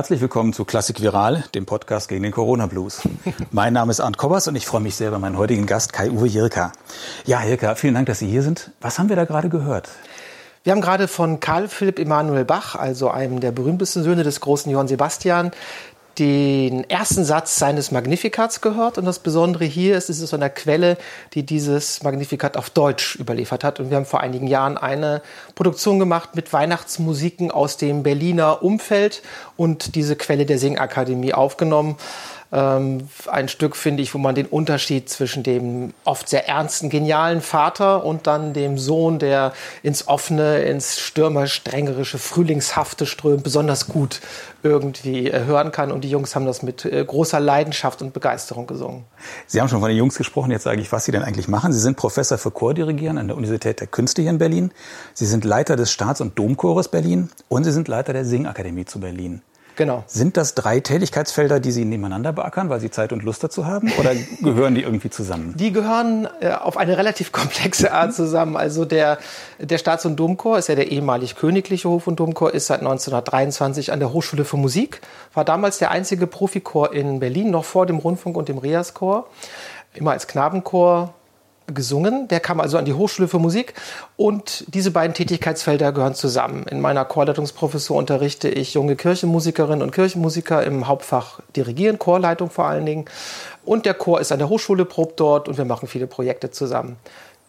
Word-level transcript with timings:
Herzlich 0.00 0.22
willkommen 0.22 0.54
zu 0.54 0.64
Klassik 0.64 1.02
Viral, 1.02 1.44
dem 1.54 1.66
Podcast 1.66 2.08
gegen 2.08 2.22
den 2.22 2.32
Corona 2.32 2.64
Blues. 2.64 3.02
mein 3.50 3.74
Name 3.74 3.90
ist 3.90 4.00
Arndt 4.00 4.16
Kobbers 4.16 4.48
und 4.48 4.56
ich 4.56 4.64
freue 4.64 4.80
mich 4.80 4.94
sehr 4.94 5.08
über 5.08 5.18
meinen 5.18 5.36
heutigen 5.36 5.66
Gast 5.66 5.92
Kai-Uwe 5.92 6.26
Jirka. 6.26 6.72
Ja, 7.26 7.44
Jirka, 7.44 7.74
vielen 7.74 7.92
Dank, 7.92 8.06
dass 8.06 8.20
Sie 8.20 8.26
hier 8.26 8.42
sind. 8.42 8.70
Was 8.80 8.98
haben 8.98 9.10
wir 9.10 9.16
da 9.16 9.26
gerade 9.26 9.50
gehört? 9.50 9.90
Wir 10.64 10.72
haben 10.72 10.80
gerade 10.80 11.06
von 11.06 11.38
Karl 11.40 11.68
Philipp 11.68 11.98
Emanuel 11.98 12.46
Bach, 12.46 12.76
also 12.76 13.10
einem 13.10 13.40
der 13.40 13.52
berühmtesten 13.52 14.02
Söhne 14.02 14.24
des 14.24 14.40
großen 14.40 14.72
Johann 14.72 14.88
Sebastian, 14.88 15.50
den 16.20 16.88
ersten 16.88 17.24
Satz 17.24 17.58
seines 17.58 17.90
Magnifikats 17.90 18.60
gehört. 18.60 18.98
Und 18.98 19.06
das 19.06 19.18
Besondere 19.18 19.64
hier 19.64 19.96
ist, 19.96 20.10
es 20.10 20.20
ist 20.20 20.30
so 20.30 20.36
eine 20.36 20.50
Quelle, 20.50 20.98
die 21.32 21.44
dieses 21.44 22.02
Magnifikat 22.02 22.58
auf 22.58 22.68
Deutsch 22.68 23.16
überliefert 23.16 23.64
hat. 23.64 23.80
Und 23.80 23.88
wir 23.88 23.96
haben 23.96 24.04
vor 24.04 24.20
einigen 24.20 24.46
Jahren 24.46 24.76
eine 24.76 25.22
Produktion 25.54 25.98
gemacht 25.98 26.36
mit 26.36 26.52
Weihnachtsmusiken 26.52 27.50
aus 27.50 27.78
dem 27.78 28.02
Berliner 28.02 28.62
Umfeld 28.62 29.22
und 29.56 29.94
diese 29.94 30.14
Quelle 30.14 30.44
der 30.44 30.58
Singakademie 30.58 31.32
aufgenommen 31.32 31.96
ähm, 32.52 33.08
ein 33.30 33.48
Stück, 33.48 33.76
finde 33.76 34.02
ich, 34.02 34.14
wo 34.14 34.18
man 34.18 34.34
den 34.34 34.46
Unterschied 34.46 35.08
zwischen 35.08 35.42
dem 35.42 35.94
oft 36.04 36.28
sehr 36.28 36.48
ernsten, 36.48 36.90
genialen 36.90 37.40
Vater 37.40 38.04
und 38.04 38.26
dann 38.26 38.52
dem 38.52 38.76
Sohn, 38.76 39.18
der 39.18 39.52
ins 39.82 40.08
offene, 40.08 40.62
ins 40.62 40.98
stürmerstrengerische, 40.98 42.18
frühlingshafte 42.18 43.06
strömt, 43.06 43.44
besonders 43.44 43.86
gut 43.86 44.20
irgendwie 44.62 45.30
äh, 45.30 45.44
hören 45.44 45.72
kann. 45.72 45.92
Und 45.92 46.02
die 46.02 46.10
Jungs 46.10 46.34
haben 46.34 46.44
das 46.44 46.62
mit 46.62 46.84
äh, 46.84 47.04
großer 47.04 47.40
Leidenschaft 47.40 48.02
und 48.02 48.12
Begeisterung 48.12 48.66
gesungen. 48.66 49.04
Sie 49.46 49.60
haben 49.60 49.68
schon 49.68 49.80
von 49.80 49.88
den 49.88 49.98
Jungs 49.98 50.16
gesprochen. 50.16 50.50
Jetzt 50.50 50.64
sage 50.64 50.80
ich, 50.80 50.90
was 50.92 51.04
Sie 51.04 51.12
denn 51.12 51.22
eigentlich 51.22 51.48
machen. 51.48 51.72
Sie 51.72 51.80
sind 51.80 51.96
Professor 51.96 52.36
für 52.36 52.50
Chordirigieren 52.50 53.18
an 53.18 53.28
der 53.28 53.36
Universität 53.36 53.80
der 53.80 53.86
Künste 53.86 54.22
hier 54.22 54.30
in 54.30 54.38
Berlin. 54.38 54.72
Sie 55.14 55.26
sind 55.26 55.44
Leiter 55.44 55.76
des 55.76 55.92
Staats- 55.92 56.20
und 56.20 56.38
Domchores 56.38 56.88
Berlin 56.88 57.30
und 57.48 57.64
Sie 57.64 57.72
sind 57.72 57.88
Leiter 57.88 58.12
der 58.12 58.24
Singakademie 58.24 58.84
zu 58.84 59.00
Berlin. 59.00 59.42
Genau. 59.76 60.04
Sind 60.06 60.36
das 60.36 60.54
drei 60.54 60.80
Tätigkeitsfelder, 60.80 61.60
die 61.60 61.72
Sie 61.72 61.84
nebeneinander 61.84 62.32
beackern, 62.32 62.68
weil 62.68 62.80
Sie 62.80 62.90
Zeit 62.90 63.12
und 63.12 63.22
Lust 63.22 63.42
dazu 63.42 63.66
haben? 63.66 63.92
Oder 63.98 64.14
gehören 64.40 64.74
die 64.74 64.82
irgendwie 64.82 65.10
zusammen? 65.10 65.54
Die 65.56 65.72
gehören 65.72 66.28
äh, 66.40 66.52
auf 66.52 66.76
eine 66.76 66.96
relativ 66.96 67.32
komplexe 67.32 67.92
Art 67.92 68.14
zusammen. 68.14 68.56
Also 68.56 68.84
der, 68.84 69.18
der 69.58 69.78
Staats- 69.78 70.06
und 70.06 70.16
Domchor 70.16 70.58
ist 70.58 70.68
ja 70.68 70.74
der 70.74 70.90
ehemalig 70.90 71.36
königliche 71.36 71.88
Hof- 71.88 72.06
und 72.06 72.20
Domchor, 72.20 72.52
ist 72.52 72.66
seit 72.66 72.80
1923 72.80 73.92
an 73.92 74.00
der 74.00 74.12
Hochschule 74.12 74.44
für 74.44 74.56
Musik, 74.56 75.00
war 75.34 75.44
damals 75.44 75.78
der 75.78 75.90
einzige 75.90 76.26
Profikor 76.26 76.92
in 76.92 77.20
Berlin, 77.20 77.50
noch 77.50 77.64
vor 77.64 77.86
dem 77.86 77.98
Rundfunk 77.98 78.36
und 78.36 78.48
dem 78.48 78.58
Riaschor. 78.58 79.28
Immer 79.94 80.12
als 80.12 80.26
Knabenchor 80.26 81.14
gesungen. 81.74 82.28
Der 82.28 82.40
kam 82.40 82.60
also 82.60 82.78
an 82.78 82.84
die 82.84 82.92
Hochschule 82.92 83.28
für 83.28 83.38
Musik 83.38 83.74
und 84.16 84.64
diese 84.68 84.90
beiden 84.90 85.14
Tätigkeitsfelder 85.14 85.92
gehören 85.92 86.14
zusammen. 86.14 86.64
In 86.70 86.80
meiner 86.80 87.04
Chorleitungsprofessur 87.04 87.96
unterrichte 87.96 88.48
ich 88.48 88.74
junge 88.74 88.96
Kirchenmusikerinnen 88.96 89.82
und 89.82 89.92
Kirchenmusiker 89.92 90.62
im 90.64 90.88
Hauptfach 90.88 91.40
Dirigieren, 91.56 91.98
Chorleitung 91.98 92.50
vor 92.50 92.66
allen 92.66 92.86
Dingen. 92.86 93.04
Und 93.64 93.86
der 93.86 93.94
Chor 93.94 94.20
ist 94.20 94.32
an 94.32 94.38
der 94.38 94.48
Hochschule, 94.48 94.84
probt 94.84 95.20
dort 95.20 95.48
und 95.48 95.58
wir 95.58 95.64
machen 95.64 95.88
viele 95.88 96.06
Projekte 96.06 96.50
zusammen. 96.50 96.96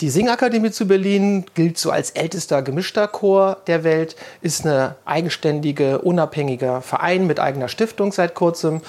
Die 0.02 0.10
Singakademie 0.10 0.72
zu 0.72 0.88
Berlin 0.88 1.46
gilt 1.54 1.78
so 1.78 1.92
als 1.92 2.10
ältester 2.10 2.64
gemischter 2.64 3.08
Chor 3.08 3.58
der 3.68 3.84
Welt, 3.84 4.16
ist 4.42 4.66
eine 4.66 4.96
eigenständige, 5.06 6.00
unabhängige 6.00 6.82
Verein 6.82 7.28
mit 7.28 7.40
eigener 7.40 7.68
Stiftung 7.68 8.12
seit 8.12 8.34
kurzem. 8.34 8.82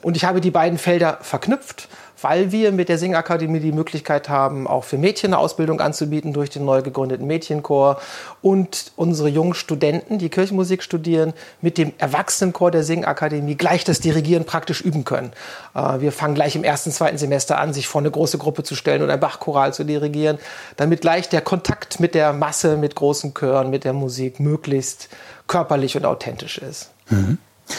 Und 0.00 0.16
ich 0.16 0.24
habe 0.24 0.40
die 0.40 0.52
beiden 0.52 0.78
Felder 0.78 1.18
verknüpft 1.22 1.88
weil 2.22 2.52
wir 2.52 2.72
mit 2.72 2.88
der 2.88 2.98
Singakademie 2.98 3.60
die 3.60 3.72
Möglichkeit 3.72 4.28
haben, 4.28 4.66
auch 4.66 4.84
für 4.84 4.98
Mädchen 4.98 5.32
eine 5.32 5.38
Ausbildung 5.38 5.80
anzubieten 5.80 6.32
durch 6.32 6.50
den 6.50 6.64
neu 6.64 6.82
gegründeten 6.82 7.26
Mädchenchor 7.26 8.00
und 8.42 8.92
unsere 8.96 9.28
jungen 9.28 9.54
Studenten, 9.54 10.18
die 10.18 10.28
Kirchenmusik 10.28 10.82
studieren, 10.82 11.32
mit 11.60 11.78
dem 11.78 11.92
Erwachsenenchor 11.98 12.70
der 12.70 12.82
Singakademie 12.82 13.54
gleich 13.54 13.84
das 13.84 14.00
Dirigieren 14.00 14.44
praktisch 14.44 14.80
üben 14.80 15.04
können. 15.04 15.32
Äh, 15.74 16.00
wir 16.00 16.12
fangen 16.12 16.34
gleich 16.34 16.56
im 16.56 16.64
ersten, 16.64 16.90
zweiten 16.90 17.18
Semester 17.18 17.58
an, 17.58 17.72
sich 17.72 17.88
vor 17.88 18.00
eine 18.00 18.10
große 18.10 18.38
Gruppe 18.38 18.62
zu 18.62 18.74
stellen 18.74 19.02
und 19.02 19.10
ein 19.10 19.20
Bachchoral 19.20 19.74
zu 19.74 19.84
dirigieren, 19.84 20.38
damit 20.76 21.00
gleich 21.00 21.28
der 21.28 21.40
Kontakt 21.40 22.00
mit 22.00 22.14
der 22.14 22.32
Masse, 22.32 22.76
mit 22.76 22.94
großen 22.94 23.34
Chören, 23.34 23.70
mit 23.70 23.84
der 23.84 23.92
Musik 23.92 24.40
möglichst 24.40 25.08
körperlich 25.46 25.96
und 25.96 26.04
authentisch 26.04 26.58
ist. 26.58 26.90
Mhm. 27.08 27.38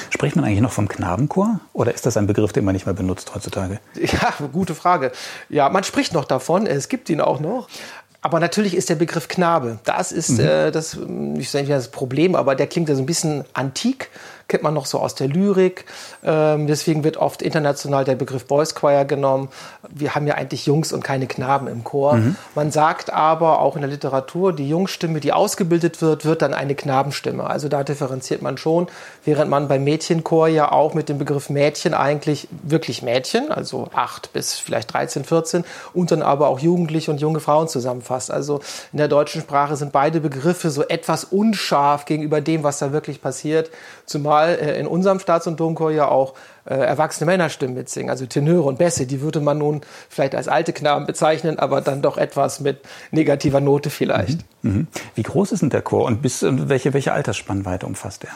Spricht 0.09 0.35
man 0.35 0.45
eigentlich 0.45 0.61
noch 0.61 0.71
vom 0.71 0.87
Knabenchor 0.87 1.59
oder 1.73 1.93
ist 1.93 2.05
das 2.05 2.17
ein 2.17 2.27
Begriff, 2.27 2.53
den 2.53 2.65
man 2.65 2.73
nicht 2.73 2.85
mehr 2.85 2.95
benutzt 2.95 3.33
heutzutage? 3.35 3.79
Ja, 3.95 4.33
gute 4.51 4.75
Frage. 4.75 5.11
Ja, 5.49 5.69
man 5.69 5.83
spricht 5.83 6.13
noch 6.13 6.25
davon, 6.25 6.67
es 6.67 6.89
gibt 6.89 7.09
ihn 7.09 7.21
auch 7.21 7.39
noch. 7.39 7.67
Aber 8.23 8.39
natürlich 8.39 8.75
ist 8.75 8.89
der 8.89 8.95
Begriff 8.95 9.27
Knabe, 9.27 9.79
das 9.83 10.11
ist 10.11 10.37
mhm. 10.37 10.39
äh, 10.41 10.71
das, 10.71 10.95
ich 11.37 11.49
sage 11.49 11.65
nicht 11.65 11.71
das 11.71 11.89
Problem, 11.89 12.35
aber 12.35 12.53
der 12.53 12.67
klingt 12.67 12.87
ja 12.87 12.93
so 12.93 13.01
ein 13.01 13.07
bisschen 13.07 13.45
antik 13.53 14.09
kennt 14.51 14.63
man 14.63 14.73
noch 14.73 14.85
so 14.85 14.99
aus 14.99 15.15
der 15.15 15.29
Lyrik. 15.29 15.85
Ähm, 16.23 16.67
deswegen 16.67 17.05
wird 17.05 17.15
oft 17.15 17.41
international 17.41 18.03
der 18.03 18.15
Begriff 18.15 18.45
Boys 18.45 18.75
Choir 18.75 19.05
genommen. 19.05 19.47
Wir 19.89 20.13
haben 20.13 20.27
ja 20.27 20.35
eigentlich 20.35 20.65
Jungs 20.65 20.91
und 20.91 21.03
keine 21.03 21.25
Knaben 21.25 21.67
im 21.67 21.85
Chor. 21.85 22.15
Mhm. 22.15 22.35
Man 22.53 22.69
sagt 22.69 23.13
aber 23.13 23.59
auch 23.59 23.77
in 23.77 23.81
der 23.81 23.89
Literatur, 23.89 24.51
die 24.51 24.67
Jungstimme, 24.67 25.21
die 25.21 25.31
ausgebildet 25.31 26.01
wird, 26.01 26.25
wird 26.25 26.41
dann 26.41 26.53
eine 26.53 26.75
Knabenstimme. 26.75 27.49
Also 27.49 27.69
da 27.69 27.83
differenziert 27.83 28.41
man 28.41 28.57
schon, 28.57 28.87
während 29.23 29.49
man 29.49 29.69
beim 29.69 29.85
Mädchenchor 29.85 30.49
ja 30.49 30.69
auch 30.69 30.93
mit 30.93 31.07
dem 31.07 31.17
Begriff 31.17 31.49
Mädchen 31.49 31.93
eigentlich 31.93 32.49
wirklich 32.61 33.01
Mädchen, 33.01 33.53
also 33.53 33.87
acht 33.93 34.33
bis 34.33 34.59
vielleicht 34.59 34.93
13, 34.93 35.23
14 35.23 35.63
und 35.93 36.11
dann 36.11 36.21
aber 36.21 36.49
auch 36.49 36.59
Jugendliche 36.59 37.09
und 37.09 37.21
junge 37.21 37.39
Frauen 37.39 37.69
zusammenfasst. 37.69 38.31
Also 38.31 38.59
in 38.91 38.97
der 38.97 39.07
deutschen 39.07 39.41
Sprache 39.41 39.77
sind 39.77 39.93
beide 39.93 40.19
Begriffe 40.19 40.71
so 40.71 40.83
etwas 40.83 41.23
unscharf 41.23 42.03
gegenüber 42.03 42.41
dem, 42.41 42.63
was 42.63 42.79
da 42.79 42.91
wirklich 42.91 43.21
passiert. 43.21 43.71
Zumal 44.11 44.55
äh, 44.55 44.79
in 44.79 44.87
unserem 44.87 45.19
Staats- 45.19 45.47
und 45.47 45.59
Domchor 45.59 45.91
ja 45.91 46.07
auch 46.07 46.33
äh, 46.65 46.75
erwachsene 46.75 47.25
Männerstimmen 47.25 47.75
mitsingen, 47.75 48.09
also 48.09 48.25
Tenöre 48.25 48.63
und 48.63 48.77
Bässe. 48.77 49.07
Die 49.07 49.21
würde 49.21 49.39
man 49.39 49.57
nun 49.57 49.81
vielleicht 50.09 50.35
als 50.35 50.47
alte 50.47 50.73
Knaben 50.73 51.05
bezeichnen, 51.05 51.57
aber 51.57 51.81
dann 51.81 52.01
doch 52.01 52.17
etwas 52.17 52.59
mit 52.59 52.81
negativer 53.11 53.61
Note 53.61 53.89
vielleicht. 53.89 54.39
Mhm. 54.61 54.71
Mhm. 54.71 54.87
Wie 55.15 55.23
groß 55.23 55.53
ist 55.53 55.61
denn 55.61 55.69
der 55.69 55.81
Chor 55.81 56.05
und 56.05 56.21
bis 56.21 56.43
welche, 56.43 56.93
welche 56.93 57.13
Altersspannweite 57.13 57.85
umfasst 57.85 58.23
er? 58.23 58.31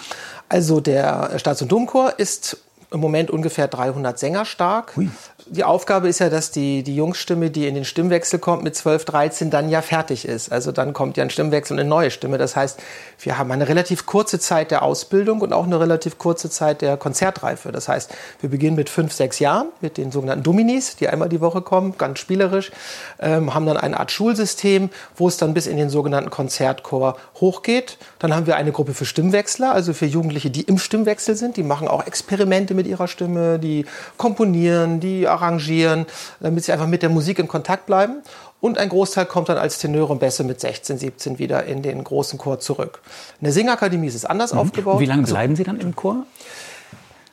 Also 0.49 0.79
der 0.79 1.37
Staats- 1.37 1.61
und 1.61 1.71
Domchor 1.71 2.13
ist 2.17 2.57
im 2.91 2.99
Moment 2.99 3.29
ungefähr 3.29 3.67
300 3.67 4.17
Sänger 4.17 4.45
stark. 4.45 4.95
Hui 4.95 5.09
die 5.47 5.63
Aufgabe 5.63 6.07
ist 6.07 6.19
ja, 6.19 6.29
dass 6.29 6.49
die, 6.49 6.81
die 6.81 6.95
Jungsstimme, 6.95 7.51
die 7.51 7.67
in 7.67 7.75
den 7.75 7.85
Stimmwechsel 7.85 8.39
kommt, 8.39 8.63
mit 8.63 8.75
12, 8.75 9.05
13 9.05 9.49
dann 9.51 9.69
ja 9.69 9.83
fertig 9.83 10.27
ist. 10.27 10.51
Also 10.51 10.71
dann 10.71 10.93
kommt 10.93 11.17
ja 11.17 11.23
ein 11.23 11.29
Stimmwechsel 11.29 11.75
und 11.75 11.79
eine 11.79 11.87
neue 11.89 12.09
Stimme. 12.09 12.39
Das 12.39 12.55
heißt, 12.55 12.79
wir 13.19 13.37
haben 13.37 13.51
eine 13.51 13.67
relativ 13.67 14.07
kurze 14.07 14.39
Zeit 14.39 14.71
der 14.71 14.81
Ausbildung 14.81 15.41
und 15.41 15.53
auch 15.53 15.65
eine 15.65 15.79
relativ 15.79 16.17
kurze 16.17 16.49
Zeit 16.49 16.81
der 16.81 16.97
Konzertreife. 16.97 17.71
Das 17.71 17.87
heißt, 17.87 18.11
wir 18.41 18.49
beginnen 18.49 18.75
mit 18.75 18.89
fünf, 18.89 19.13
sechs 19.13 19.37
Jahren 19.37 19.67
mit 19.81 19.97
den 19.97 20.11
sogenannten 20.11 20.43
Dominis, 20.43 20.95
die 20.95 21.07
einmal 21.07 21.29
die 21.29 21.41
Woche 21.41 21.61
kommen, 21.61 21.95
ganz 21.97 22.19
spielerisch, 22.19 22.71
ähm, 23.19 23.53
haben 23.53 23.67
dann 23.67 23.77
eine 23.77 23.99
Art 23.99 24.11
Schulsystem, 24.11 24.89
wo 25.15 25.27
es 25.27 25.37
dann 25.37 25.53
bis 25.53 25.67
in 25.67 25.77
den 25.77 25.89
sogenannten 25.89 26.31
Konzertchor 26.31 27.17
hochgeht. 27.39 27.99
Dann 28.17 28.33
haben 28.33 28.47
wir 28.47 28.55
eine 28.55 28.71
Gruppe 28.71 28.95
für 28.95 29.05
Stimmwechsler, 29.05 29.73
also 29.73 29.93
für 29.93 30.07
Jugendliche, 30.07 30.49
die 30.49 30.61
im 30.61 30.79
Stimmwechsel 30.79 31.35
sind. 31.35 31.55
Die 31.55 31.63
machen 31.63 31.87
auch 31.87 32.07
Experimente 32.07 32.73
mit 32.73 32.87
ihrer 32.87 33.07
Stimme, 33.07 33.59
die 33.59 33.85
komponieren, 34.17 34.99
die 34.99 35.27
arrangieren, 35.35 36.05
damit 36.39 36.65
sie 36.65 36.71
einfach 36.71 36.87
mit 36.87 37.01
der 37.01 37.09
Musik 37.09 37.39
in 37.39 37.47
Kontakt 37.47 37.85
bleiben. 37.85 38.21
Und 38.61 38.77
ein 38.77 38.89
Großteil 38.89 39.25
kommt 39.25 39.49
dann 39.49 39.57
als 39.57 39.77
Tenöre 39.77 40.11
und 40.11 40.19
Bässe 40.19 40.43
mit 40.43 40.59
16, 40.59 40.97
17 40.97 41.39
wieder 41.39 41.65
in 41.65 41.83
den 41.83 42.03
großen 42.03 42.39
Chor 42.39 42.59
zurück. 42.59 43.01
In 43.39 43.45
der 43.45 43.53
Singakademie 43.53 44.07
ist 44.07 44.15
es 44.15 44.25
anders 44.25 44.53
mhm. 44.53 44.59
aufgebaut. 44.59 44.99
Wie 44.99 45.05
lange 45.05 45.23
also 45.23 45.33
bleiben 45.33 45.55
Sie 45.55 45.63
dann 45.63 45.79
im 45.79 45.95
Chor? 45.95 46.25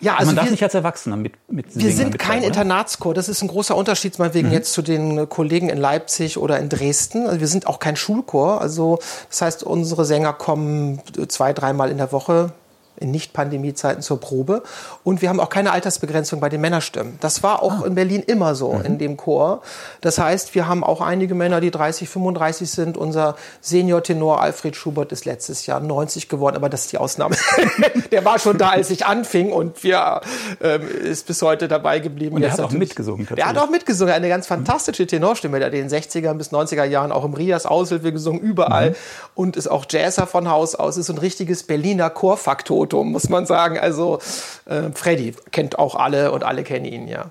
Ja, 0.02 0.16
also 0.16 0.26
man 0.26 0.36
darf 0.36 0.46
wir, 0.46 0.50
nicht 0.50 0.64
als 0.64 0.74
Erwachsener 0.74 1.16
mit, 1.16 1.34
mit 1.48 1.66
Wir 1.74 1.92
sind 1.92 2.18
kein 2.18 2.38
oder? 2.38 2.48
Internatschor. 2.48 3.14
Das 3.14 3.28
ist 3.28 3.40
ein 3.40 3.46
großer 3.46 3.76
Unterschied, 3.76 4.18
meinetwegen 4.18 4.48
mhm. 4.48 4.54
jetzt 4.54 4.72
zu 4.72 4.82
den 4.82 5.28
Kollegen 5.28 5.68
in 5.68 5.78
Leipzig 5.78 6.38
oder 6.38 6.58
in 6.58 6.68
Dresden. 6.68 7.26
Also 7.26 7.38
wir 7.38 7.46
sind 7.46 7.68
auch 7.68 7.78
kein 7.78 7.94
Schulchor. 7.94 8.60
Also 8.60 8.98
das 9.30 9.42
heißt, 9.42 9.62
unsere 9.62 10.04
Sänger 10.04 10.32
kommen 10.32 11.00
zwei, 11.28 11.52
dreimal 11.52 11.88
in 11.88 11.98
der 11.98 12.10
Woche 12.10 12.52
in 12.96 13.10
Nicht-Pandemie-Zeiten 13.10 14.02
zur 14.02 14.20
Probe. 14.20 14.62
Und 15.04 15.22
wir 15.22 15.28
haben 15.28 15.40
auch 15.40 15.48
keine 15.48 15.72
Altersbegrenzung 15.72 16.40
bei 16.40 16.48
den 16.48 16.60
Männerstimmen. 16.60 17.18
Das 17.20 17.42
war 17.42 17.62
auch 17.62 17.82
ah. 17.82 17.86
in 17.86 17.94
Berlin 17.94 18.22
immer 18.22 18.54
so 18.54 18.72
mhm. 18.72 18.84
in 18.84 18.98
dem 18.98 19.16
Chor. 19.16 19.62
Das 20.00 20.18
heißt, 20.18 20.54
wir 20.54 20.68
haben 20.68 20.84
auch 20.84 21.00
einige 21.00 21.34
Männer, 21.34 21.60
die 21.60 21.70
30, 21.70 22.08
35 22.08 22.70
sind. 22.70 22.96
Unser 22.96 23.36
Senior-Tenor 23.60 24.40
Alfred 24.40 24.76
Schubert 24.76 25.12
ist 25.12 25.24
letztes 25.24 25.66
Jahr 25.66 25.80
90 25.80 26.28
geworden, 26.28 26.56
aber 26.56 26.68
das 26.68 26.82
ist 26.82 26.92
die 26.92 26.98
Ausnahme. 26.98 27.36
Der 28.12 28.24
war 28.24 28.38
schon 28.38 28.58
da, 28.58 28.70
als 28.70 28.90
ich 28.90 29.06
anfing 29.06 29.52
und 29.52 29.82
wir 29.82 30.20
ähm, 30.60 30.82
ist 30.86 31.26
bis 31.26 31.42
heute 31.42 31.68
dabei 31.68 31.98
geblieben. 31.98 32.36
Und 32.36 32.42
er 32.42 32.52
hat 32.52 32.60
auch 32.60 32.70
mitgesungen. 32.70 33.26
Er 33.36 33.46
hat 33.46 33.58
auch 33.58 33.70
mitgesungen. 33.70 34.12
Eine 34.12 34.28
ganz 34.28 34.46
fantastische 34.46 35.06
Tenorstimme, 35.06 35.58
der 35.58 35.68
hat 35.68 35.74
in 35.74 35.88
den 35.88 35.90
60er 35.90 36.34
bis 36.34 36.52
90er 36.52 36.84
Jahren 36.84 37.10
auch 37.10 37.24
im 37.24 37.34
Rias 37.34 37.66
Aushilfe 37.66 38.12
gesungen, 38.12 38.40
überall. 38.40 38.90
Mhm. 38.90 38.94
Und 39.34 39.56
ist 39.56 39.68
auch 39.68 39.86
Jazzer 39.88 40.26
von 40.26 40.48
Haus 40.50 40.74
aus, 40.74 40.96
ist 40.96 41.10
ein 41.10 41.18
richtiges 41.18 41.62
Berliner 41.62 42.10
Chorfaktor 42.10 42.78
Foto, 42.92 43.04
muss 43.04 43.28
man 43.28 43.46
sagen. 43.46 43.78
Also 43.78 44.20
äh, 44.66 44.90
Freddy 44.94 45.34
kennt 45.50 45.78
auch 45.78 45.94
alle 45.94 46.32
und 46.32 46.44
alle 46.44 46.62
kennen 46.62 46.84
ihn, 46.84 47.08
ja. 47.08 47.30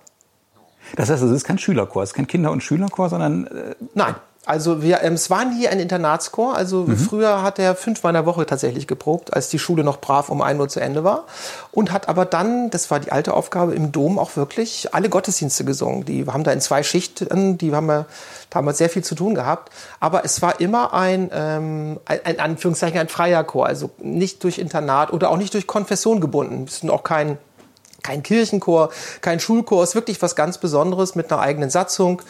Das 0.96 1.10
heißt, 1.10 1.24
es 1.24 1.31
ist 1.31 1.46
kein 1.46 1.58
Schülerchor, 1.58 2.04
es 2.04 2.10
ist 2.10 2.16
kein 2.16 2.28
Kinder- 2.28 2.52
und 2.52 2.62
Schülerchor, 2.62 3.10
sondern... 3.10 3.48
Äh, 3.48 3.75
Nein, 3.94 4.16
Also 4.43 4.81
wir, 4.81 5.03
ähm, 5.03 5.13
es 5.13 5.29
war 5.29 5.45
nie 5.45 5.67
ein 5.67 5.79
Internatschor. 5.79 6.55
Also 6.55 6.85
mhm. 6.88 6.97
früher 6.97 7.43
hat 7.43 7.59
er 7.59 7.75
fünfmal 7.75 8.09
in 8.09 8.15
der 8.15 8.25
Woche 8.25 8.43
tatsächlich 8.45 8.88
geprobt, 8.88 9.33
als 9.33 9.49
die 9.49 9.59
Schule 9.59 9.83
noch 9.83 10.01
brav 10.01 10.29
um 10.29 10.41
ein 10.41 10.59
Uhr 10.59 10.67
zu 10.67 10.79
Ende 10.79 11.03
war. 11.03 11.25
Und 11.71 11.91
hat 11.91 12.09
aber 12.09 12.25
dann, 12.25 12.71
das 12.71 12.89
war 12.89 12.99
die 12.99 13.11
alte 13.11 13.35
Aufgabe, 13.35 13.75
im 13.75 13.91
Dom 13.91 14.17
auch 14.17 14.35
wirklich 14.35 14.95
alle 14.95 15.09
Gottesdienste 15.09 15.63
gesungen. 15.63 16.05
Die 16.05 16.25
haben 16.25 16.43
da 16.43 16.51
in 16.51 16.59
zwei 16.59 16.81
Schichten, 16.81 17.59
die 17.59 17.73
haben 17.73 17.85
wir 17.85 18.07
damals 18.49 18.79
sehr 18.79 18.89
viel 18.89 19.03
zu 19.03 19.13
tun 19.13 19.35
gehabt. 19.35 19.71
Aber 19.99 20.25
es 20.25 20.41
war 20.41 20.59
immer 20.59 20.91
ein, 20.95 21.29
ähm, 21.31 21.99
ein, 22.05 22.19
ein 22.25 22.39
Anführungszeichen, 22.39 22.99
ein 22.99 23.09
freier 23.09 23.43
Chor. 23.43 23.67
Also 23.67 23.91
nicht 23.99 24.43
durch 24.43 24.57
Internat 24.57 25.13
oder 25.13 25.29
auch 25.29 25.38
nicht 25.38 25.53
durch 25.53 25.67
Konfession 25.67 26.19
gebunden. 26.19 26.65
Es 26.67 26.81
ist 26.81 26.89
auch 26.89 27.03
kein 27.03 27.38
kein 28.03 28.23
Kirchenchor, 28.23 28.89
kein 29.21 29.39
Schulchor, 29.39 29.83
ist 29.83 29.95
wirklich 29.95 30.21
was 30.23 30.35
ganz 30.35 30.57
Besonderes 30.57 31.13
mit 31.15 31.31
einer 31.31 31.41
eigenen 31.41 31.69
Satzung. 31.69 32.21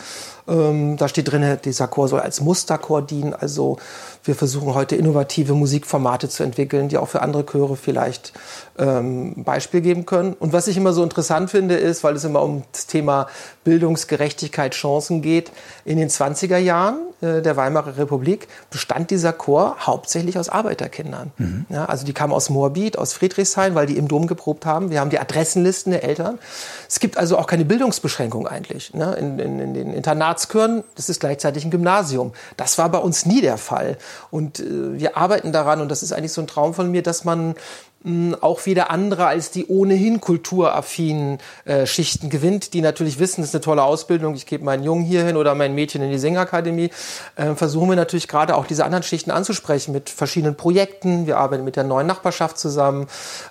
Ähm, 0.52 0.98
da 0.98 1.08
steht 1.08 1.32
drin, 1.32 1.58
dieser 1.64 1.88
Chor 1.88 2.10
soll 2.10 2.20
als 2.20 2.42
Musterchor 2.42 3.02
dienen. 3.02 3.34
Also 3.34 3.78
wir 4.24 4.36
versuchen 4.36 4.76
heute 4.76 4.98
innovative 4.98 5.54
Musikformate 5.54 6.28
zu 6.28 6.44
entwickeln, 6.44 6.90
die 6.90 6.98
auch 6.98 7.08
für 7.08 7.22
andere 7.22 7.46
Chöre 7.46 7.78
vielleicht 7.78 8.34
ähm, 8.78 9.44
Beispiel 9.44 9.82
geben 9.82 10.06
können. 10.06 10.34
Und 10.34 10.52
was 10.52 10.68
ich 10.68 10.76
immer 10.76 10.92
so 10.92 11.04
interessant 11.04 11.50
finde, 11.50 11.76
ist, 11.76 12.04
weil 12.04 12.16
es 12.16 12.26
immer 12.26 12.44
um 12.44 12.64
das 12.74 12.88
Thema 12.88 13.28
Bildungsgerechtigkeit, 13.64 14.74
Chancen 14.74 15.22
geht, 15.22 15.52
in 15.86 15.98
den 15.98 16.10
20er 16.10 16.58
Jahren 16.58 16.98
äh, 17.22 17.42
der 17.42 17.56
Weimarer 17.56 17.98
Republik 17.98 18.48
bestand 18.70 19.12
dieser 19.12 19.34
Chor 19.34 19.78
hauptsächlich 19.82 20.38
aus 20.38 20.50
Arbeiterkindern. 20.50 21.32
Mhm. 21.38 21.66
Ja, 21.70 21.86
also 21.86 22.06
die 22.06 22.14
kamen 22.14 22.34
aus 22.34 22.50
Moabit, 22.50 22.98
aus 22.98 23.14
Friedrichshain, 23.14 23.76
weil 23.76 23.86
die 23.86 23.98
im 23.98 24.08
Dom 24.08 24.28
geprobt 24.28 24.66
haben. 24.66 24.90
Wir 24.90 25.00
haben 25.00 25.12
die 25.12 25.20
Adressenlisten 25.20 25.92
der 25.92 26.04
Eltern. 26.04 26.40
Es 26.90 27.00
gibt 27.00 27.18
also 27.18 27.38
auch 27.38 27.48
keine 27.48 27.66
Bildungsbeschränkung 27.66 28.48
eigentlich. 28.48 28.94
Ne? 28.94 29.14
In, 29.14 29.40
in, 29.40 29.60
in 29.60 29.74
den 29.74 29.94
Internatschören, 29.94 30.84
das 30.96 31.10
ist 31.10 31.20
gleichzeitig 31.20 31.64
ein 31.64 31.72
Gymnasium. 31.72 32.34
Das 32.58 32.78
war 32.78 32.90
bei 32.90 33.00
uns 33.00 33.26
nie 33.26 33.42
der 33.42 33.58
Fall. 33.58 33.98
Und 34.32 34.60
äh, 34.60 35.00
wir 35.00 35.18
arbeiten 35.18 35.52
daran, 35.52 35.82
und 35.82 35.90
das 35.90 36.02
ist 36.02 36.12
eigentlich 36.14 36.34
so 36.34 36.42
ein 36.42 36.48
Traum 36.48 36.74
von 36.74 36.90
mir, 36.90 37.04
dass 37.04 37.24
man 37.24 37.56
auch 38.42 38.66
wieder 38.66 38.90
andere 38.90 39.28
als 39.28 39.52
die 39.52 39.68
ohnehin 39.68 40.22
kulturaffinen 40.22 41.38
äh, 41.66 41.86
Schichten 41.86 42.30
gewinnt, 42.30 42.74
die 42.74 42.82
natürlich 42.82 43.20
wissen, 43.20 43.42
das 43.42 43.50
ist 43.50 43.56
eine 43.56 43.62
tolle 43.62 43.84
Ausbildung, 43.84 44.34
ich 44.34 44.48
gebe 44.48 44.66
meinen 44.66 44.84
Jungen 44.84 45.04
hierhin 45.04 45.38
oder 45.38 45.54
mein 45.54 45.76
Mädchen 45.76 46.02
in 46.02 46.10
die 46.10 46.18
Singakademie, 46.18 46.90
äh, 47.36 47.54
versuchen 47.54 47.90
wir 47.90 47.96
natürlich 47.96 48.28
gerade 48.28 48.56
auch 48.56 48.66
diese 48.66 48.86
anderen 48.86 49.04
Schichten 49.04 49.30
anzusprechen 49.30 49.92
mit 49.92 50.10
verschiedenen 50.10 50.56
Projekten. 50.56 51.28
Wir 51.28 51.38
arbeiten 51.38 51.64
mit 51.64 51.76
der 51.76 51.84
neuen 51.84 52.08
Nachbarschaft 52.08 52.58
zusammen, 52.58 53.06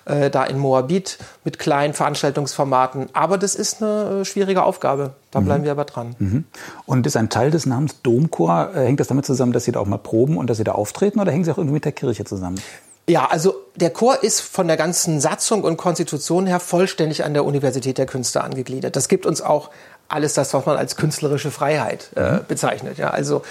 äh, 0.05 0.29
da 0.29 0.43
in 0.43 0.57
Moabit 0.57 1.17
mit 1.45 1.57
kleinen 1.57 1.93
Veranstaltungsformaten. 1.93 3.07
Aber 3.13 3.37
das 3.37 3.55
ist 3.55 3.81
eine 3.81 4.21
äh, 4.21 4.25
schwierige 4.25 4.63
Aufgabe. 4.63 5.11
Da 5.31 5.39
mhm. 5.39 5.45
bleiben 5.45 5.63
wir 5.63 5.71
aber 5.71 5.85
dran. 5.85 6.15
Mhm. 6.19 6.43
Und 6.85 7.07
ist 7.07 7.15
ein 7.15 7.29
Teil 7.29 7.51
des 7.51 7.65
Namens 7.65 8.01
Domchor, 8.01 8.71
äh, 8.75 8.85
hängt 8.85 8.99
das 8.99 9.07
damit 9.07 9.25
zusammen, 9.25 9.53
dass 9.53 9.63
Sie 9.63 9.71
da 9.71 9.79
auch 9.79 9.87
mal 9.87 9.97
proben 9.97 10.35
und 10.35 10.49
dass 10.49 10.57
Sie 10.57 10.65
da 10.65 10.73
auftreten 10.73 11.21
oder 11.21 11.31
hängen 11.31 11.45
Sie 11.45 11.51
auch 11.51 11.57
irgendwie 11.57 11.75
mit 11.75 11.85
der 11.85 11.93
Kirche 11.93 12.25
zusammen? 12.25 12.59
Ja, 13.09 13.25
also 13.25 13.55
der 13.75 13.89
Chor 13.89 14.23
ist 14.23 14.41
von 14.41 14.67
der 14.67 14.77
ganzen 14.77 15.19
Satzung 15.19 15.63
und 15.63 15.77
Konstitution 15.77 16.45
her 16.45 16.59
vollständig 16.59 17.23
an 17.23 17.33
der 17.33 17.45
Universität 17.45 17.97
der 17.97 18.05
Künste 18.05 18.41
angegliedert. 18.43 18.95
Das 18.95 19.07
gibt 19.07 19.25
uns 19.25 19.41
auch 19.41 19.69
alles 20.07 20.33
das, 20.33 20.53
was 20.53 20.65
man 20.65 20.77
als 20.77 20.95
künstlerische 20.97 21.51
Freiheit 21.51 22.09
äh, 22.15 22.33
mhm. 22.33 22.39
bezeichnet. 22.47 22.97
Ja, 22.97 23.09
also 23.09 23.41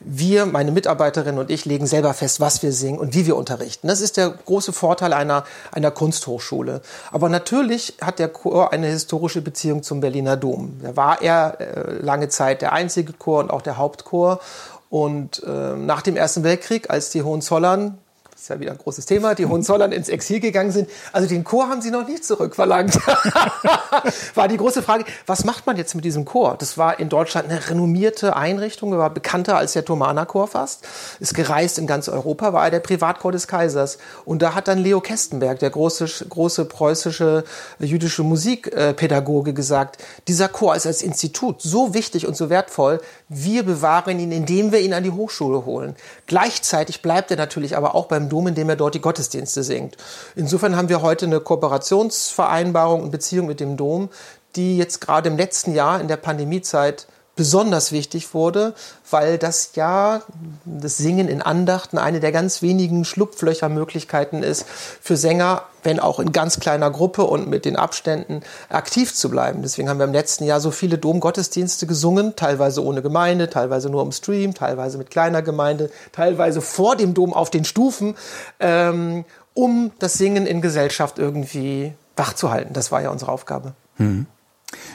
wir, 0.00 0.46
meine 0.46 0.72
Mitarbeiterinnen 0.72 1.38
und 1.38 1.50
ich, 1.50 1.66
legen 1.66 1.86
selber 1.86 2.14
fest, 2.14 2.40
was 2.40 2.62
wir 2.62 2.72
singen 2.72 2.98
und 2.98 3.14
wie 3.14 3.26
wir 3.26 3.36
unterrichten. 3.36 3.88
Das 3.88 4.00
ist 4.00 4.16
der 4.16 4.30
große 4.30 4.72
Vorteil 4.72 5.12
einer, 5.12 5.44
einer 5.72 5.90
Kunsthochschule. 5.90 6.80
Aber 7.12 7.28
natürlich 7.28 7.94
hat 8.00 8.18
der 8.18 8.28
Chor 8.28 8.72
eine 8.72 8.86
historische 8.86 9.42
Beziehung 9.42 9.82
zum 9.82 10.00
Berliner 10.00 10.36
Dom. 10.36 10.80
Da 10.82 10.96
war 10.96 11.20
er 11.20 11.60
äh, 11.60 11.92
lange 12.00 12.28
Zeit 12.30 12.62
der 12.62 12.72
einzige 12.72 13.12
Chor 13.12 13.40
und 13.40 13.50
auch 13.50 13.62
der 13.62 13.76
Hauptchor. 13.76 14.40
Und 14.88 15.42
äh, 15.44 15.76
nach 15.76 16.00
dem 16.00 16.16
Ersten 16.16 16.44
Weltkrieg, 16.44 16.88
als 16.88 17.10
die 17.10 17.22
Hohenzollern 17.22 17.98
ist 18.40 18.48
ja 18.48 18.58
wieder 18.58 18.70
ein 18.70 18.78
großes 18.78 19.04
Thema, 19.04 19.34
die 19.34 19.44
Hohenzollern 19.44 19.92
ins 19.92 20.08
Exil 20.08 20.40
gegangen 20.40 20.72
sind. 20.72 20.88
Also 21.12 21.28
den 21.28 21.44
Chor 21.44 21.68
haben 21.68 21.82
sie 21.82 21.90
noch 21.90 22.08
nicht 22.08 22.24
zurückverlangt. 22.24 22.96
war 24.34 24.48
die 24.48 24.56
große 24.56 24.82
Frage, 24.82 25.04
was 25.26 25.44
macht 25.44 25.66
man 25.66 25.76
jetzt 25.76 25.94
mit 25.94 26.06
diesem 26.06 26.24
Chor? 26.24 26.56
Das 26.58 26.78
war 26.78 26.98
in 26.98 27.10
Deutschland 27.10 27.50
eine 27.50 27.68
renommierte 27.68 28.36
Einrichtung, 28.36 28.96
war 28.96 29.10
bekannter 29.10 29.58
als 29.58 29.74
der 29.74 29.84
Thomaner 29.84 30.24
Chor 30.24 30.48
fast, 30.48 30.88
ist 31.20 31.34
gereist 31.34 31.78
in 31.78 31.86
ganz 31.86 32.08
Europa, 32.08 32.54
war 32.54 32.64
er 32.64 32.70
der 32.70 32.80
Privatchor 32.80 33.30
des 33.30 33.46
Kaisers. 33.46 33.98
Und 34.24 34.40
da 34.40 34.54
hat 34.54 34.68
dann 34.68 34.78
Leo 34.78 35.02
Kestenberg, 35.02 35.58
der 35.58 35.68
große, 35.68 36.06
große 36.30 36.64
preußische 36.64 37.44
jüdische 37.78 38.22
Musikpädagoge, 38.22 39.52
gesagt, 39.52 40.02
dieser 40.28 40.48
Chor 40.48 40.76
ist 40.76 40.86
als 40.86 41.02
Institut 41.02 41.60
so 41.60 41.92
wichtig 41.92 42.26
und 42.26 42.38
so 42.38 42.48
wertvoll, 42.48 43.02
wir 43.28 43.64
bewahren 43.64 44.18
ihn, 44.18 44.32
indem 44.32 44.72
wir 44.72 44.80
ihn 44.80 44.94
an 44.94 45.04
die 45.04 45.10
Hochschule 45.10 45.66
holen. 45.66 45.94
Gleichzeitig 46.26 47.02
bleibt 47.02 47.30
er 47.30 47.36
natürlich 47.36 47.76
aber 47.76 47.94
auch 47.94 48.06
beim 48.06 48.29
Dom, 48.30 48.46
indem 48.46 48.70
er 48.70 48.76
dort 48.76 48.94
die 48.94 49.00
Gottesdienste 49.00 49.62
singt. 49.62 49.98
Insofern 50.34 50.76
haben 50.76 50.88
wir 50.88 51.02
heute 51.02 51.26
eine 51.26 51.40
Kooperationsvereinbarung 51.40 53.02
und 53.02 53.10
Beziehung 53.10 53.46
mit 53.46 53.60
dem 53.60 53.76
Dom, 53.76 54.08
die 54.56 54.78
jetzt 54.78 55.00
gerade 55.00 55.28
im 55.28 55.36
letzten 55.36 55.74
Jahr 55.74 56.00
in 56.00 56.08
der 56.08 56.16
Pandemiezeit 56.16 57.06
besonders 57.40 57.90
wichtig 57.90 58.34
wurde, 58.34 58.74
weil 59.10 59.38
das 59.38 59.70
ja 59.74 60.20
das 60.66 60.98
Singen 60.98 61.26
in 61.26 61.40
Andachten 61.40 61.96
eine 61.96 62.20
der 62.20 62.32
ganz 62.32 62.60
wenigen 62.60 63.06
Schlupflöchermöglichkeiten 63.06 64.42
ist 64.42 64.66
für 64.68 65.16
Sänger, 65.16 65.62
wenn 65.82 66.00
auch 66.00 66.20
in 66.20 66.32
ganz 66.32 66.60
kleiner 66.60 66.90
Gruppe 66.90 67.22
und 67.22 67.48
mit 67.48 67.64
den 67.64 67.76
Abständen 67.76 68.42
aktiv 68.68 69.14
zu 69.14 69.30
bleiben. 69.30 69.62
Deswegen 69.62 69.88
haben 69.88 69.96
wir 69.96 70.04
im 70.04 70.12
letzten 70.12 70.44
Jahr 70.44 70.60
so 70.60 70.70
viele 70.70 70.98
Domgottesdienste 70.98 71.86
gesungen, 71.86 72.36
teilweise 72.36 72.84
ohne 72.84 73.00
Gemeinde, 73.00 73.48
teilweise 73.48 73.88
nur 73.88 74.02
im 74.02 74.12
Stream, 74.12 74.52
teilweise 74.52 74.98
mit 74.98 75.10
kleiner 75.10 75.40
Gemeinde, 75.40 75.90
teilweise 76.12 76.60
vor 76.60 76.94
dem 76.94 77.14
Dom 77.14 77.32
auf 77.32 77.48
den 77.48 77.64
Stufen, 77.64 78.16
ähm, 78.58 79.24
um 79.54 79.92
das 79.98 80.12
Singen 80.12 80.44
in 80.44 80.60
Gesellschaft 80.60 81.18
irgendwie 81.18 81.94
wachzuhalten. 82.16 82.74
Das 82.74 82.92
war 82.92 83.00
ja 83.00 83.08
unsere 83.08 83.32
Aufgabe. 83.32 83.72
Mhm. 83.96 84.26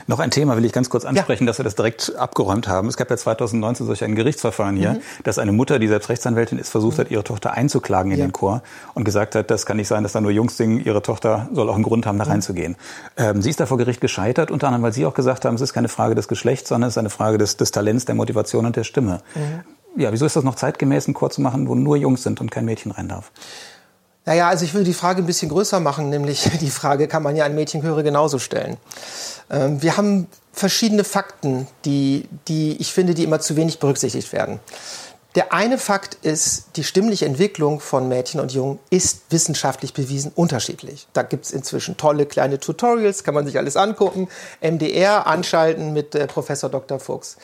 Noch 0.07 0.19
ein 0.19 0.31
Thema 0.31 0.55
will 0.55 0.65
ich 0.65 0.71
ganz 0.71 0.89
kurz 0.89 1.05
ansprechen, 1.05 1.43
ja. 1.43 1.47
dass 1.47 1.57
wir 1.57 1.63
das 1.63 1.75
direkt 1.75 2.15
abgeräumt 2.15 2.67
haben. 2.67 2.87
Es 2.87 2.97
gab 2.97 3.09
ja 3.09 3.17
2019 3.17 3.85
solch 3.85 4.03
ein 4.03 4.15
Gerichtsverfahren 4.15 4.75
hier, 4.75 4.93
mhm. 4.93 5.01
dass 5.23 5.39
eine 5.39 5.51
Mutter, 5.51 5.79
die 5.79 5.87
selbst 5.87 6.09
Rechtsanwältin 6.09 6.59
ist, 6.59 6.69
versucht 6.69 6.99
hat, 6.99 7.11
ihre 7.11 7.23
Tochter 7.23 7.53
einzuklagen 7.53 8.11
in 8.11 8.19
ja. 8.19 8.25
den 8.25 8.31
Chor 8.31 8.61
und 8.93 9.03
gesagt 9.03 9.35
hat, 9.35 9.51
das 9.51 9.65
kann 9.65 9.77
nicht 9.77 9.87
sein, 9.87 10.03
dass 10.03 10.13
da 10.13 10.21
nur 10.21 10.31
Jungs 10.31 10.57
singen, 10.57 10.83
ihre 10.83 11.01
Tochter 11.01 11.49
soll 11.51 11.69
auch 11.69 11.75
einen 11.75 11.83
Grund 11.83 12.05
haben, 12.05 12.17
da 12.17 12.25
mhm. 12.25 12.31
reinzugehen. 12.31 12.75
Ähm, 13.17 13.41
sie 13.41 13.49
ist 13.49 13.59
da 13.59 13.65
vor 13.65 13.77
Gericht 13.77 14.01
gescheitert, 14.01 14.51
unter 14.51 14.67
anderem, 14.67 14.83
weil 14.83 14.93
Sie 14.93 15.05
auch 15.05 15.13
gesagt 15.13 15.45
haben, 15.45 15.55
es 15.55 15.61
ist 15.61 15.73
keine 15.73 15.89
Frage 15.89 16.15
des 16.15 16.27
Geschlechts, 16.27 16.69
sondern 16.69 16.87
es 16.87 16.93
ist 16.93 16.99
eine 16.99 17.09
Frage 17.09 17.37
des, 17.37 17.57
des 17.57 17.71
Talents, 17.71 18.05
der 18.05 18.15
Motivation 18.15 18.65
und 18.65 18.75
der 18.75 18.83
Stimme. 18.83 19.21
Mhm. 19.35 20.01
Ja, 20.01 20.11
wieso 20.11 20.25
ist 20.25 20.35
das 20.35 20.43
noch 20.43 20.55
zeitgemäß, 20.55 21.07
einen 21.07 21.13
Chor 21.13 21.29
zu 21.29 21.41
machen, 21.41 21.67
wo 21.67 21.75
nur 21.75 21.95
Jungs 21.95 22.23
sind 22.23 22.41
und 22.41 22.51
kein 22.51 22.65
Mädchen 22.65 22.91
rein 22.91 23.07
darf? 23.07 23.31
Naja, 24.25 24.49
also 24.49 24.65
ich 24.65 24.73
will 24.73 24.83
die 24.83 24.93
Frage 24.93 25.21
ein 25.21 25.27
bisschen 25.27 25.49
größer 25.49 25.79
machen, 25.79 26.09
nämlich 26.09 26.49
die 26.61 26.69
Frage 26.69 27.07
kann 27.07 27.23
man 27.23 27.35
ja 27.35 27.45
an 27.45 27.55
Mädchenchöre 27.55 28.03
genauso 28.03 28.39
stellen. 28.39 28.77
Ähm, 29.49 29.81
wir 29.81 29.97
haben 29.97 30.27
verschiedene 30.51 31.03
Fakten, 31.03 31.67
die, 31.85 32.27
die 32.47 32.77
ich 32.77 32.93
finde, 32.93 33.13
die 33.13 33.23
immer 33.23 33.39
zu 33.39 33.55
wenig 33.55 33.79
berücksichtigt 33.79 34.33
werden. 34.33 34.59
Der 35.35 35.51
eine 35.51 35.77
Fakt 35.77 36.15
ist, 36.21 36.77
die 36.77 36.85
stimmliche 36.85 37.25
Entwicklung 37.25 37.81
von 37.81 38.07
Mädchen 38.07 38.39
und 38.39 38.53
Jungen 38.53 38.79
ist 38.89 39.23
wissenschaftlich 39.31 39.93
bewiesen 39.93 40.31
unterschiedlich. 40.33 41.07
Da 41.11 41.23
gibt 41.23 41.45
es 41.45 41.51
inzwischen 41.51 41.97
tolle 41.97 42.25
kleine 42.25 42.57
Tutorials, 42.57 43.25
kann 43.25 43.33
man 43.33 43.45
sich 43.45 43.57
alles 43.57 43.75
angucken. 43.75 44.29
MDR 44.61 45.27
anschalten 45.27 45.91
mit 45.91 46.15
äh, 46.15 46.25
Professor 46.27 46.69
Dr. 46.69 47.01
Fuchs. 47.01 47.35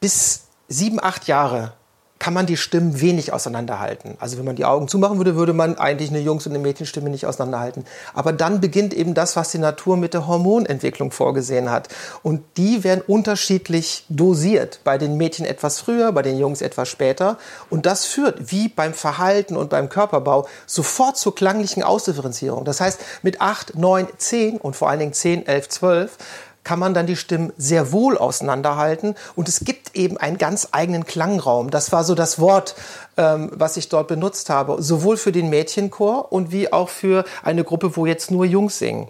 Bis 0.00 0.40
sieben, 0.68 1.00
acht 1.00 1.28
Jahre 1.28 1.72
kann 2.18 2.32
man 2.32 2.46
die 2.46 2.56
Stimmen 2.56 3.00
wenig 3.00 3.32
auseinanderhalten. 3.32 4.16
Also 4.20 4.38
wenn 4.38 4.44
man 4.44 4.56
die 4.56 4.64
Augen 4.64 4.88
zumachen 4.88 5.18
würde, 5.18 5.34
würde 5.36 5.52
man 5.52 5.76
eigentlich 5.76 6.10
eine 6.10 6.20
Jungs- 6.20 6.46
und 6.46 6.52
eine 6.52 6.62
Mädchenstimme 6.62 7.10
nicht 7.10 7.26
auseinanderhalten. 7.26 7.84
Aber 8.14 8.32
dann 8.32 8.60
beginnt 8.60 8.94
eben 8.94 9.14
das, 9.14 9.36
was 9.36 9.50
die 9.50 9.58
Natur 9.58 9.96
mit 9.96 10.14
der 10.14 10.26
Hormonentwicklung 10.26 11.10
vorgesehen 11.10 11.70
hat. 11.70 11.88
Und 12.22 12.42
die 12.56 12.84
werden 12.84 13.02
unterschiedlich 13.06 14.06
dosiert. 14.08 14.80
Bei 14.84 14.96
den 14.96 15.16
Mädchen 15.16 15.44
etwas 15.44 15.80
früher, 15.80 16.12
bei 16.12 16.22
den 16.22 16.38
Jungs 16.38 16.62
etwas 16.62 16.88
später. 16.88 17.36
Und 17.68 17.84
das 17.84 18.04
führt, 18.04 18.52
wie 18.52 18.68
beim 18.68 18.94
Verhalten 18.94 19.56
und 19.56 19.68
beim 19.68 19.88
Körperbau, 19.88 20.46
sofort 20.66 21.18
zur 21.18 21.34
klanglichen 21.34 21.82
Ausdifferenzierung. 21.82 22.64
Das 22.64 22.80
heißt, 22.80 23.00
mit 23.22 23.40
8, 23.40 23.76
9, 23.76 24.06
10 24.16 24.56
und 24.58 24.76
vor 24.76 24.88
allen 24.88 25.00
Dingen 25.00 25.12
10, 25.12 25.46
11, 25.46 25.68
12 25.68 26.18
kann 26.64 26.78
man 26.78 26.94
dann 26.94 27.06
die 27.06 27.16
Stimmen 27.16 27.52
sehr 27.56 27.92
wohl 27.92 28.18
auseinanderhalten. 28.18 29.14
Und 29.36 29.48
es 29.48 29.60
gibt 29.60 29.94
eben 29.94 30.16
einen 30.16 30.38
ganz 30.38 30.68
eigenen 30.72 31.04
Klangraum. 31.04 31.70
Das 31.70 31.92
war 31.92 32.04
so 32.04 32.14
das 32.14 32.38
Wort, 32.40 32.74
ähm, 33.16 33.50
was 33.54 33.76
ich 33.76 33.88
dort 33.88 34.08
benutzt 34.08 34.50
habe, 34.50 34.82
sowohl 34.82 35.16
für 35.16 35.30
den 35.30 35.50
Mädchenchor 35.50 36.32
und 36.32 36.50
wie 36.50 36.72
auch 36.72 36.88
für 36.88 37.24
eine 37.42 37.64
Gruppe, 37.64 37.96
wo 37.96 38.06
jetzt 38.06 38.30
nur 38.30 38.44
Jungs 38.44 38.78
singen. 38.78 39.08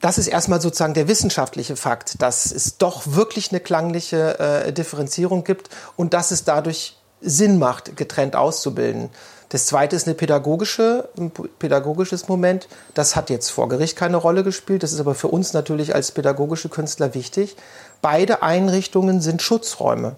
Das 0.00 0.18
ist 0.18 0.26
erstmal 0.26 0.60
sozusagen 0.60 0.94
der 0.94 1.08
wissenschaftliche 1.08 1.76
Fakt, 1.76 2.20
dass 2.20 2.50
es 2.50 2.76
doch 2.76 3.02
wirklich 3.06 3.52
eine 3.52 3.60
klangliche 3.60 4.38
äh, 4.38 4.72
Differenzierung 4.72 5.44
gibt 5.44 5.70
und 5.96 6.12
dass 6.12 6.32
es 6.32 6.44
dadurch 6.44 6.96
Sinn 7.20 7.58
macht, 7.58 7.96
getrennt 7.96 8.34
auszubilden. 8.34 9.10
Das 9.52 9.66
zweite 9.66 9.94
ist 9.96 10.06
eine 10.06 10.14
pädagogische, 10.14 11.10
ein 11.18 11.30
pädagogisches 11.30 12.26
Moment. 12.26 12.68
Das 12.94 13.16
hat 13.16 13.28
jetzt 13.28 13.50
vor 13.50 13.68
Gericht 13.68 13.98
keine 13.98 14.16
Rolle 14.16 14.44
gespielt. 14.44 14.82
Das 14.82 14.94
ist 14.94 15.00
aber 15.00 15.14
für 15.14 15.28
uns 15.28 15.52
natürlich 15.52 15.94
als 15.94 16.10
pädagogische 16.10 16.70
Künstler 16.70 17.12
wichtig. 17.12 17.54
Beide 18.00 18.42
Einrichtungen 18.42 19.20
sind 19.20 19.42
Schutzräume. 19.42 20.16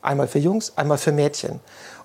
Einmal 0.00 0.28
für 0.28 0.38
Jungs, 0.38 0.74
einmal 0.76 0.96
für 0.96 1.10
Mädchen. 1.10 1.58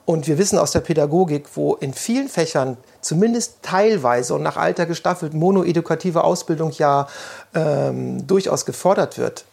Und 0.05 0.25
wir 0.25 0.39
wissen 0.39 0.57
aus 0.57 0.71
der 0.71 0.79
Pädagogik, 0.79 1.45
wo 1.53 1.75
in 1.75 1.93
vielen 1.93 2.27
Fächern 2.27 2.77
zumindest 3.01 3.57
teilweise 3.61 4.33
und 4.33 4.41
nach 4.41 4.57
Alter 4.57 4.87
gestaffelt 4.87 5.35
monoedukative 5.35 6.23
Ausbildung 6.23 6.71
ja 6.71 7.07
ähm, 7.53 8.25
durchaus 8.25 8.65
gefordert 8.65 9.19
wird, 9.19 9.45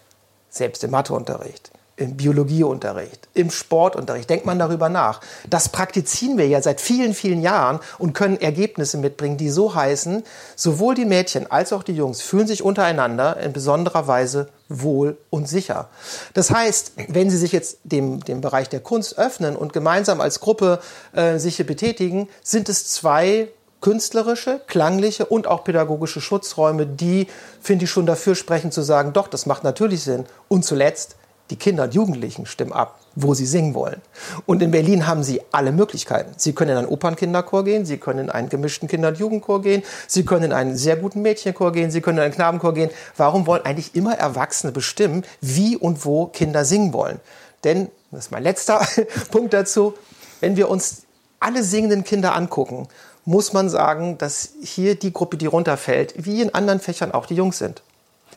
selbst 0.49 0.83
im 0.85 0.93
Matheunterricht, 0.93 1.71
im 1.99 2.17
Biologieunterricht, 2.17 3.29
im 3.35 3.51
Sportunterricht, 3.51 4.31
denkt 4.31 4.47
man 4.47 4.59
darüber 4.59 4.89
nach. 4.89 5.21
Das 5.51 5.69
praktizieren 5.69 6.39
wir 6.39 6.47
ja 6.47 6.63
seit 6.63 6.81
vielen, 6.81 7.13
vielen 7.13 7.43
Jahren 7.43 7.81
und 7.99 8.13
können 8.15 8.41
Ergebnisse 8.41 8.99
mitbringen, 8.99 9.37
die 9.37 9.51
so 9.51 9.75
heißen, 9.75 10.23
sowohl 10.55 10.95
die 10.95 11.05
Mädchen 11.05 11.51
als 11.51 11.73
auch 11.73 11.83
die 11.83 11.95
Jungs 11.95 12.23
fühlen 12.23 12.47
sich 12.47 12.63
untereinander 12.63 13.39
in 13.39 13.53
besonderer 13.53 14.07
Weise 14.07 14.49
wohl 14.69 15.17
und 15.31 15.49
sicher. 15.49 15.89
Das 16.35 16.51
heißt, 16.51 16.93
wenn 17.09 17.31
Sie 17.31 17.39
sich 17.39 17.53
jetzt 17.53 17.79
dem, 17.85 18.21
dem 18.25 18.41
Bereich 18.41 18.69
der 18.69 18.81
Kunst 18.81 19.19
öffnen 19.19 19.57
und 19.57 19.73
gemeinsam 19.73 20.21
als 20.21 20.41
Gruppe 20.41 20.81
äh, 21.15 21.39
sich 21.39 21.57
hier 21.57 21.67
betätigen, 21.67 22.29
sind 22.43 22.69
es 22.69 22.89
zwei 22.89 23.49
künstlerische, 23.81 24.61
klangliche 24.67 25.27
und 25.27 25.47
auch 25.47 25.65
pädagogische 25.65 26.21
Schutzräume, 26.21 26.87
die, 26.87 27.29
finde 27.61 27.85
ich, 27.85 27.91
schon 27.91 28.07
dafür 28.07 28.35
sprechen 28.35 28.73
zu 28.73 28.83
sagen, 28.83 29.13
doch, 29.13 29.29
das 29.29 29.47
macht 29.47 29.65
natürlich 29.65 30.03
Sinn. 30.03 30.27
Und 30.49 30.65
zuletzt, 30.65 31.17
die 31.51 31.57
Kinder 31.57 31.85
und 31.85 31.95
Jugendlichen 31.95 32.47
stimmen 32.47 32.73
ab, 32.73 33.01
wo 33.15 33.35
sie 33.35 33.47
singen 33.47 33.75
wollen. 33.75 34.01
Und 34.47 34.63
in 34.63 34.71
Berlin 34.71 35.07
haben 35.07 35.23
sie 35.23 35.41
alle 35.51 35.73
Möglichkeiten. 35.73 36.33
Sie 36.37 36.53
können 36.53 36.73
in 36.73 36.77
einen 36.77 36.89
Opernkinderchor 36.89 37.65
gehen, 37.65 37.87
sie 37.87 37.99
können 37.99 38.21
in 38.21 38.31
einen 38.31 38.49
gemischten 38.49 38.89
Kinder- 38.89 39.09
und 39.09 39.19
Jugendchor 39.19 39.63
gehen, 39.63 39.83
sie 40.07 40.25
können 40.25 40.45
in 40.45 40.53
einen 40.53 40.77
sehr 40.77 40.97
guten 40.97 41.23
Mädchenchor 41.23 41.73
gehen, 41.73 41.91
sie 41.91 42.01
können 42.01 42.19
in 42.19 42.25
einen 42.25 42.35
Knabenchor 42.35 42.75
gehen. 42.75 42.91
Warum 43.17 43.47
wollen 43.47 43.65
eigentlich 43.65 43.95
immer 43.95 44.15
Erwachsene 44.15 44.73
bestimmen, 44.73 45.25
wie 45.41 45.77
und 45.77 46.05
wo 46.05 46.27
Kinder 46.27 46.65
singen 46.65 46.93
wollen? 46.93 47.21
Denn, 47.65 47.89
das 48.11 48.27
ist 48.27 48.31
mein 48.31 48.43
letzter 48.43 48.87
Punkt 49.31 49.53
dazu, 49.53 49.95
wenn 50.41 50.57
wir 50.57 50.69
uns 50.69 51.03
alle 51.41 51.63
singenden 51.63 52.05
Kinder 52.05 52.35
angucken, 52.35 52.89
muss 53.25 53.53
man 53.53 53.69
sagen, 53.69 54.17
dass 54.17 54.51
hier 54.63 54.95
die 54.95 55.13
Gruppe, 55.13 55.37
die 55.37 55.47
runterfällt, 55.47 56.15
wie 56.17 56.41
in 56.41 56.55
anderen 56.55 56.81
Fächern 56.81 57.13
auch 57.13 57.27
die 57.27 57.35
Jungs 57.35 57.59
sind. 57.59 57.83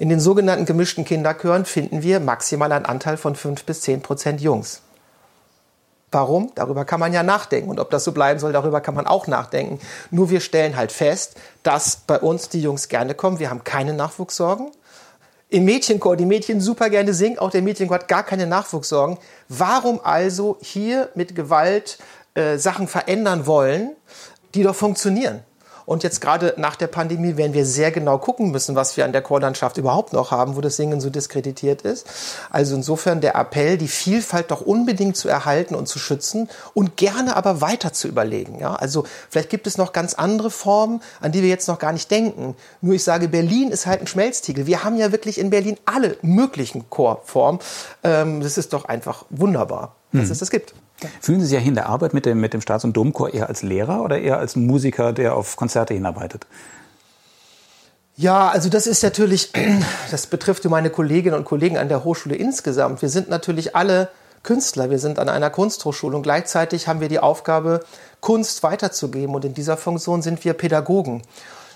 In 0.02 0.10
den 0.10 0.20
sogenannten 0.20 0.66
gemischten 0.66 1.06
Kinderchören 1.06 1.64
finden 1.64 2.02
wir 2.02 2.20
maximal 2.20 2.72
einen 2.72 2.88
Anteil 2.88 3.18
von 3.18 3.36
5 3.36 3.66
bis 3.66 3.82
10 3.82 4.02
Prozent 4.02 4.42
Jungs. 4.42 4.82
Warum? 6.12 6.52
Darüber 6.56 6.86
kann 6.86 7.00
man 7.00 7.14
ja 7.14 7.22
nachdenken. 7.22 7.70
Und 7.70 7.80
ob 7.80 7.92
das 7.92 8.04
so 8.04 8.12
bleiben 8.12 8.40
soll, 8.40 8.52
darüber 8.52 8.82
kann 8.82 8.96
man 8.96 9.06
auch 9.06 9.28
nachdenken. 9.28 9.80
Nur 10.10 10.32
wir 10.32 10.40
stellen 10.40 10.76
halt 10.76 10.92
fest, 10.92 11.36
dass 11.62 11.98
bei 11.98 12.20
uns 12.20 12.50
die 12.50 12.64
Jungs 12.64 12.90
gerne 12.90 13.14
kommen. 13.14 13.38
Wir 13.38 13.52
haben 13.52 13.64
keine 13.64 13.94
Nachwuchssorgen. 13.94 14.72
Im 15.50 15.66
Mädchenchor, 15.66 16.16
die 16.16 16.26
Mädchen 16.26 16.62
super 16.62 16.90
gerne 16.90 17.14
singen, 17.14 17.38
auch 17.38 17.52
der 17.52 17.62
Mädchenchor 17.62 18.00
hat 18.00 18.08
gar 18.08 18.24
keine 18.24 18.48
Nachwuchssorgen. 18.48 19.20
Warum 19.50 20.00
also 20.04 20.58
hier 20.62 21.10
mit 21.14 21.36
Gewalt 21.36 22.00
äh, 22.34 22.58
Sachen 22.58 22.88
verändern 22.88 23.46
wollen, 23.46 23.92
die 24.56 24.64
doch 24.64 24.74
funktionieren? 24.74 25.44
Und 25.86 26.04
jetzt 26.04 26.22
gerade 26.22 26.54
nach 26.58 26.76
der 26.76 26.88
Pandemie 26.88 27.38
werden 27.38 27.54
wir 27.54 27.66
sehr 27.66 27.92
genau 27.92 28.18
gucken 28.18 28.52
müssen, 28.52 28.76
was 28.76 28.98
wir 28.98 29.06
an 29.06 29.12
der 29.12 29.22
Chorlandschaft 29.22 29.78
überhaupt 29.78 30.14
noch 30.14 30.32
haben, 30.32 30.56
wo 30.56 30.62
das 30.62 30.76
Singen 30.76 31.02
so 31.02 31.10
diskreditiert 31.10 31.82
ist. 31.82 32.08
Also 32.50 32.76
insofern 32.76 33.22
der 33.22 33.36
Appell, 33.36 33.78
die 33.78 33.88
Vielfalt 33.88 34.52
doch 34.52 34.62
unbedingt 34.62 35.18
zu 35.18 35.30
erhalten 35.30 35.76
und 35.76 35.88
zu 35.88 36.00
schützen 36.00 36.50
und 36.74 36.98
gerne 36.98 37.36
aber 37.36 37.62
weiter 37.62 37.94
zu 37.94 38.08
überlegen. 38.08 38.60
Ja, 38.60 38.76
also 38.76 39.06
vielleicht 39.30 39.50
gibt 39.50 39.68
es 39.68 39.78
noch 39.78 39.94
ganz 39.94 40.14
andere 40.14 40.52
Formen, 40.52 41.02
an 41.20 41.32
die 41.32 41.42
wir 41.42 41.50
jetzt 41.50 41.68
noch 41.68 41.80
gar 41.80 41.94
nicht 41.94 42.10
denken. 42.12 42.56
Nur 42.82 42.96
ich 42.96 43.04
sage, 43.04 43.28
Berlin 43.28 43.72
ist 43.72 43.86
halt 43.86 44.02
ein 44.02 44.08
Schmelztiegel. 44.08 44.66
Wir 44.66 44.84
haben 44.84 44.98
ja 44.98 45.12
wirklich 45.12 45.40
in 45.40 45.50
Berlin 45.50 45.78
alle 45.86 46.18
möglichen 46.22 46.90
Chorformen. 46.90 47.62
Ähm, 48.04 48.42
das 48.42 48.58
ist 48.58 48.74
doch 48.74 48.86
einfach 48.86 49.26
wunderbar, 49.30 49.96
dass 50.12 50.26
hm. 50.26 50.32
es 50.32 50.40
das 50.40 50.52
gibt. 50.52 50.74
Fühlen 51.20 51.40
Sie 51.42 51.48
sich 51.48 51.60
ja 51.60 51.66
in 51.66 51.76
der 51.76 51.88
Arbeit 51.88 52.14
mit 52.14 52.26
dem, 52.26 52.40
mit 52.40 52.54
dem 52.54 52.62
Staats- 52.62 52.84
und 52.84 52.96
Domchor 52.96 53.34
eher 53.34 53.50
als 53.50 53.62
Lehrer 53.62 54.04
oder 54.04 54.20
eher 54.20 54.38
als 54.38 54.56
Musiker, 54.56 55.14
der 55.14 55.36
auf 55.36 55.56
Konzerte 55.56 55.94
hinarbeitet? 55.94 56.46
Ja, 58.16 58.50
also 58.50 58.70
das 58.70 58.88
ist 58.88 59.02
natürlich, 59.04 59.52
das 60.12 60.28
betrifft 60.28 60.66
meine 60.66 60.90
Kolleginnen 60.90 61.36
und 61.36 61.46
Kollegen 61.46 61.78
an 61.78 61.90
der 61.90 62.04
Hochschule 62.04 62.36
insgesamt. 62.36 63.02
Wir 63.02 63.10
sind 63.10 63.30
natürlich 63.30 63.76
alle 63.76 64.10
Künstler, 64.44 64.90
wir 64.90 65.00
sind 65.00 65.20
an 65.20 65.30
einer 65.30 65.50
Kunsthochschule 65.50 66.16
und 66.16 66.24
gleichzeitig 66.24 66.88
haben 66.88 67.00
wir 67.00 67.10
die 67.10 67.20
Aufgabe, 67.20 67.84
Kunst 68.20 68.64
weiterzugeben 68.64 69.36
und 69.36 69.46
in 69.46 69.54
dieser 69.54 69.78
Funktion 69.78 70.22
sind 70.22 70.44
wir 70.44 70.54
Pädagogen. 70.54 71.22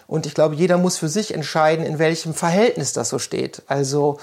Und 0.07 0.25
ich 0.25 0.35
glaube, 0.35 0.55
jeder 0.55 0.77
muss 0.77 0.97
für 0.97 1.09
sich 1.09 1.33
entscheiden, 1.33 1.83
in 1.85 1.97
welchem 1.97 2.33
Verhältnis 2.33 2.93
das 2.93 3.09
so 3.09 3.17
steht. 3.17 3.63
Also 3.67 4.19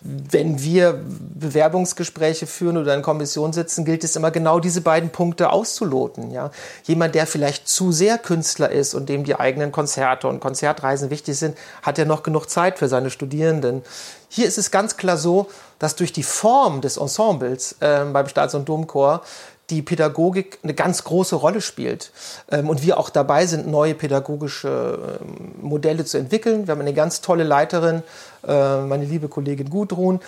wenn 0.00 0.62
wir 0.62 1.00
Bewerbungsgespräche 1.34 2.46
führen 2.46 2.76
oder 2.76 2.94
in 2.94 3.02
Kommission 3.02 3.52
sitzen, 3.52 3.84
gilt 3.84 4.04
es 4.04 4.14
immer 4.14 4.30
genau 4.30 4.60
diese 4.60 4.80
beiden 4.80 5.10
Punkte 5.10 5.50
auszuloten. 5.50 6.30
Ja? 6.30 6.50
Jemand, 6.84 7.14
der 7.14 7.26
vielleicht 7.26 7.66
zu 7.66 7.90
sehr 7.90 8.18
Künstler 8.18 8.70
ist 8.70 8.94
und 8.94 9.08
dem 9.08 9.24
die 9.24 9.34
eigenen 9.34 9.72
Konzerte 9.72 10.28
und 10.28 10.40
Konzertreisen 10.40 11.10
wichtig 11.10 11.36
sind, 11.36 11.56
hat 11.82 11.98
ja 11.98 12.04
noch 12.04 12.22
genug 12.22 12.48
Zeit 12.48 12.78
für 12.78 12.88
seine 12.88 13.10
Studierenden. 13.10 13.82
Hier 14.28 14.46
ist 14.46 14.58
es 14.58 14.70
ganz 14.70 14.96
klar 14.96 15.16
so, 15.16 15.48
dass 15.78 15.96
durch 15.96 16.12
die 16.12 16.22
Form 16.22 16.80
des 16.80 16.96
Ensembles 16.96 17.76
äh, 17.80 18.04
beim 18.04 18.28
Staats- 18.28 18.54
und 18.54 18.68
Domchor 18.68 19.22
die 19.70 19.82
Pädagogik 19.82 20.58
eine 20.62 20.74
ganz 20.74 21.04
große 21.04 21.36
Rolle 21.36 21.60
spielt 21.60 22.12
ähm, 22.50 22.68
und 22.68 22.82
wir 22.82 22.98
auch 22.98 23.10
dabei 23.10 23.46
sind, 23.46 23.66
neue 23.66 23.94
pädagogische 23.94 25.18
ähm, 25.20 25.54
Modelle 25.62 26.04
zu 26.04 26.18
entwickeln. 26.18 26.66
Wir 26.66 26.72
haben 26.72 26.80
eine 26.80 26.94
ganz 26.94 27.20
tolle 27.20 27.44
Leiterin, 27.44 28.02
äh, 28.46 28.82
meine 28.82 29.04
liebe 29.04 29.28
Kollegin 29.28 29.70
Gudrun, 29.70 30.20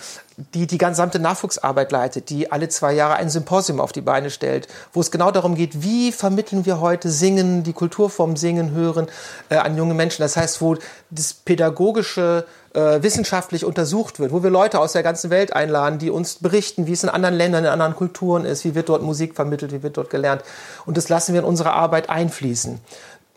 die 0.53 0.67
die 0.67 0.77
gesamte 0.77 1.19
Nachwuchsarbeit 1.19 1.91
leitet, 1.91 2.29
die 2.29 2.51
alle 2.51 2.69
zwei 2.69 2.93
Jahre 2.93 3.15
ein 3.15 3.29
Symposium 3.29 3.79
auf 3.79 3.91
die 3.91 4.01
Beine 4.01 4.29
stellt, 4.29 4.67
wo 4.93 5.01
es 5.01 5.11
genau 5.11 5.31
darum 5.31 5.55
geht, 5.55 5.81
wie 5.83 6.11
vermitteln 6.11 6.65
wir 6.65 6.79
heute 6.79 7.09
Singen, 7.09 7.63
die 7.63 7.73
Kulturform 7.73 8.37
Singen, 8.37 8.71
Hören 8.71 9.07
äh, 9.49 9.57
an 9.57 9.77
junge 9.77 9.93
Menschen. 9.93 10.21
Das 10.21 10.37
heißt, 10.37 10.61
wo 10.61 10.75
das 11.09 11.33
pädagogische 11.33 12.45
äh, 12.73 13.01
wissenschaftlich 13.01 13.65
untersucht 13.65 14.19
wird, 14.19 14.31
wo 14.31 14.43
wir 14.43 14.49
Leute 14.49 14.79
aus 14.79 14.91
der 14.91 15.03
ganzen 15.03 15.29
Welt 15.29 15.53
einladen, 15.53 15.99
die 15.99 16.11
uns 16.11 16.35
berichten, 16.35 16.85
wie 16.85 16.93
es 16.93 17.03
in 17.03 17.09
anderen 17.09 17.35
Ländern, 17.35 17.65
in 17.65 17.71
anderen 17.71 17.95
Kulturen 17.95 18.45
ist, 18.45 18.65
wie 18.65 18.75
wird 18.75 18.89
dort 18.89 19.01
Musik 19.01 19.35
vermittelt, 19.35 19.71
wie 19.71 19.83
wird 19.83 19.97
dort 19.97 20.09
gelernt. 20.09 20.43
Und 20.85 20.97
das 20.97 21.09
lassen 21.09 21.33
wir 21.33 21.41
in 21.41 21.47
unsere 21.47 21.73
Arbeit 21.73 22.09
einfließen. 22.09 22.79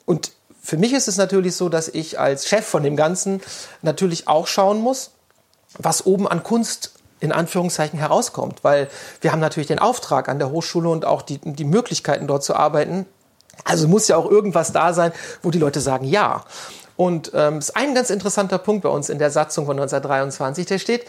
Und 0.04 0.32
für 0.62 0.76
mich 0.76 0.92
ist 0.92 1.08
es 1.08 1.16
natürlich 1.16 1.56
so, 1.56 1.68
dass 1.68 1.88
ich 1.88 2.18
als 2.18 2.48
Chef 2.48 2.66
von 2.66 2.82
dem 2.82 2.96
Ganzen 2.96 3.40
natürlich 3.82 4.28
auch 4.28 4.46
schauen 4.46 4.80
muss, 4.80 5.10
was 5.78 6.06
oben 6.06 6.28
an 6.28 6.42
Kunst 6.42 6.92
in 7.20 7.32
Anführungszeichen 7.32 7.98
herauskommt, 7.98 8.64
weil 8.64 8.88
wir 9.20 9.32
haben 9.32 9.40
natürlich 9.40 9.68
den 9.68 9.78
Auftrag 9.78 10.28
an 10.28 10.38
der 10.38 10.50
Hochschule 10.50 10.88
und 10.88 11.04
auch 11.04 11.22
die, 11.22 11.38
die 11.38 11.64
Möglichkeiten 11.64 12.26
dort 12.26 12.42
zu 12.42 12.54
arbeiten. 12.54 13.06
Also 13.64 13.88
muss 13.88 14.08
ja 14.08 14.16
auch 14.16 14.30
irgendwas 14.30 14.72
da 14.72 14.94
sein, 14.94 15.12
wo 15.42 15.50
die 15.50 15.58
Leute 15.58 15.80
sagen, 15.80 16.06
ja. 16.06 16.44
Und 16.96 17.32
ähm, 17.34 17.58
ist 17.58 17.76
ein 17.76 17.94
ganz 17.94 18.10
interessanter 18.10 18.58
Punkt 18.58 18.82
bei 18.82 18.88
uns 18.88 19.08
in 19.08 19.18
der 19.18 19.30
Satzung 19.30 19.66
von 19.66 19.76
1923. 19.78 20.66
Der 20.66 20.78
steht, 20.78 21.06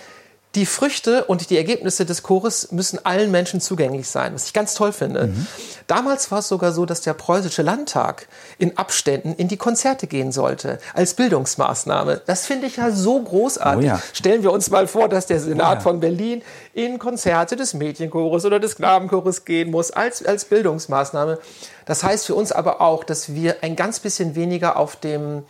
die 0.55 0.65
Früchte 0.65 1.23
und 1.25 1.49
die 1.49 1.55
Ergebnisse 1.55 2.05
des 2.05 2.23
Chores 2.23 2.73
müssen 2.73 3.05
allen 3.05 3.31
Menschen 3.31 3.61
zugänglich 3.61 4.09
sein, 4.09 4.33
was 4.33 4.47
ich 4.47 4.53
ganz 4.53 4.73
toll 4.73 4.91
finde. 4.91 5.27
Mhm. 5.27 5.47
Damals 5.87 6.29
war 6.29 6.39
es 6.39 6.49
sogar 6.49 6.73
so, 6.73 6.85
dass 6.85 6.99
der 6.99 7.13
preußische 7.13 7.61
Landtag 7.61 8.27
in 8.57 8.77
Abständen 8.77 9.33
in 9.33 9.47
die 9.47 9.55
Konzerte 9.55 10.07
gehen 10.07 10.33
sollte, 10.33 10.79
als 10.93 11.13
Bildungsmaßnahme. 11.13 12.21
Das 12.25 12.45
finde 12.45 12.67
ich 12.67 12.77
ja 12.77 12.91
so 12.91 13.21
großartig. 13.21 13.85
Oh 13.85 13.87
ja. 13.87 14.01
Stellen 14.11 14.43
wir 14.43 14.51
uns 14.51 14.69
mal 14.69 14.87
vor, 14.87 15.07
dass 15.07 15.25
der 15.25 15.39
Senat 15.39 15.71
oh 15.71 15.75
ja. 15.75 15.79
von 15.79 15.99
Berlin 16.01 16.41
in 16.73 16.99
Konzerte 16.99 17.55
des 17.55 17.73
Mädchenchores 17.73 18.43
oder 18.43 18.59
des 18.59 18.75
Knabenchores 18.75 19.45
gehen 19.45 19.71
muss, 19.71 19.91
als, 19.91 20.25
als 20.25 20.43
Bildungsmaßnahme. 20.45 21.39
Das 21.85 22.03
heißt 22.03 22.25
für 22.25 22.35
uns 22.35 22.51
aber 22.51 22.81
auch, 22.81 23.05
dass 23.05 23.33
wir 23.33 23.63
ein 23.63 23.77
ganz 23.77 24.01
bisschen 24.01 24.35
weniger 24.35 24.75
auf 24.75 24.97
dem 24.97 25.43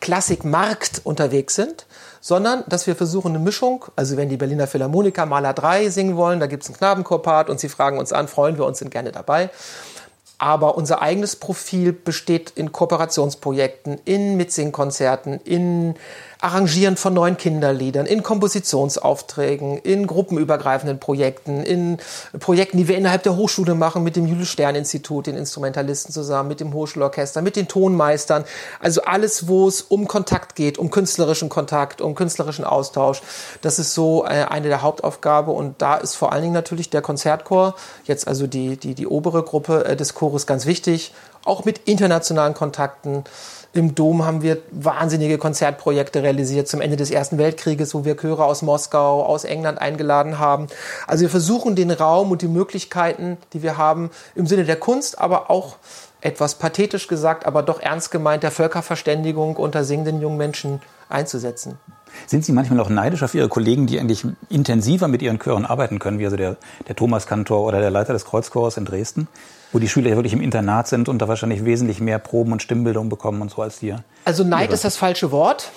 Klassikmarkt 0.00 1.00
unterwegs 1.04 1.54
sind, 1.54 1.86
sondern 2.26 2.64
dass 2.66 2.88
wir 2.88 2.96
versuchen 2.96 3.36
eine 3.36 3.38
Mischung, 3.38 3.84
also 3.94 4.16
wenn 4.16 4.28
die 4.28 4.36
Berliner 4.36 4.66
Philharmoniker 4.66 5.26
Maler 5.26 5.52
3 5.52 5.90
singen 5.90 6.16
wollen, 6.16 6.40
da 6.40 6.48
gibt 6.48 6.64
es 6.64 6.68
einen 6.68 6.76
Knabenchorpart 6.76 7.48
und 7.48 7.60
sie 7.60 7.68
fragen 7.68 8.00
uns 8.00 8.12
an, 8.12 8.26
freuen 8.26 8.58
wir 8.58 8.64
uns, 8.64 8.80
sind 8.80 8.90
gerne 8.90 9.12
dabei. 9.12 9.48
Aber 10.36 10.76
unser 10.76 11.02
eigenes 11.02 11.36
Profil 11.36 11.92
besteht 11.92 12.50
in 12.56 12.72
Kooperationsprojekten, 12.72 14.00
in 14.04 14.36
Mitsingkonzerten, 14.36 15.38
in 15.44 15.94
Arrangieren 16.40 16.96
von 16.96 17.14
neuen 17.14 17.36
Kinderliedern, 17.36 18.04
in 18.04 18.22
Kompositionsaufträgen, 18.22 19.78
in 19.78 20.06
gruppenübergreifenden 20.06 21.00
Projekten, 21.00 21.62
in 21.62 21.98
Projekten, 22.38 22.76
die 22.76 22.88
wir 22.88 22.98
innerhalb 22.98 23.22
der 23.22 23.36
Hochschule 23.36 23.74
machen, 23.74 24.02
mit 24.02 24.16
dem 24.16 24.26
Julius 24.26 24.48
Stern 24.48 24.74
Institut, 24.74 25.26
den 25.26 25.36
Instrumentalisten 25.36 26.12
zusammen, 26.12 26.48
mit 26.48 26.60
dem 26.60 26.74
Hochschulorchester, 26.74 27.40
mit 27.40 27.56
den 27.56 27.68
Tonmeistern. 27.68 28.44
Also 28.80 29.02
alles, 29.02 29.48
wo 29.48 29.66
es 29.66 29.80
um 29.80 30.06
Kontakt 30.06 30.56
geht, 30.56 30.76
um 30.76 30.90
künstlerischen 30.90 31.48
Kontakt, 31.48 32.00
um 32.02 32.14
künstlerischen 32.14 32.64
Austausch. 32.64 33.22
Das 33.62 33.78
ist 33.78 33.94
so 33.94 34.24
äh, 34.24 34.44
eine 34.44 34.68
der 34.68 34.82
Hauptaufgabe 34.82 35.52
und 35.52 35.80
da 35.80 35.96
ist 35.96 36.16
vor 36.16 36.32
allen 36.32 36.42
Dingen 36.42 36.54
natürlich 36.54 36.90
der 36.90 37.02
Konzertchor, 37.02 37.74
jetzt 38.04 38.28
also 38.28 38.46
die, 38.46 38.76
die, 38.76 38.94
die 38.94 39.06
obere 39.06 39.42
Gruppe 39.42 39.84
äh, 39.86 39.96
des 39.96 40.14
Chores 40.14 40.46
ganz 40.46 40.66
wichtig, 40.66 41.12
auch 41.46 41.64
mit 41.64 41.78
internationalen 41.86 42.54
Kontakten 42.54 43.24
Im 43.72 43.94
Dom 43.94 44.24
haben 44.24 44.42
wir 44.42 44.58
wahnsinnige 44.70 45.38
Konzertprojekte 45.38 46.22
realisiert 46.22 46.68
zum 46.68 46.80
Ende 46.80 46.96
des 46.96 47.10
Ersten 47.10 47.36
Weltkrieges, 47.38 47.94
wo 47.94 48.04
wir 48.04 48.16
Chöre 48.16 48.44
aus 48.44 48.62
Moskau, 48.62 49.22
aus 49.22 49.44
England 49.44 49.78
eingeladen 49.80 50.38
haben. 50.38 50.68
Also 51.06 51.22
wir 51.22 51.30
versuchen 51.30 51.76
den 51.76 51.90
Raum 51.90 52.30
und 52.30 52.42
die 52.42 52.48
Möglichkeiten, 52.48 53.36
die 53.52 53.62
wir 53.62 53.76
haben, 53.76 54.10
im 54.34 54.46
Sinne 54.46 54.64
der 54.64 54.76
Kunst, 54.76 55.18
aber 55.18 55.50
auch 55.50 55.76
etwas 56.20 56.56
pathetisch 56.56 57.06
gesagt, 57.06 57.46
aber 57.46 57.62
doch 57.62 57.80
ernst 57.80 58.10
gemeint 58.10 58.42
der 58.42 58.50
Völkerverständigung 58.50 59.56
unter 59.56 59.84
singenden 59.84 60.20
jungen 60.20 60.38
Menschen 60.38 60.80
einzusetzen. 61.08 61.78
Sind 62.26 62.44
Sie 62.44 62.52
manchmal 62.52 62.80
auch 62.80 62.88
neidisch 62.88 63.22
auf 63.22 63.34
Ihre 63.34 63.48
Kollegen, 63.48 63.86
die 63.86 64.00
eigentlich 64.00 64.24
intensiver 64.48 65.06
mit 65.06 65.22
ihren 65.22 65.38
Chören 65.38 65.66
arbeiten 65.66 65.98
können, 65.98 66.18
wie 66.18 66.24
also 66.24 66.36
der, 66.36 66.56
der 66.88 66.96
Thomas 66.96 67.26
Kantor 67.26 67.66
oder 67.66 67.80
der 67.80 67.90
Leiter 67.90 68.12
des 68.12 68.24
Kreuzchors 68.24 68.76
in 68.76 68.86
Dresden? 68.86 69.28
Wo 69.76 69.78
die 69.78 69.90
Schüler 69.90 70.08
ja 70.08 70.16
wirklich 70.16 70.32
im 70.32 70.40
Internat 70.40 70.88
sind 70.88 71.06
und 71.06 71.18
da 71.18 71.28
wahrscheinlich 71.28 71.66
wesentlich 71.66 72.00
mehr 72.00 72.18
Proben 72.18 72.50
und 72.52 72.62
Stimmbildung 72.62 73.10
bekommen 73.10 73.42
und 73.42 73.50
so 73.50 73.60
als 73.60 73.78
hier. 73.78 74.02
Also 74.24 74.42
Neid 74.42 74.72
ist 74.72 74.86
das 74.86 74.96
falsche 74.96 75.30
Wort. 75.32 75.70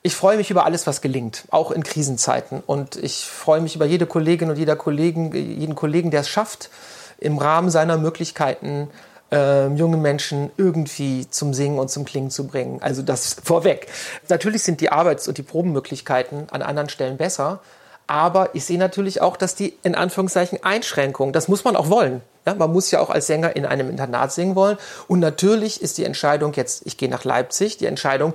Ich 0.00 0.14
freue 0.14 0.38
mich 0.38 0.50
über 0.50 0.64
alles, 0.64 0.86
was 0.86 1.02
gelingt, 1.02 1.44
auch 1.50 1.70
in 1.70 1.82
Krisenzeiten. 1.82 2.62
Und 2.64 2.96
ich 2.96 3.26
freue 3.26 3.60
mich 3.60 3.76
über 3.76 3.84
jede 3.84 4.06
Kollegin 4.06 4.48
und 4.48 4.56
jeder 4.56 4.76
Kollegen, 4.76 5.34
jeden 5.34 5.74
Kollegen, 5.74 6.10
der 6.10 6.20
es 6.20 6.28
schafft, 6.30 6.70
im 7.18 7.36
Rahmen 7.36 7.68
seiner 7.68 7.98
Möglichkeiten 7.98 8.88
äh, 9.30 9.68
junge 9.74 9.98
Menschen 9.98 10.50
irgendwie 10.56 11.28
zum 11.28 11.52
Singen 11.52 11.78
und 11.78 11.90
zum 11.90 12.06
Klingen 12.06 12.30
zu 12.30 12.46
bringen. 12.46 12.78
Also 12.80 13.02
das 13.02 13.36
vorweg. 13.44 13.88
Natürlich 14.30 14.62
sind 14.62 14.80
die 14.80 14.90
Arbeits- 14.90 15.28
und 15.28 15.36
die 15.36 15.42
Probenmöglichkeiten 15.42 16.46
an 16.50 16.62
anderen 16.62 16.88
Stellen 16.88 17.18
besser. 17.18 17.60
Aber 18.06 18.54
ich 18.54 18.64
sehe 18.64 18.78
natürlich 18.78 19.22
auch, 19.22 19.36
dass 19.36 19.54
die 19.54 19.76
in 19.82 19.94
Anführungszeichen 19.94 20.62
Einschränkungen, 20.62 21.32
das 21.32 21.48
muss 21.48 21.64
man 21.64 21.74
auch 21.74 21.88
wollen. 21.88 22.20
Ja, 22.46 22.54
man 22.54 22.70
muss 22.70 22.90
ja 22.90 23.00
auch 23.00 23.08
als 23.08 23.26
Sänger 23.26 23.56
in 23.56 23.64
einem 23.64 23.88
Internat 23.88 24.32
singen 24.32 24.54
wollen. 24.54 24.76
Und 25.08 25.20
natürlich 25.20 25.80
ist 25.80 25.96
die 25.96 26.04
Entscheidung 26.04 26.52
jetzt, 26.52 26.82
ich 26.84 26.98
gehe 26.98 27.08
nach 27.08 27.24
Leipzig, 27.24 27.78
die 27.78 27.86
Entscheidung, 27.86 28.34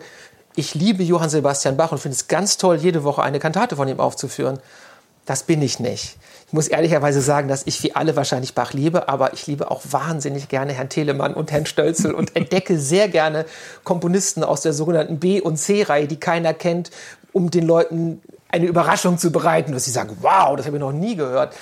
ich 0.55 0.73
liebe 0.73 1.03
Johann 1.03 1.29
Sebastian 1.29 1.77
Bach 1.77 1.91
und 1.91 1.99
finde 1.99 2.15
es 2.15 2.27
ganz 2.27 2.57
toll, 2.57 2.77
jede 2.77 3.03
Woche 3.03 3.21
eine 3.21 3.39
Kantate 3.39 3.75
von 3.75 3.87
ihm 3.87 3.99
aufzuführen. 3.99 4.59
Das 5.25 5.43
bin 5.43 5.61
ich 5.61 5.79
nicht. 5.79 6.17
Ich 6.47 6.53
muss 6.53 6.67
ehrlicherweise 6.67 7.21
sagen, 7.21 7.47
dass 7.47 7.67
ich 7.67 7.83
wie 7.83 7.93
alle 7.95 8.15
wahrscheinlich 8.15 8.55
Bach 8.55 8.73
liebe, 8.73 9.07
aber 9.07 9.33
ich 9.33 9.45
liebe 9.45 9.69
auch 9.69 9.83
wahnsinnig 9.91 10.49
gerne 10.49 10.73
Herrn 10.73 10.89
Telemann 10.89 11.35
und 11.35 11.51
Herrn 11.51 11.67
Stölzel 11.67 12.15
und 12.15 12.35
entdecke 12.35 12.79
sehr 12.79 13.07
gerne 13.07 13.45
Komponisten 13.83 14.43
aus 14.43 14.61
der 14.61 14.73
sogenannten 14.73 15.19
B- 15.19 15.39
und 15.39 15.57
C-Reihe, 15.57 16.07
die 16.07 16.19
keiner 16.19 16.55
kennt, 16.55 16.89
um 17.31 17.51
den 17.51 17.67
Leuten 17.67 18.23
eine 18.49 18.65
Überraschung 18.65 19.17
zu 19.17 19.31
bereiten, 19.31 19.71
dass 19.71 19.85
sie 19.85 19.91
sagen, 19.91 20.17
wow, 20.21 20.55
das 20.55 20.65
habe 20.65 20.77
ich 20.77 20.81
noch 20.81 20.91
nie 20.91 21.15
gehört. 21.15 21.55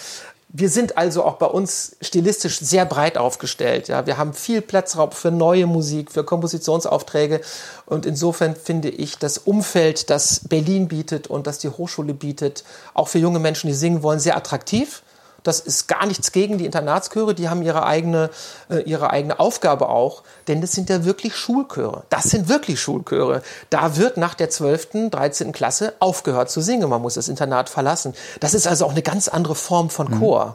Wir 0.50 0.70
sind 0.70 0.98
also 0.98 1.26
auch 1.26 1.36
bei 1.36 1.46
uns 1.46 1.98
stilistisch 2.00 2.60
sehr 2.60 2.86
breit 2.86 3.18
aufgestellt. 3.18 3.90
Ja, 3.90 4.06
wir 4.06 4.18
haben 4.18 4.34
viel 4.34 4.62
Platzraum 4.62 5.12
für 5.12 5.30
neue 5.30 5.68
Musik, 5.68 6.10
für 6.10 6.24
Kompositionsaufträge. 6.24 7.42
Und 7.86 8.06
insofern 8.06 8.56
finde 8.56 8.90
ich 8.90 9.18
das 9.18 9.38
Umfeld, 9.38 10.10
das 10.10 10.48
Berlin 10.48 10.88
bietet 10.88 11.28
und 11.28 11.48
das 11.48 11.60
die 11.60 11.70
Hochschule 11.70 12.14
bietet, 12.14 12.64
auch 12.94 13.10
für 13.10 13.20
junge 13.20 13.40
Menschen, 13.40 13.68
die 13.68 13.74
singen 13.74 14.04
wollen, 14.04 14.20
sehr 14.20 14.38
attraktiv. 14.38 15.04
Das 15.48 15.62
ist 15.62 15.88
gar 15.88 16.06
nichts 16.06 16.34
gegen 16.34 16.58
die 16.58 16.66
Internatschöre, 16.66 17.34
die 17.34 17.48
haben 17.48 17.62
ihre 17.62 17.86
eigene, 17.86 18.30
äh, 18.70 18.80
ihre 18.82 19.12
eigene 19.12 19.40
Aufgabe 19.40 19.88
auch, 19.88 20.24
denn 20.48 20.60
das 20.60 20.74
sind 20.74 20.90
ja 20.90 21.06
wirklich 21.06 21.36
Schulchöre. 21.36 22.04
Das 22.10 22.26
sind 22.26 22.50
wirklich 22.50 22.82
Schulchöre. 22.82 23.42
Da 23.70 23.96
wird 23.96 24.18
nach 24.18 24.34
der 24.34 24.50
12., 24.50 25.10
13. 25.10 25.54
Klasse 25.54 25.94
aufgehört 26.00 26.50
zu 26.50 26.62
singen. 26.62 26.90
Man 26.90 27.02
muss 27.02 27.14
das 27.14 27.30
Internat 27.30 27.70
verlassen. 27.70 28.14
Das 28.42 28.54
ist 28.54 28.68
also 28.68 28.86
auch 28.86 28.92
eine 28.92 29.02
ganz 29.02 29.30
andere 29.30 29.56
Form 29.56 29.90
von 29.90 30.12
mhm. 30.12 30.20
Chor. 30.20 30.46
Mhm. 30.46 30.54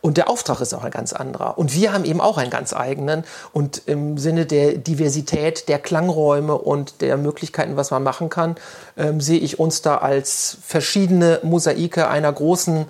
Und 0.00 0.16
der 0.16 0.28
Auftrag 0.28 0.60
ist 0.60 0.74
auch 0.74 0.84
ein 0.84 0.90
ganz 0.90 1.12
anderer. 1.12 1.56
Und 1.56 1.72
wir 1.72 1.92
haben 1.92 2.04
eben 2.04 2.20
auch 2.20 2.36
einen 2.36 2.50
ganz 2.50 2.72
eigenen. 2.72 3.24
Und 3.52 3.82
im 3.86 4.18
Sinne 4.18 4.46
der 4.46 4.74
Diversität 4.74 5.68
der 5.68 5.78
Klangräume 5.78 6.58
und 6.58 7.00
der 7.00 7.16
Möglichkeiten, 7.16 7.76
was 7.76 7.90
man 7.90 8.02
machen 8.02 8.30
kann, 8.30 8.56
ähm, 8.96 9.20
sehe 9.20 9.38
ich 9.38 9.58
uns 9.60 9.80
da 9.80 9.98
als 9.98 10.58
verschiedene 10.66 11.38
Mosaike 11.42 12.08
einer 12.08 12.32
großen 12.32 12.86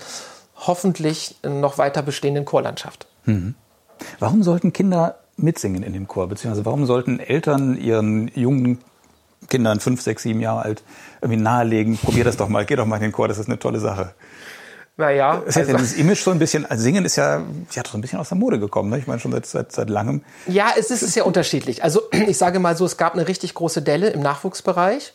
hoffentlich 0.56 1.36
noch 1.42 1.78
weiter 1.78 2.02
bestehenden 2.02 2.44
Chorlandschaft. 2.44 3.06
Mhm. 3.24 3.54
Warum 4.18 4.42
sollten 4.42 4.72
Kinder 4.72 5.18
mitsingen 5.36 5.82
in 5.82 5.92
dem 5.92 6.08
Chor? 6.08 6.28
Beziehungsweise 6.28 6.64
warum 6.64 6.86
sollten 6.86 7.20
Eltern 7.20 7.76
ihren 7.76 8.28
jungen 8.34 8.78
Kindern, 9.48 9.80
fünf, 9.80 10.00
sechs, 10.00 10.22
sieben 10.22 10.40
Jahre 10.40 10.62
alt, 10.62 10.82
irgendwie 11.20 11.40
nahelegen, 11.40 11.98
probier 11.98 12.24
das 12.24 12.36
doch 12.36 12.48
mal, 12.48 12.64
geh 12.64 12.76
doch 12.76 12.86
mal 12.86 12.96
in 12.96 13.02
den 13.02 13.12
Chor, 13.12 13.28
das 13.28 13.38
ist 13.38 13.46
eine 13.46 13.58
tolle 13.58 13.78
Sache. 13.78 14.14
Naja. 14.96 15.42
Das 15.44 15.56
heißt, 15.56 15.68
also, 15.70 15.78
dieses 15.78 15.96
Image 15.96 16.22
so 16.22 16.30
ein 16.30 16.38
bisschen, 16.38 16.66
also 16.66 16.82
Singen 16.82 17.04
ist 17.04 17.16
ja, 17.16 17.42
ja 17.72 17.82
so 17.84 17.98
ein 17.98 18.00
bisschen 18.00 18.20
aus 18.20 18.28
der 18.28 18.38
Mode 18.38 18.60
gekommen, 18.60 18.90
ne? 18.90 18.98
Ich 18.98 19.08
meine 19.08 19.18
schon 19.18 19.32
seit, 19.32 19.44
seit, 19.46 19.72
seit 19.72 19.90
langem. 19.90 20.22
Ja, 20.46 20.70
es 20.78 20.90
ist, 20.90 21.02
es 21.02 21.08
ist 21.10 21.16
ja 21.16 21.24
unterschiedlich. 21.24 21.82
Also 21.82 22.02
ich 22.28 22.38
sage 22.38 22.60
mal 22.60 22.76
so, 22.76 22.84
es 22.84 22.96
gab 22.96 23.14
eine 23.14 23.26
richtig 23.26 23.54
große 23.54 23.82
Delle 23.82 24.10
im 24.10 24.20
Nachwuchsbereich. 24.20 25.14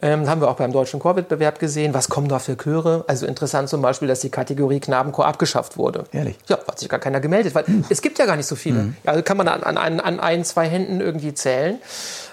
Ähm, 0.00 0.28
haben 0.28 0.40
wir 0.40 0.48
auch 0.48 0.56
beim 0.56 0.70
deutschen 0.70 1.00
Chorwettbewerb 1.00 1.58
gesehen. 1.58 1.92
Was 1.92 2.08
kommen 2.08 2.28
da 2.28 2.38
für 2.38 2.56
Chöre? 2.56 3.04
Also 3.08 3.26
interessant 3.26 3.68
zum 3.68 3.82
Beispiel, 3.82 4.06
dass 4.06 4.20
die 4.20 4.30
Kategorie 4.30 4.78
Knabenchor 4.78 5.26
abgeschafft 5.26 5.76
wurde. 5.76 6.04
Ehrlich? 6.12 6.36
Ja, 6.46 6.58
hat 6.68 6.78
sich 6.78 6.88
gar 6.88 7.00
keiner 7.00 7.18
gemeldet, 7.18 7.54
weil 7.56 7.66
hm. 7.66 7.84
es 7.88 8.00
gibt 8.00 8.18
ja 8.20 8.26
gar 8.26 8.36
nicht 8.36 8.46
so 8.46 8.54
viele. 8.54 8.78
Mhm. 8.78 8.96
Also 9.04 9.22
kann 9.22 9.36
man 9.36 9.48
an, 9.48 9.64
an, 9.64 9.98
an 9.98 10.20
ein, 10.20 10.44
zwei 10.44 10.68
Händen 10.68 11.00
irgendwie 11.00 11.34
zählen. 11.34 11.80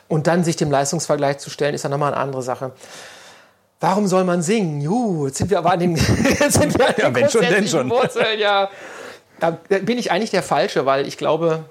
Und 0.07 0.27
dann 0.27 0.43
sich 0.43 0.55
dem 0.55 0.69
Leistungsvergleich 0.69 1.39
zu 1.39 1.49
stellen, 1.49 1.73
ist 1.73 1.83
ja 1.83 1.89
nochmal 1.89 2.13
eine 2.13 2.21
andere 2.21 2.43
Sache. 2.43 2.71
Warum 3.79 4.05
soll 4.05 4.23
man 4.23 4.43
singen? 4.43 4.81
Juhu, 4.81 5.25
jetzt 5.25 5.39
sind 5.39 5.49
wir 5.49 5.57
aber 5.57 5.71
an 5.71 5.79
den, 5.79 5.95
sind 6.49 6.77
wir 6.77 6.87
an 6.87 6.95
den 6.95 7.05
ja, 7.05 7.15
wenn 7.15 7.29
schon, 7.29 7.41
denn 7.41 7.67
schon. 7.67 7.89
Wurzeln, 7.89 8.39
ja. 8.39 8.69
Da 9.39 9.51
bin 9.51 9.97
ich 9.97 10.11
eigentlich 10.11 10.29
der 10.29 10.43
Falsche, 10.43 10.85
weil 10.85 11.07
ich 11.07 11.17
glaube, 11.17 11.65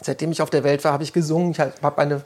seitdem 0.00 0.32
ich 0.32 0.42
auf 0.42 0.50
der 0.50 0.64
Welt 0.64 0.84
war, 0.84 0.92
habe 0.92 1.02
ich 1.02 1.12
gesungen. 1.12 1.52
Ich 1.52 1.60
habe 1.60 1.98
eine 1.98 2.22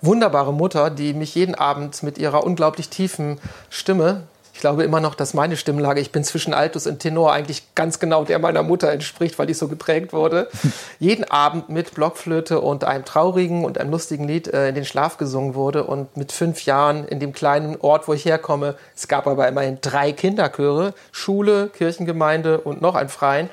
wunderbare 0.00 0.52
Mutter, 0.52 0.90
die 0.90 1.14
mich 1.14 1.34
jeden 1.34 1.54
Abend 1.54 2.02
mit 2.02 2.18
ihrer 2.18 2.44
unglaublich 2.44 2.88
tiefen 2.88 3.38
Stimme, 3.70 4.22
ich 4.56 4.60
glaube 4.60 4.84
immer 4.84 5.00
noch, 5.00 5.14
dass 5.14 5.34
meine 5.34 5.58
Stimmlage, 5.58 6.00
ich 6.00 6.12
bin 6.12 6.24
zwischen 6.24 6.54
Altus 6.54 6.86
und 6.86 7.00
Tenor, 7.00 7.30
eigentlich 7.30 7.74
ganz 7.74 7.98
genau 7.98 8.24
der 8.24 8.38
meiner 8.38 8.62
Mutter 8.62 8.90
entspricht, 8.90 9.38
weil 9.38 9.50
ich 9.50 9.58
so 9.58 9.68
geprägt 9.68 10.14
wurde, 10.14 10.48
jeden 10.98 11.24
Abend 11.24 11.68
mit 11.68 11.92
Blockflöte 11.92 12.62
und 12.62 12.82
einem 12.82 13.04
traurigen 13.04 13.66
und 13.66 13.76
einem 13.76 13.90
lustigen 13.90 14.26
Lied 14.26 14.48
äh, 14.48 14.70
in 14.70 14.74
den 14.74 14.86
Schlaf 14.86 15.18
gesungen 15.18 15.54
wurde. 15.54 15.84
Und 15.84 16.16
mit 16.16 16.32
fünf 16.32 16.64
Jahren 16.64 17.04
in 17.04 17.20
dem 17.20 17.34
kleinen 17.34 17.76
Ort, 17.82 18.08
wo 18.08 18.14
ich 18.14 18.24
herkomme, 18.24 18.76
es 18.96 19.08
gab 19.08 19.26
aber 19.26 19.46
immerhin 19.46 19.76
drei 19.82 20.12
Kinderchöre, 20.12 20.94
Schule, 21.12 21.68
Kirchengemeinde 21.68 22.58
und 22.58 22.80
noch 22.80 22.94
ein 22.94 23.10
Freien, 23.10 23.50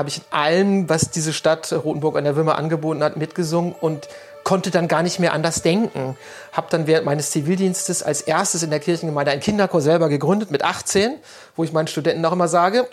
habe 0.00 0.08
ich 0.08 0.18
in 0.18 0.24
allem, 0.30 0.88
was 0.88 1.10
diese 1.10 1.32
Stadt 1.32 1.72
Rotenburg 1.72 2.16
an 2.16 2.24
der 2.24 2.34
Würmer 2.34 2.56
angeboten 2.56 3.04
hat, 3.04 3.16
mitgesungen 3.16 3.74
und 3.78 4.08
konnte 4.44 4.70
dann 4.70 4.88
gar 4.88 5.02
nicht 5.02 5.20
mehr 5.20 5.34
anders 5.34 5.60
denken. 5.60 6.16
Habe 6.52 6.68
dann 6.70 6.86
während 6.86 7.04
meines 7.04 7.30
Zivildienstes 7.30 8.02
als 8.02 8.22
erstes 8.22 8.62
in 8.62 8.70
der 8.70 8.80
Kirchengemeinde 8.80 9.30
ein 9.30 9.40
Kinderchor 9.40 9.82
selber 9.82 10.08
gegründet 10.08 10.50
mit 10.50 10.64
18, 10.64 11.16
wo 11.54 11.64
ich 11.64 11.72
meinen 11.72 11.86
Studenten 11.86 12.24
auch 12.24 12.32
immer 12.32 12.48
sage, 12.48 12.88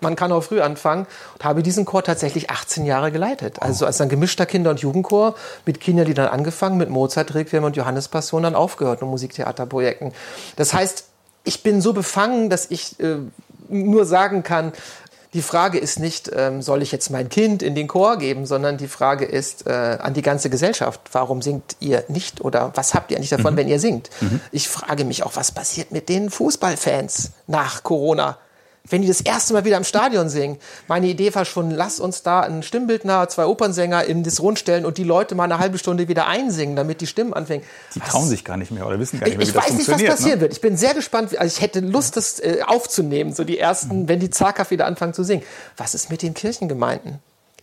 man 0.00 0.14
kann 0.14 0.30
auch 0.30 0.42
früh 0.42 0.60
anfangen 0.60 1.06
und 1.34 1.44
habe 1.44 1.64
diesen 1.64 1.84
Chor 1.84 2.04
tatsächlich 2.04 2.50
18 2.50 2.86
Jahre 2.86 3.10
geleitet. 3.10 3.60
Also 3.60 3.84
als 3.84 4.00
ein 4.00 4.08
gemischter 4.08 4.46
Kinder- 4.46 4.70
und 4.70 4.80
Jugendchor 4.80 5.34
mit 5.66 5.80
Kindern, 5.80 6.06
die 6.06 6.14
dann 6.14 6.28
angefangen, 6.28 6.76
mit 6.76 6.90
Mozart, 6.90 7.34
Requiem 7.34 7.64
und 7.64 7.76
Johannes 7.76 8.06
Passion 8.06 8.44
dann 8.44 8.54
aufgehört 8.54 9.02
und 9.02 9.10
Musiktheaterprojekten. 9.10 10.12
Das 10.56 10.72
heißt, 10.72 11.06
ich 11.44 11.62
bin 11.64 11.80
so 11.80 11.92
befangen, 11.92 12.50
dass 12.50 12.70
ich 12.70 12.98
äh, 13.00 13.16
nur 13.68 14.04
sagen 14.04 14.42
kann, 14.42 14.72
die 15.34 15.42
Frage 15.42 15.78
ist 15.78 15.98
nicht, 15.98 16.30
ähm, 16.34 16.60
soll 16.60 16.82
ich 16.82 16.92
jetzt 16.92 17.10
mein 17.10 17.28
Kind 17.28 17.62
in 17.62 17.74
den 17.74 17.88
Chor 17.88 18.18
geben, 18.18 18.44
sondern 18.44 18.76
die 18.76 18.88
Frage 18.88 19.24
ist 19.24 19.66
äh, 19.66 19.98
an 20.00 20.12
die 20.12 20.22
ganze 20.22 20.50
Gesellschaft, 20.50 21.00
warum 21.12 21.40
singt 21.40 21.76
ihr 21.80 22.04
nicht 22.08 22.42
oder 22.42 22.72
was 22.74 22.92
habt 22.92 23.10
ihr 23.10 23.16
eigentlich 23.16 23.30
davon, 23.30 23.54
mhm. 23.54 23.58
wenn 23.58 23.68
ihr 23.68 23.80
singt? 23.80 24.10
Mhm. 24.20 24.40
Ich 24.50 24.68
frage 24.68 25.04
mich 25.04 25.22
auch, 25.22 25.34
was 25.34 25.50
passiert 25.52 25.90
mit 25.90 26.08
den 26.08 26.28
Fußballfans 26.28 27.32
nach 27.46 27.82
Corona? 27.82 28.38
Wenn 28.88 29.02
die 29.02 29.08
das 29.08 29.20
erste 29.20 29.52
Mal 29.52 29.64
wieder 29.64 29.76
im 29.76 29.84
Stadion 29.84 30.28
singen. 30.28 30.58
Meine 30.88 31.06
Idee 31.06 31.34
war 31.34 31.44
schon, 31.44 31.70
lass 31.70 32.00
uns 32.00 32.22
da 32.22 32.40
ein 32.40 32.62
Stimmbildner, 32.62 33.28
zwei 33.28 33.46
Opernsänger 33.46 34.04
in 34.04 34.22
das 34.24 34.40
Rund 34.40 34.58
stellen 34.58 34.84
und 34.84 34.98
die 34.98 35.04
Leute 35.04 35.34
mal 35.34 35.44
eine 35.44 35.58
halbe 35.58 35.78
Stunde 35.78 36.08
wieder 36.08 36.26
einsingen, 36.26 36.74
damit 36.74 37.00
die 37.00 37.06
Stimmen 37.06 37.32
anfangen. 37.32 37.62
Die 37.94 38.00
was? 38.00 38.08
trauen 38.08 38.28
sich 38.28 38.44
gar 38.44 38.56
nicht 38.56 38.72
mehr 38.72 38.86
oder 38.86 38.98
wissen 38.98 39.20
gar 39.20 39.26
nicht 39.26 39.38
mehr, 39.38 39.46
wie 39.46 39.50
ich 39.50 39.54
das 39.54 39.66
funktioniert. 39.66 39.92
Ich 39.92 39.98
weiß 39.98 40.00
nicht, 40.00 40.08
was 40.08 40.16
passieren 40.16 40.38
ne? 40.38 40.42
wird. 40.42 40.52
Ich 40.52 40.60
bin 40.60 40.76
sehr 40.76 40.94
gespannt. 40.94 41.38
Also 41.38 41.56
ich 41.56 41.62
hätte 41.62 41.80
Lust, 41.80 42.16
das 42.16 42.40
äh, 42.40 42.58
aufzunehmen, 42.66 43.32
so 43.34 43.44
die 43.44 43.58
ersten, 43.58 44.02
mhm. 44.02 44.08
wenn 44.08 44.20
die 44.20 44.30
zaghaft 44.30 44.70
wieder 44.70 44.86
anfangen 44.86 45.14
zu 45.14 45.22
singen. 45.22 45.42
Was 45.76 45.94
ist 45.94 46.10
mit 46.10 46.22
den 46.22 46.34
Kirchengemeinden? 46.34 47.20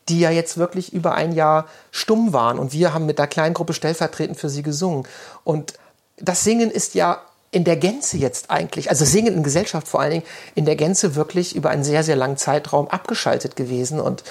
die 0.08 0.20
ja 0.20 0.32
jetzt 0.32 0.58
wirklich 0.58 0.92
über 0.92 1.14
ein 1.14 1.34
Jahr 1.34 1.68
stumm 1.92 2.34
waren. 2.34 2.58
Und 2.58 2.74
wir 2.74 2.96
haben 2.96 3.06
mit 3.06 3.20
der 3.20 3.28
kleinen 3.28 3.54
Gruppe 3.54 3.74
stellvertretend 3.74 4.40
für 4.40 4.50
sie 4.50 4.64
gesungen. 4.64 5.08
Und 5.44 5.74
das 6.18 6.44
Singen 6.44 6.72
ist 6.72 6.96
ja 6.96 7.22
in 7.52 7.64
der 7.64 7.78
Gänze 7.78 8.18
jetzt 8.18 8.52
eigentlich, 8.52 8.90
also 8.90 9.06
Singen 9.06 9.34
in 9.34 9.44
Gesellschaft 9.44 9.88
vor 9.88 10.02
allen 10.02 10.12
Dingen, 10.12 10.26
in 10.54 10.66
der 10.66 10.76
Gänze 10.76 11.16
wirklich 11.16 11.56
über 11.56 11.72
einen 11.72 11.84
sehr, 11.84 12.04
sehr 12.04 12.16
langen 12.16 12.38
Zeitraum 12.38 12.88
abgeschaltet 12.88 13.56
gewesen. 13.56 14.00
Und 14.00 14.24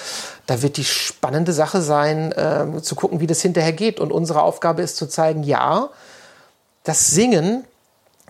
da 0.45 0.61
wird 0.61 0.77
die 0.77 0.85
spannende 0.85 1.51
Sache 1.51 1.81
sein, 1.81 2.31
äh, 2.31 2.81
zu 2.81 2.95
gucken, 2.95 3.19
wie 3.19 3.27
das 3.27 3.41
hinterher 3.41 3.73
geht. 3.73 3.99
Und 3.99 4.13
unsere 4.13 4.41
Aufgabe 4.41 4.81
ist 4.81 4.95
zu 4.95 5.07
zeigen, 5.07 5.43
ja, 5.43 5.89
das 6.83 7.07
Singen 7.07 7.65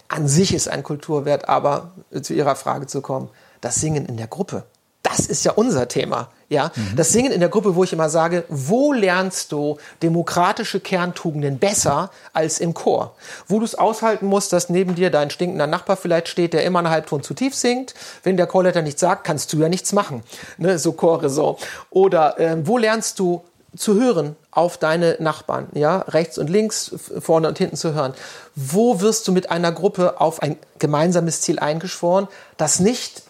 an 0.08 0.28
sich 0.28 0.56
ist 0.56 0.68
ein 0.68 0.82
Kulturwert, 0.82 1.48
aber 1.48 1.92
zu 2.24 2.34
Ihrer 2.34 2.56
Frage 2.56 2.88
zu 2.88 3.02
kommen, 3.02 3.30
das 3.62 3.76
Singen 3.76 4.08
in 4.08 4.18
der 4.18 4.28
Gruppe, 4.28 4.64
das 5.04 5.20
ist 5.20 5.46
ja 5.46 5.52
unser 5.52 5.88
Thema. 5.88 6.30
Ja, 6.50 6.72
mhm. 6.76 6.96
das 6.96 7.12
Singen 7.12 7.32
in 7.32 7.40
der 7.40 7.50
Gruppe, 7.50 7.76
wo 7.76 7.84
ich 7.84 7.94
immer 7.94 8.10
sage, 8.10 8.44
wo 8.50 8.92
lernst 8.92 9.52
du 9.52 9.78
demokratische 10.02 10.80
Kerntugenden 10.80 11.60
besser 11.60 12.10
als 12.34 12.60
im 12.60 12.74
Chor? 12.74 13.16
Wo 13.48 13.60
du 13.60 13.66
es 13.66 13.76
aushalten 13.76 14.26
musst, 14.26 14.52
dass 14.52 14.68
neben 14.68 14.96
dir 14.96 15.12
dein 15.12 15.30
stinkender 15.30 15.68
Nachbar 15.68 15.96
vielleicht 15.96 16.28
steht, 16.28 16.54
der 16.54 16.64
immer 16.64 16.80
einen 16.80 16.90
Halbton 16.90 17.22
zu 17.22 17.36
tief 17.36 17.54
singt. 17.54 17.94
Wenn 18.24 18.36
der 18.36 18.48
Chorleiter 18.48 18.82
nichts 18.82 19.00
sagt, 19.00 19.26
kannst 19.26 19.54
du 19.54 19.58
ja 19.58 19.70
nichts 19.70 19.94
machen. 19.94 20.24
Ne, 20.58 20.80
so 20.80 20.94
Chore 20.94 21.30
so. 21.30 21.58
Oder 21.92 22.40
äh, 22.40 22.58
wo 22.66 22.80
lernst 22.80 23.20
du 23.20 23.44
zu 23.78 24.00
hören 24.00 24.36
auf 24.52 24.78
deine 24.78 25.18
Nachbarn, 25.20 25.68
ja, 25.74 26.00
rechts 26.00 26.40
und 26.40 26.50
links, 26.50 26.92
vorne 27.20 27.48
und 27.48 27.60
hinten 27.60 27.76
zu 27.76 27.94
hören. 27.94 28.16
Wo 28.56 29.02
wirst 29.02 29.28
du 29.28 29.32
mit 29.32 29.52
einer 29.52 29.72
Gruppe 29.72 30.20
auf 30.20 30.42
ein 30.42 30.58
gemeinsames 30.80 31.42
Ziel 31.42 31.60
eingeschworen, 31.60 32.28
das 32.58 32.80
nicht, 32.80 33.22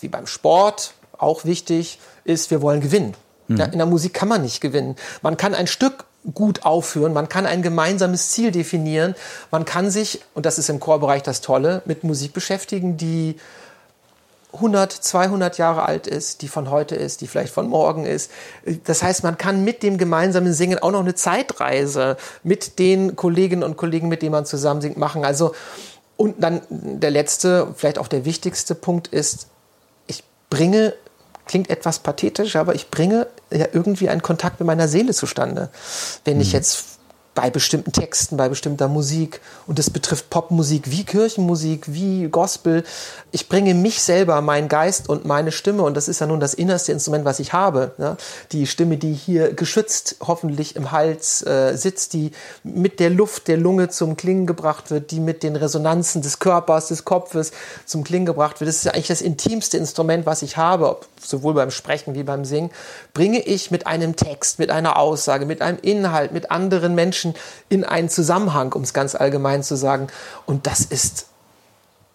wie 0.00 0.08
beim 0.08 0.26
Sport, 0.26 0.94
auch 1.18 1.44
wichtig, 1.44 1.98
ist, 2.24 2.50
wir 2.50 2.62
wollen 2.62 2.80
gewinnen. 2.80 3.14
Mhm. 3.48 3.56
Ja, 3.56 3.64
in 3.66 3.78
der 3.78 3.86
Musik 3.86 4.14
kann 4.14 4.28
man 4.28 4.42
nicht 4.42 4.60
gewinnen. 4.60 4.96
Man 5.22 5.36
kann 5.36 5.54
ein 5.54 5.66
Stück 5.66 6.04
gut 6.34 6.64
aufführen, 6.64 7.12
man 7.12 7.28
kann 7.28 7.46
ein 7.46 7.62
gemeinsames 7.62 8.30
Ziel 8.30 8.52
definieren, 8.52 9.16
man 9.50 9.64
kann 9.64 9.90
sich, 9.90 10.20
und 10.34 10.46
das 10.46 10.58
ist 10.58 10.70
im 10.70 10.78
Chorbereich 10.78 11.22
das 11.22 11.40
Tolle, 11.40 11.82
mit 11.84 12.04
Musik 12.04 12.32
beschäftigen, 12.32 12.96
die 12.96 13.36
100, 14.54 14.92
200 14.92 15.58
Jahre 15.58 15.86
alt 15.86 16.06
ist, 16.06 16.42
die 16.42 16.48
von 16.48 16.70
heute 16.70 16.94
ist, 16.94 17.22
die 17.22 17.26
vielleicht 17.26 17.52
von 17.52 17.68
morgen 17.68 18.04
ist. 18.04 18.30
Das 18.84 19.02
heißt, 19.02 19.24
man 19.24 19.38
kann 19.38 19.64
mit 19.64 19.82
dem 19.82 19.96
gemeinsamen 19.96 20.52
Singen 20.52 20.78
auch 20.78 20.90
noch 20.90 21.00
eine 21.00 21.14
Zeitreise 21.14 22.18
mit 22.42 22.78
den 22.78 23.16
Kolleginnen 23.16 23.62
und 23.62 23.76
Kollegen, 23.76 24.08
mit 24.08 24.20
denen 24.20 24.32
man 24.32 24.44
zusammen 24.44 24.82
singt, 24.82 24.98
machen. 24.98 25.24
Also, 25.24 25.54
und 26.18 26.42
dann 26.42 26.60
der 26.68 27.10
letzte, 27.10 27.68
vielleicht 27.76 27.98
auch 27.98 28.08
der 28.08 28.26
wichtigste 28.26 28.74
Punkt 28.74 29.08
ist, 29.08 29.46
ich 30.06 30.22
bringe 30.50 30.92
klingt 31.46 31.70
etwas 31.70 31.98
pathetisch, 31.98 32.56
aber 32.56 32.74
ich 32.74 32.90
bringe 32.90 33.26
ja 33.50 33.66
irgendwie 33.72 34.08
einen 34.08 34.22
Kontakt 34.22 34.60
mit 34.60 34.66
meiner 34.66 34.88
Seele 34.88 35.12
zustande. 35.12 35.70
Wenn 36.24 36.40
ich 36.40 36.48
mhm. 36.48 36.54
jetzt 36.54 36.91
bei 37.34 37.50
bestimmten 37.50 37.92
Texten, 37.92 38.36
bei 38.36 38.48
bestimmter 38.48 38.88
Musik. 38.88 39.40
Und 39.66 39.78
das 39.78 39.90
betrifft 39.90 40.28
Popmusik 40.30 40.90
wie 40.90 41.04
Kirchenmusik, 41.04 41.92
wie 41.92 42.28
Gospel. 42.28 42.84
Ich 43.30 43.48
bringe 43.48 43.74
mich 43.74 44.02
selber, 44.02 44.40
meinen 44.42 44.68
Geist 44.68 45.08
und 45.08 45.24
meine 45.24 45.52
Stimme, 45.52 45.82
und 45.82 45.96
das 45.96 46.08
ist 46.08 46.20
ja 46.20 46.26
nun 46.26 46.40
das 46.40 46.54
innerste 46.54 46.92
Instrument, 46.92 47.24
was 47.24 47.40
ich 47.40 47.52
habe. 47.52 47.92
Ja? 47.98 48.16
Die 48.52 48.66
Stimme, 48.66 48.98
die 48.98 49.14
hier 49.14 49.54
geschützt 49.54 50.16
hoffentlich 50.20 50.76
im 50.76 50.92
Hals 50.92 51.44
äh, 51.46 51.76
sitzt, 51.76 52.12
die 52.12 52.32
mit 52.64 53.00
der 53.00 53.10
Luft 53.10 53.48
der 53.48 53.56
Lunge 53.56 53.88
zum 53.88 54.16
Klingen 54.16 54.46
gebracht 54.46 54.90
wird, 54.90 55.10
die 55.10 55.20
mit 55.20 55.42
den 55.42 55.56
Resonanzen 55.56 56.20
des 56.20 56.38
Körpers, 56.38 56.88
des 56.88 57.04
Kopfes 57.04 57.52
zum 57.86 58.04
Klingen 58.04 58.26
gebracht 58.26 58.60
wird. 58.60 58.68
Das 58.68 58.76
ist 58.76 58.84
ja 58.84 58.92
eigentlich 58.92 59.08
das 59.08 59.22
intimste 59.22 59.78
Instrument, 59.78 60.26
was 60.26 60.42
ich 60.42 60.56
habe, 60.56 60.98
sowohl 61.20 61.54
beim 61.54 61.70
Sprechen 61.70 62.14
wie 62.14 62.22
beim 62.24 62.44
Singen. 62.44 62.70
Bringe 63.14 63.40
ich 63.40 63.70
mit 63.70 63.86
einem 63.86 64.16
Text, 64.16 64.58
mit 64.58 64.70
einer 64.70 64.98
Aussage, 64.98 65.46
mit 65.46 65.62
einem 65.62 65.78
Inhalt, 65.80 66.32
mit 66.32 66.50
anderen 66.50 66.94
Menschen, 66.94 67.21
Menschen 67.22 67.34
in 67.68 67.84
einen 67.84 68.08
Zusammenhang, 68.08 68.72
um 68.72 68.82
es 68.82 68.92
ganz 68.92 69.14
allgemein 69.14 69.62
zu 69.62 69.76
sagen. 69.76 70.08
Und 70.46 70.66
das 70.66 70.80
ist 70.80 71.26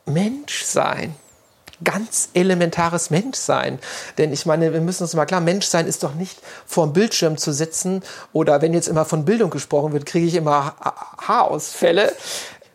Menschsein 0.05 1.15
ganz 1.83 2.29
elementares 2.33 3.11
Menschsein. 3.11 3.77
Denn 4.17 4.33
ich 4.33 4.47
meine, 4.47 4.73
wir 4.73 4.81
müssen 4.81 5.03
uns 5.03 5.13
mal 5.13 5.27
klar, 5.27 5.41
Menschsein 5.41 5.85
ist 5.85 6.01
doch 6.01 6.15
nicht 6.15 6.39
vor 6.65 6.87
dem 6.87 6.93
Bildschirm 6.93 7.37
zu 7.37 7.53
sitzen 7.53 8.01
oder 8.33 8.63
wenn 8.63 8.73
jetzt 8.73 8.87
immer 8.87 9.05
von 9.05 9.25
Bildung 9.25 9.51
gesprochen 9.51 9.93
wird, 9.93 10.07
kriege 10.07 10.25
ich 10.25 10.33
immer 10.33 10.73
Haarausfälle. 11.19 12.11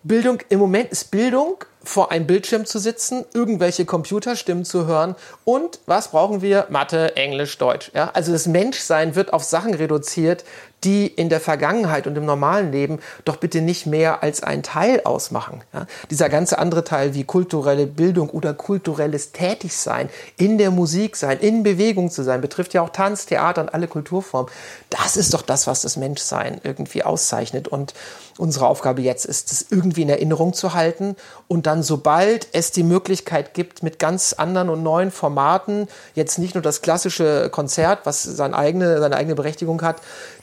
Bildung, 0.05 0.39
im 0.51 0.61
Moment 0.61 0.93
ist 0.93 1.11
Bildung 1.11 1.65
vor 1.83 2.13
einem 2.13 2.29
Bildschirm 2.29 2.65
zu 2.65 2.79
sitzen, 2.79 3.25
irgendwelche 3.35 3.85
Computerstimmen 3.85 4.65
zu 4.65 4.87
hören 4.87 5.17
und 5.45 5.81
was 5.87 6.09
brauchen 6.09 6.41
wir? 6.41 6.67
Mathe, 6.71 7.17
Englisch, 7.17 7.59
Deutsch. 7.59 7.91
Ja? 7.95 8.11
Also 8.15 8.31
das 8.31 8.47
Menschsein 8.47 9.17
wird 9.17 9.33
auf 9.33 9.43
Sachen 9.43 9.75
reduziert, 9.75 10.45
die 10.85 11.07
in 11.07 11.29
der 11.29 11.41
Vergangenheit 11.41 12.07
und 12.07 12.17
im 12.17 12.25
normalen 12.25 12.73
Leben 12.73 12.99
doch 13.25 13.37
bitte 13.37 13.61
nicht 13.61 13.87
mehr 13.87 14.23
als 14.23 14.43
ein 14.43 14.63
Teil 14.63 15.03
ausmachen. 15.05 15.63
Ja? 15.73 15.87
Dieser 16.11 16.29
ganze 16.29 16.59
andere 16.59 16.85
Teil 16.85 17.15
wie 17.15 17.25
kulturelle 17.25 17.87
Bildung 17.87 18.31
oder 18.31 18.55
kulturelles 18.55 19.33
Tätigsein, 19.33 20.09
in 20.37 20.59
der 20.59 20.71
Musik 20.71 21.17
sein, 21.17 21.39
in 21.39 21.63
Bewegung 21.63 22.11
zu 22.11 22.23
sein, 22.23 22.41
betrifft 22.41 22.75
ja 22.75 22.83
auch 22.83 22.91
Tanz, 22.91 23.27
Theater 23.27 23.63
und 23.63 23.75
alle 23.75 23.89
Kulturformen. 23.89 24.51
Das 24.91 25.17
ist 25.17 25.35
doch 25.35 25.43
das, 25.43 25.67
was 25.67 25.83
das 25.83 25.97
Menschsein 25.97 26.61
irgendwie 26.65 27.03
auszeichnet. 27.03 27.69
Und 27.69 27.95
unsere 28.39 28.67
Aufgabe 28.67 29.03
jetzt 29.03 29.25
ist, 29.25 29.53
es 29.53 29.67
irgendwie 29.71 30.03
in 30.03 30.09
Erinnerung 30.09 30.53
zu 30.53 30.75
halten 30.75 31.17
und 31.49 31.67
dann, 31.67 31.83
sobald 31.83 32.49
es 32.53 32.71
die 32.71 32.83
Möglichkeit 32.83 33.55
gibt, 33.55 33.83
mit 33.83 33.99
ganz 33.99 34.33
anderen 34.33 34.69
und 34.69 34.83
neuen 34.83 35.11
Formaten, 35.11 35.89
jetzt 36.15 36.39
nicht 36.39 36.55
nur 36.55 36.63
das 36.63 36.83
klassische 36.83 37.51
Konzert, 37.51 38.01
was 38.05 38.23
seine 38.23 38.57
eigene, 38.57 39.01
seine 39.01 39.17
eigene 39.17 39.35
Berechtigung 39.35 39.83
hat, 39.83 39.97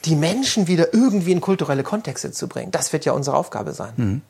die 0.05 0.15
Menschen 0.15 0.67
wieder 0.67 0.93
irgendwie 0.93 1.31
in 1.31 1.41
kulturelle 1.41 1.83
Kontexte 1.83 2.31
zu 2.31 2.47
bringen. 2.47 2.71
Das 2.71 2.93
wird 2.93 3.05
ja 3.05 3.13
unsere 3.13 3.37
Aufgabe 3.37 3.73
sein. 3.73 3.93
Mhm. 3.97 4.21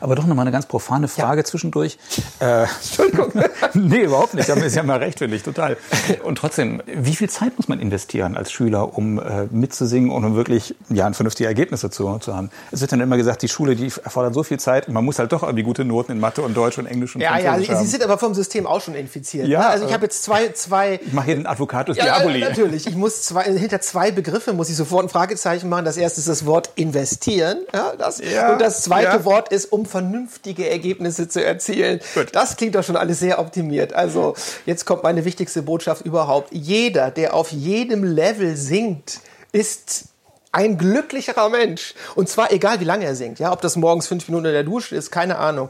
Aber 0.00 0.14
doch 0.14 0.26
nochmal 0.26 0.44
eine 0.44 0.52
ganz 0.52 0.66
profane 0.66 1.08
Frage 1.08 1.40
ja. 1.40 1.44
zwischendurch. 1.44 1.98
Äh, 2.40 2.62
Entschuldigung. 2.82 3.32
nee, 3.74 4.02
überhaupt 4.02 4.34
nicht. 4.34 4.50
Aber 4.50 4.64
ist 4.64 4.76
ja 4.76 4.82
mal 4.82 4.98
recht, 4.98 5.18
finde 5.18 5.36
ich, 5.36 5.42
total. 5.42 5.76
Und 6.22 6.38
trotzdem, 6.38 6.82
wie 6.86 7.14
viel 7.14 7.28
Zeit 7.28 7.56
muss 7.56 7.68
man 7.68 7.80
investieren 7.80 8.36
als 8.36 8.52
Schüler, 8.52 8.96
um 8.96 9.18
äh, 9.18 9.46
mitzusingen 9.50 10.10
und 10.10 10.24
um 10.24 10.36
wirklich 10.36 10.74
ja, 10.88 11.10
vernünftige 11.12 11.48
Ergebnisse 11.48 11.90
zu, 11.90 12.18
zu 12.18 12.34
haben? 12.34 12.50
Es 12.72 12.80
wird 12.80 12.92
dann 12.92 13.00
immer 13.00 13.16
gesagt, 13.16 13.42
die 13.42 13.48
Schule, 13.48 13.76
die 13.76 13.92
erfordert 14.04 14.34
so 14.34 14.42
viel 14.42 14.58
Zeit 14.58 14.88
und 14.88 14.94
man 14.94 15.04
muss 15.04 15.18
halt 15.18 15.32
doch 15.32 15.42
irgendwie 15.42 15.62
gute 15.62 15.84
Noten 15.84 16.12
in 16.12 16.20
Mathe 16.20 16.42
und 16.42 16.56
Deutsch 16.56 16.78
und 16.78 16.86
Englisch 16.86 17.14
und 17.14 17.20
Ja, 17.20 17.38
ja, 17.38 17.52
haben. 17.52 17.62
Sie 17.64 17.86
sind 17.86 18.02
aber 18.02 18.18
vom 18.18 18.34
System 18.34 18.66
auch 18.66 18.80
schon 18.80 18.94
infiziert. 18.94 19.46
Ja, 19.48 19.60
ne? 19.60 19.66
Also 19.66 19.86
ich 19.86 19.92
habe 19.92 20.04
jetzt 20.04 20.22
zwei, 20.22 20.48
zwei. 20.50 21.00
Ich 21.04 21.12
mache 21.12 21.26
hier 21.26 21.34
den 21.36 21.46
Advocatus 21.46 21.96
ja, 21.96 22.04
Diaboli. 22.04 22.40
Ja, 22.40 22.48
natürlich. 22.48 22.86
Ich 22.86 22.96
muss 22.96 23.22
zwei, 23.22 23.44
hinter 23.44 23.80
zwei 23.80 24.10
Begriffe 24.10 24.52
muss 24.52 24.68
ich 24.68 24.76
sofort 24.76 25.04
ein 25.04 25.08
Fragezeichen 25.08 25.68
machen. 25.68 25.84
Das 25.84 25.96
erste 25.96 26.20
ist 26.20 26.28
das 26.28 26.46
Wort 26.46 26.70
investieren. 26.74 27.58
Ja, 27.72 27.92
das, 27.96 28.20
ja, 28.20 28.52
und 28.52 28.60
das 28.60 28.82
zweite 28.82 29.18
ja. 29.18 29.24
Wort 29.24 29.52
ist 29.52 29.66
um 29.76 29.84
vernünftige 29.84 30.68
Ergebnisse 30.70 31.28
zu 31.28 31.44
erzielen. 31.44 32.00
Gut. 32.14 32.28
Das 32.32 32.56
klingt 32.56 32.74
doch 32.74 32.82
schon 32.82 32.96
alles 32.96 33.20
sehr 33.20 33.38
optimiert. 33.38 33.92
Also 33.92 34.34
jetzt 34.64 34.86
kommt 34.86 35.02
meine 35.02 35.24
wichtigste 35.26 35.62
Botschaft 35.62 36.04
überhaupt. 36.04 36.48
Jeder, 36.52 37.10
der 37.10 37.34
auf 37.34 37.52
jedem 37.52 38.02
Level 38.02 38.56
singt, 38.56 39.20
ist 39.52 40.06
ein 40.50 40.78
glücklicherer 40.78 41.50
Mensch. 41.50 41.94
Und 42.14 42.30
zwar 42.30 42.50
egal, 42.50 42.80
wie 42.80 42.84
lange 42.84 43.04
er 43.04 43.14
singt. 43.14 43.38
Ja, 43.38 43.52
ob 43.52 43.60
das 43.60 43.76
morgens 43.76 44.06
fünf 44.06 44.26
Minuten 44.28 44.46
in 44.46 44.52
der 44.52 44.64
Dusche 44.64 44.96
ist, 44.96 45.10
keine 45.10 45.36
Ahnung. 45.36 45.68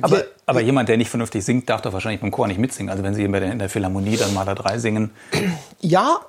Aber, 0.00 0.22
aber 0.46 0.60
jemand, 0.60 0.88
der 0.88 0.96
nicht 0.96 1.10
vernünftig 1.10 1.44
singt, 1.44 1.68
darf 1.68 1.82
doch 1.82 1.92
wahrscheinlich 1.92 2.20
beim 2.20 2.30
Chor 2.30 2.46
nicht 2.46 2.60
mitsingen. 2.60 2.90
Also 2.90 3.02
wenn 3.02 3.14
Sie 3.14 3.24
in 3.24 3.58
der 3.58 3.68
Philharmonie 3.68 4.16
dann 4.16 4.32
mal 4.32 4.44
da 4.44 4.54
drei 4.54 4.78
singen. 4.78 5.10
Ja, 5.80 6.20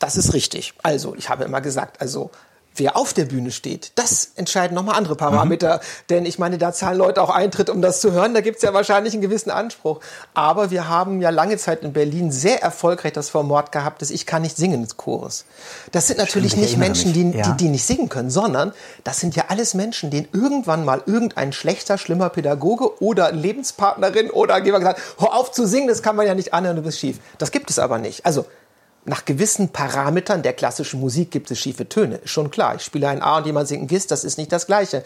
das 0.00 0.16
ist 0.16 0.32
richtig. 0.32 0.72
Also, 0.82 1.14
ich 1.14 1.28
habe 1.28 1.44
immer 1.44 1.60
gesagt, 1.60 2.00
also 2.00 2.30
wer 2.76 2.96
auf 2.96 3.12
der 3.12 3.24
Bühne 3.24 3.50
steht, 3.50 3.92
das 3.96 4.32
entscheiden 4.36 4.74
nochmal 4.74 4.96
andere 4.96 5.16
Parameter. 5.16 5.76
Mhm. 5.76 5.80
Denn 6.10 6.26
ich 6.26 6.38
meine, 6.38 6.58
da 6.58 6.72
zahlen 6.72 6.98
Leute 6.98 7.22
auch 7.22 7.30
Eintritt, 7.30 7.70
um 7.70 7.82
das 7.82 8.00
zu 8.00 8.12
hören. 8.12 8.34
Da 8.34 8.40
gibt's 8.40 8.62
ja 8.62 8.72
wahrscheinlich 8.74 9.12
einen 9.12 9.22
gewissen 9.22 9.50
Anspruch. 9.50 10.00
Aber 10.34 10.70
wir 10.70 10.88
haben 10.88 11.20
ja 11.20 11.30
lange 11.30 11.56
Zeit 11.56 11.82
in 11.82 11.92
Berlin 11.92 12.32
sehr 12.32 12.62
erfolgreich 12.62 13.12
das 13.12 13.30
Format 13.30 13.72
gehabt, 13.72 14.02
dass 14.02 14.10
ich 14.10 14.26
kann 14.26 14.42
nicht 14.42 14.56
singen 14.56 14.82
ins 14.82 14.96
Chores. 14.96 15.44
Das 15.92 16.06
sind 16.06 16.18
natürlich 16.18 16.52
Stimmt, 16.52 16.66
nicht 16.66 16.78
Menschen, 16.78 17.12
die, 17.12 17.30
ja. 17.30 17.42
die, 17.42 17.56
die 17.64 17.68
nicht 17.68 17.84
singen 17.84 18.08
können, 18.08 18.30
sondern 18.30 18.72
das 19.04 19.20
sind 19.20 19.36
ja 19.36 19.44
alles 19.48 19.74
Menschen, 19.74 20.10
denen 20.10 20.28
irgendwann 20.32 20.84
mal 20.84 21.02
irgendein 21.06 21.52
schlechter, 21.52 21.98
schlimmer 21.98 22.30
Pädagoge 22.30 23.02
oder 23.02 23.32
Lebenspartnerin 23.32 24.30
oder 24.30 24.62
jemand 24.64 24.84
gesagt, 24.84 25.00
hör 25.18 25.34
auf 25.34 25.52
zu 25.52 25.66
singen, 25.66 25.88
das 25.88 26.02
kann 26.02 26.16
man 26.16 26.26
ja 26.26 26.34
nicht 26.34 26.54
anhören, 26.54 26.76
du 26.76 26.82
bist 26.82 26.98
schief. 26.98 27.18
Das 27.38 27.50
gibt 27.50 27.70
es 27.70 27.78
aber 27.78 27.98
nicht. 27.98 28.24
Also 28.26 28.46
nach 29.04 29.24
gewissen 29.24 29.70
Parametern 29.70 30.42
der 30.42 30.52
klassischen 30.52 31.00
Musik 31.00 31.30
gibt 31.30 31.50
es 31.50 31.58
schiefe 31.58 31.88
Töne. 31.88 32.16
Ist 32.16 32.30
schon 32.30 32.50
klar. 32.50 32.76
Ich 32.76 32.82
spiele 32.82 33.08
ein 33.08 33.20
A 33.20 33.38
und 33.38 33.46
jemand 33.46 33.66
singt 33.66 33.82
ein 33.82 33.86
Gis, 33.88 34.06
das 34.06 34.22
ist 34.22 34.38
nicht 34.38 34.52
das 34.52 34.66
Gleiche. 34.66 35.02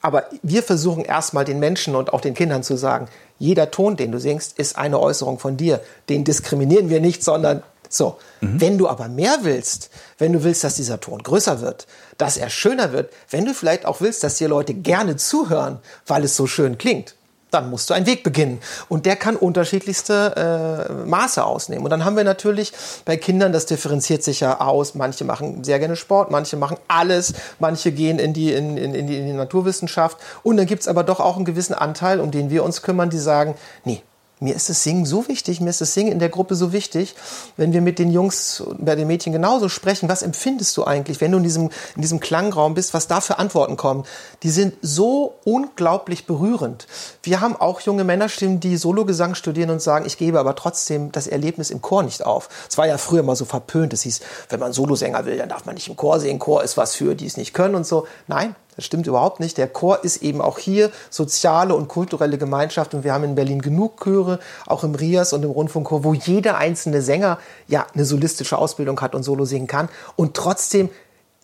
Aber 0.00 0.24
wir 0.42 0.62
versuchen 0.62 1.04
erstmal 1.04 1.44
den 1.44 1.58
Menschen 1.58 1.94
und 1.94 2.12
auch 2.12 2.22
den 2.22 2.34
Kindern 2.34 2.62
zu 2.62 2.76
sagen, 2.76 3.08
jeder 3.38 3.70
Ton, 3.70 3.96
den 3.96 4.12
du 4.12 4.18
singst, 4.18 4.58
ist 4.58 4.78
eine 4.78 4.98
Äußerung 4.98 5.38
von 5.38 5.56
dir. 5.56 5.80
Den 6.08 6.24
diskriminieren 6.24 6.88
wir 6.88 7.00
nicht, 7.00 7.22
sondern 7.22 7.62
so. 7.90 8.16
Mhm. 8.40 8.60
Wenn 8.60 8.78
du 8.78 8.88
aber 8.88 9.08
mehr 9.08 9.38
willst, 9.42 9.90
wenn 10.18 10.32
du 10.32 10.42
willst, 10.42 10.64
dass 10.64 10.76
dieser 10.76 11.00
Ton 11.00 11.22
größer 11.22 11.60
wird, 11.60 11.86
dass 12.16 12.36
er 12.36 12.48
schöner 12.48 12.92
wird, 12.92 13.12
wenn 13.30 13.44
du 13.44 13.52
vielleicht 13.52 13.84
auch 13.84 14.00
willst, 14.00 14.24
dass 14.24 14.36
dir 14.36 14.48
Leute 14.48 14.74
gerne 14.74 15.16
zuhören, 15.16 15.78
weil 16.06 16.24
es 16.24 16.36
so 16.36 16.46
schön 16.46 16.78
klingt, 16.78 17.14
dann 17.54 17.70
musst 17.70 17.88
du 17.88 17.94
einen 17.94 18.06
Weg 18.06 18.24
beginnen. 18.24 18.60
Und 18.88 19.06
der 19.06 19.16
kann 19.16 19.36
unterschiedlichste 19.36 20.88
äh, 20.90 21.08
Maße 21.08 21.44
ausnehmen. 21.44 21.84
Und 21.84 21.90
dann 21.90 22.04
haben 22.04 22.16
wir 22.16 22.24
natürlich 22.24 22.72
bei 23.04 23.16
Kindern, 23.16 23.52
das 23.52 23.66
differenziert 23.66 24.22
sich 24.22 24.40
ja 24.40 24.60
aus. 24.60 24.94
Manche 24.94 25.24
machen 25.24 25.64
sehr 25.64 25.78
gerne 25.78 25.96
Sport, 25.96 26.30
manche 26.30 26.56
machen 26.56 26.76
alles, 26.88 27.32
manche 27.60 27.92
gehen 27.92 28.18
in 28.18 28.32
die, 28.32 28.52
in, 28.52 28.76
in, 28.76 28.94
in 28.94 29.06
die, 29.06 29.18
in 29.18 29.26
die 29.26 29.32
Naturwissenschaft. 29.32 30.18
Und 30.42 30.56
dann 30.56 30.66
gibt's 30.66 30.88
aber 30.88 31.04
doch 31.04 31.20
auch 31.20 31.36
einen 31.36 31.44
gewissen 31.44 31.74
Anteil, 31.74 32.20
um 32.20 32.30
den 32.30 32.50
wir 32.50 32.64
uns 32.64 32.82
kümmern, 32.82 33.08
die 33.08 33.18
sagen, 33.18 33.54
nee, 33.84 34.02
Mir 34.40 34.56
ist 34.56 34.68
das 34.68 34.82
Singen 34.82 35.06
so 35.06 35.28
wichtig, 35.28 35.60
mir 35.60 35.70
ist 35.70 35.80
das 35.80 35.94
Singen 35.94 36.10
in 36.10 36.18
der 36.18 36.28
Gruppe 36.28 36.56
so 36.56 36.72
wichtig. 36.72 37.14
Wenn 37.56 37.72
wir 37.72 37.80
mit 37.80 38.00
den 38.00 38.10
Jungs, 38.10 38.64
bei 38.78 38.96
den 38.96 39.06
Mädchen 39.06 39.32
genauso 39.32 39.68
sprechen, 39.68 40.08
was 40.08 40.22
empfindest 40.22 40.76
du 40.76 40.84
eigentlich, 40.84 41.20
wenn 41.20 41.30
du 41.30 41.38
in 41.38 41.44
diesem, 41.44 41.70
in 41.94 42.02
diesem 42.02 42.18
Klangraum 42.18 42.74
bist, 42.74 42.94
was 42.94 43.06
da 43.06 43.20
für 43.20 43.38
Antworten 43.38 43.76
kommen? 43.76 44.04
Die 44.42 44.50
sind 44.50 44.74
so 44.82 45.34
unglaublich 45.44 46.26
berührend. 46.26 46.88
Wir 47.22 47.40
haben 47.40 47.54
auch 47.54 47.80
junge 47.82 48.02
Männerstimmen, 48.02 48.58
die 48.58 48.76
Sologesang 48.76 49.36
studieren 49.36 49.70
und 49.70 49.80
sagen, 49.80 50.04
ich 50.04 50.18
gebe 50.18 50.40
aber 50.40 50.56
trotzdem 50.56 51.12
das 51.12 51.28
Erlebnis 51.28 51.70
im 51.70 51.80
Chor 51.80 52.02
nicht 52.02 52.26
auf. 52.26 52.48
Es 52.68 52.76
war 52.76 52.88
ja 52.88 52.98
früher 52.98 53.22
mal 53.22 53.36
so 53.36 53.44
verpönt. 53.44 53.92
Es 53.92 54.02
hieß, 54.02 54.20
wenn 54.48 54.58
man 54.58 54.72
Solosänger 54.72 55.26
will, 55.26 55.38
dann 55.38 55.48
darf 55.48 55.64
man 55.64 55.76
nicht 55.76 55.88
im 55.88 55.96
Chor 55.96 56.18
singen. 56.18 56.40
Chor 56.40 56.64
ist 56.64 56.76
was 56.76 56.96
für, 56.96 57.14
die 57.14 57.26
es 57.26 57.36
nicht 57.36 57.54
können 57.54 57.76
und 57.76 57.86
so. 57.86 58.08
Nein, 58.26 58.56
das 58.76 58.84
stimmt 58.84 59.06
überhaupt 59.06 59.40
nicht. 59.40 59.58
Der 59.58 59.68
Chor 59.68 60.04
ist 60.04 60.22
eben 60.22 60.40
auch 60.40 60.58
hier 60.58 60.90
soziale 61.10 61.74
und 61.74 61.88
kulturelle 61.88 62.38
Gemeinschaft 62.38 62.94
und 62.94 63.04
wir 63.04 63.12
haben 63.12 63.24
in 63.24 63.34
Berlin 63.34 63.60
genug 63.60 64.02
Chöre, 64.02 64.38
auch 64.66 64.84
im 64.84 64.94
RIAS 64.94 65.32
und 65.32 65.42
im 65.44 65.50
Rundfunkchor, 65.50 66.04
wo 66.04 66.14
jeder 66.14 66.56
einzelne 66.56 67.02
Sänger 67.02 67.38
ja 67.68 67.86
eine 67.94 68.04
solistische 68.04 68.58
Ausbildung 68.58 69.00
hat 69.00 69.14
und 69.14 69.22
Solo 69.22 69.44
singen 69.44 69.66
kann 69.66 69.88
und 70.16 70.34
trotzdem 70.34 70.90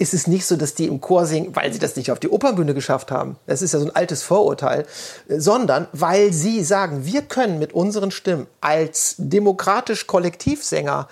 ist 0.01 0.15
es 0.15 0.27
nicht 0.27 0.47
so, 0.47 0.57
dass 0.57 0.75
die 0.75 0.87
im 0.87 1.03
Chor 1.03 1.27
singen, 1.27 1.55
weil 1.55 1.71
sie 1.75 1.79
das 1.79 1.95
nicht 1.95 2.11
auf 2.11 2.19
die 2.19 2.31
Opernbühne 2.31 2.73
geschafft 2.73 3.11
haben. 3.11 3.37
Das 3.47 3.61
ist 3.61 3.75
ja 3.75 3.79
so 3.79 3.85
ein 3.85 3.95
altes 3.95 4.23
Vorurteil, 4.23 4.87
sondern 5.29 5.89
weil 5.93 6.33
sie 6.33 6.65
sagen, 6.65 7.05
wir 7.05 7.21
können 7.21 7.59
mit 7.59 7.75
unseren 7.75 8.11
Stimmen 8.11 8.47
als 8.63 9.17
demokratisch 9.19 10.07
Kollektivsänger 10.07 11.07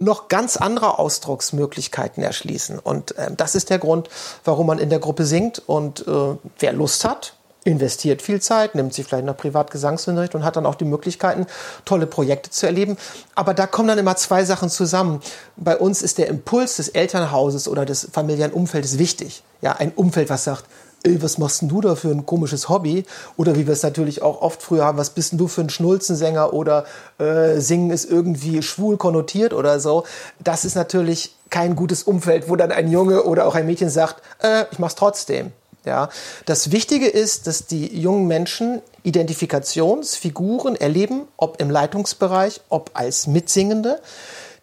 noch 0.00 0.28
ganz 0.28 0.56
andere 0.56 0.98
Ausdrucksmöglichkeiten 0.98 2.22
erschließen. 2.22 2.78
Und 2.78 3.16
äh, 3.16 3.30
das 3.36 3.54
ist 3.54 3.70
der 3.70 3.78
Grund, 3.78 4.08
warum 4.44 4.66
man 4.66 4.78
in 4.78 4.90
der 4.90 4.98
Gruppe 4.98 5.24
singt. 5.26 5.62
Und 5.66 6.06
äh, 6.08 6.36
wer 6.58 6.72
Lust 6.72 7.04
hat, 7.04 7.34
investiert 7.64 8.22
viel 8.22 8.40
Zeit, 8.40 8.74
nimmt 8.74 8.94
sich 8.94 9.06
vielleicht 9.06 9.26
noch 9.26 9.36
Privatgesangsunterricht 9.36 10.34
und 10.34 10.44
hat 10.44 10.56
dann 10.56 10.64
auch 10.64 10.74
die 10.74 10.86
Möglichkeiten, 10.86 11.46
tolle 11.84 12.06
Projekte 12.06 12.50
zu 12.50 12.66
erleben. 12.66 12.96
Aber 13.34 13.52
da 13.52 13.66
kommen 13.66 13.88
dann 13.88 13.98
immer 13.98 14.16
zwei 14.16 14.44
Sachen 14.44 14.70
zusammen. 14.70 15.20
Bei 15.56 15.76
uns 15.76 16.00
ist 16.00 16.16
der 16.18 16.28
Impuls 16.28 16.76
des 16.76 16.88
Elternhauses 16.88 17.68
oder 17.68 17.84
des 17.84 18.08
familiären 18.12 18.52
Umfeldes 18.52 18.98
wichtig. 18.98 19.42
Ja, 19.60 19.72
ein 19.72 19.92
Umfeld, 19.92 20.30
was 20.30 20.44
sagt, 20.44 20.64
was 21.04 21.38
machst 21.38 21.62
denn 21.62 21.68
du 21.68 21.80
da 21.80 21.94
für 21.94 22.08
ein 22.08 22.26
komisches 22.26 22.68
Hobby? 22.68 23.04
Oder 23.36 23.56
wie 23.56 23.66
wir 23.66 23.72
es 23.72 23.82
natürlich 23.82 24.22
auch 24.22 24.42
oft 24.42 24.62
früher 24.62 24.84
haben, 24.84 24.98
was 24.98 25.10
bist 25.10 25.32
denn 25.32 25.38
du 25.38 25.48
für 25.48 25.62
ein 25.62 25.70
Schnulzensänger 25.70 26.52
oder 26.52 26.84
äh, 27.18 27.58
Singen 27.58 27.90
ist 27.90 28.10
irgendwie 28.10 28.62
schwul 28.62 28.96
konnotiert 28.96 29.54
oder 29.54 29.80
so. 29.80 30.04
Das 30.38 30.64
ist 30.64 30.74
natürlich 30.74 31.34
kein 31.48 31.74
gutes 31.74 32.02
Umfeld, 32.02 32.48
wo 32.48 32.56
dann 32.56 32.70
ein 32.70 32.90
Junge 32.90 33.24
oder 33.24 33.46
auch 33.46 33.54
ein 33.54 33.66
Mädchen 33.66 33.90
sagt, 33.90 34.22
äh, 34.42 34.64
ich 34.70 34.78
mach's 34.78 34.94
trotzdem. 34.94 35.52
Ja, 35.86 36.10
das 36.44 36.72
Wichtige 36.72 37.08
ist, 37.08 37.46
dass 37.46 37.66
die 37.66 37.98
jungen 37.98 38.26
Menschen 38.26 38.82
Identifikationsfiguren 39.02 40.76
erleben, 40.76 41.22
ob 41.38 41.58
im 41.58 41.70
Leitungsbereich, 41.70 42.60
ob 42.68 42.90
als 42.92 43.26
Mitsingende, 43.26 43.98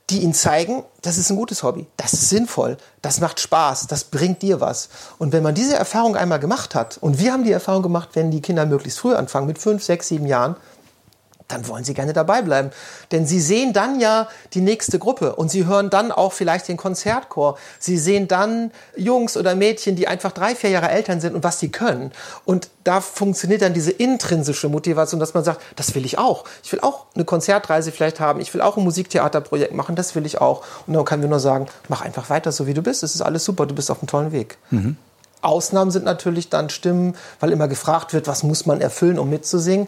die 0.09 0.19
ihnen 0.19 0.33
zeigen, 0.33 0.83
das 1.01 1.17
ist 1.17 1.29
ein 1.29 1.35
gutes 1.35 1.63
Hobby, 1.63 1.85
das 1.97 2.13
ist 2.13 2.29
sinnvoll, 2.29 2.77
das 3.01 3.19
macht 3.19 3.41
Spaß, 3.41 3.87
das 3.87 4.05
bringt 4.05 4.41
dir 4.41 4.61
was. 4.61 4.87
Und 5.17 5.33
wenn 5.33 5.43
man 5.43 5.53
diese 5.53 5.75
Erfahrung 5.75 6.15
einmal 6.15 6.39
gemacht 6.39 6.75
hat, 6.75 6.97
und 6.97 7.19
wir 7.19 7.33
haben 7.33 7.43
die 7.43 7.51
Erfahrung 7.51 7.83
gemacht, 7.83 8.09
wenn 8.13 8.31
die 8.31 8.41
Kinder 8.41 8.65
möglichst 8.65 8.99
früh 8.99 9.13
anfangen, 9.13 9.47
mit 9.47 9.59
fünf, 9.59 9.83
sechs, 9.83 10.07
sieben 10.07 10.25
Jahren, 10.25 10.55
dann 11.47 11.67
wollen 11.67 11.83
sie 11.83 11.93
gerne 11.93 12.13
dabei 12.13 12.41
bleiben. 12.41 12.71
Denn 13.11 13.25
sie 13.25 13.39
sehen 13.39 13.71
dann 13.71 13.99
ja 13.99 14.27
die 14.53 14.61
nächste 14.61 14.99
Gruppe 14.99 15.35
und 15.35 15.49
sie 15.49 15.65
hören 15.65 15.89
dann 15.89 16.11
auch 16.11 16.33
vielleicht 16.33 16.67
den 16.67 16.77
Konzertchor. 16.77 17.57
Sie 17.79 17.97
sehen 17.97 18.27
dann 18.27 18.71
Jungs 18.95 19.37
oder 19.37 19.55
Mädchen, 19.55 19.95
die 19.95 20.07
einfach 20.07 20.31
drei, 20.31 20.55
vier 20.55 20.71
Jahre 20.71 20.89
Eltern 20.89 21.21
sind 21.21 21.35
und 21.35 21.43
was 21.43 21.59
sie 21.59 21.69
können. 21.69 22.11
Und 22.43 22.69
da 22.83 22.99
funktioniert 22.99 23.61
dann 23.61 23.73
diese 23.73 23.91
intrinsische 23.91 24.67
Motivation, 24.67 25.19
dass 25.19 25.33
man 25.33 25.43
sagt, 25.43 25.61
das 25.77 25.95
will 25.95 26.05
ich 26.05 26.17
auch. 26.17 26.43
Ich 26.63 26.71
will 26.73 26.81
auch 26.81 27.05
eine 27.15 27.23
Konzertreise 27.23 27.91
vielleicht 27.91 28.19
haben. 28.19 28.41
Ich 28.41 28.53
will 28.53 28.61
auch 28.61 28.75
ein 28.77 28.83
Musiktheaterprojekt 28.83 29.73
machen. 29.73 29.95
Das 29.95 30.15
will 30.15 30.25
ich 30.25 30.41
auch. 30.41 30.63
Und 30.85 30.93
dann 30.93 31.05
können 31.05 31.21
wir 31.21 31.29
nur 31.29 31.39
sagen, 31.39 31.67
mach 31.87 32.01
einfach 32.01 32.29
weiter 32.29 32.51
so, 32.51 32.67
wie 32.67 32.73
du 32.73 32.81
bist. 32.81 33.03
Es 33.03 33.15
ist 33.15 33.21
alles 33.21 33.45
super. 33.45 33.65
Du 33.65 33.75
bist 33.75 33.89
auf 33.89 33.99
einem 33.99 34.07
tollen 34.07 34.31
Weg. 34.33 34.57
Mhm. 34.69 34.97
Ausnahmen 35.41 35.91
sind 35.91 36.03
natürlich 36.03 36.49
dann 36.49 36.69
Stimmen, 36.69 37.15
weil 37.39 37.51
immer 37.51 37.67
gefragt 37.67 38.13
wird, 38.13 38.27
was 38.27 38.43
muss 38.43 38.65
man 38.65 38.81
erfüllen, 38.81 39.19
um 39.19 39.29
mitzusingen 39.29 39.87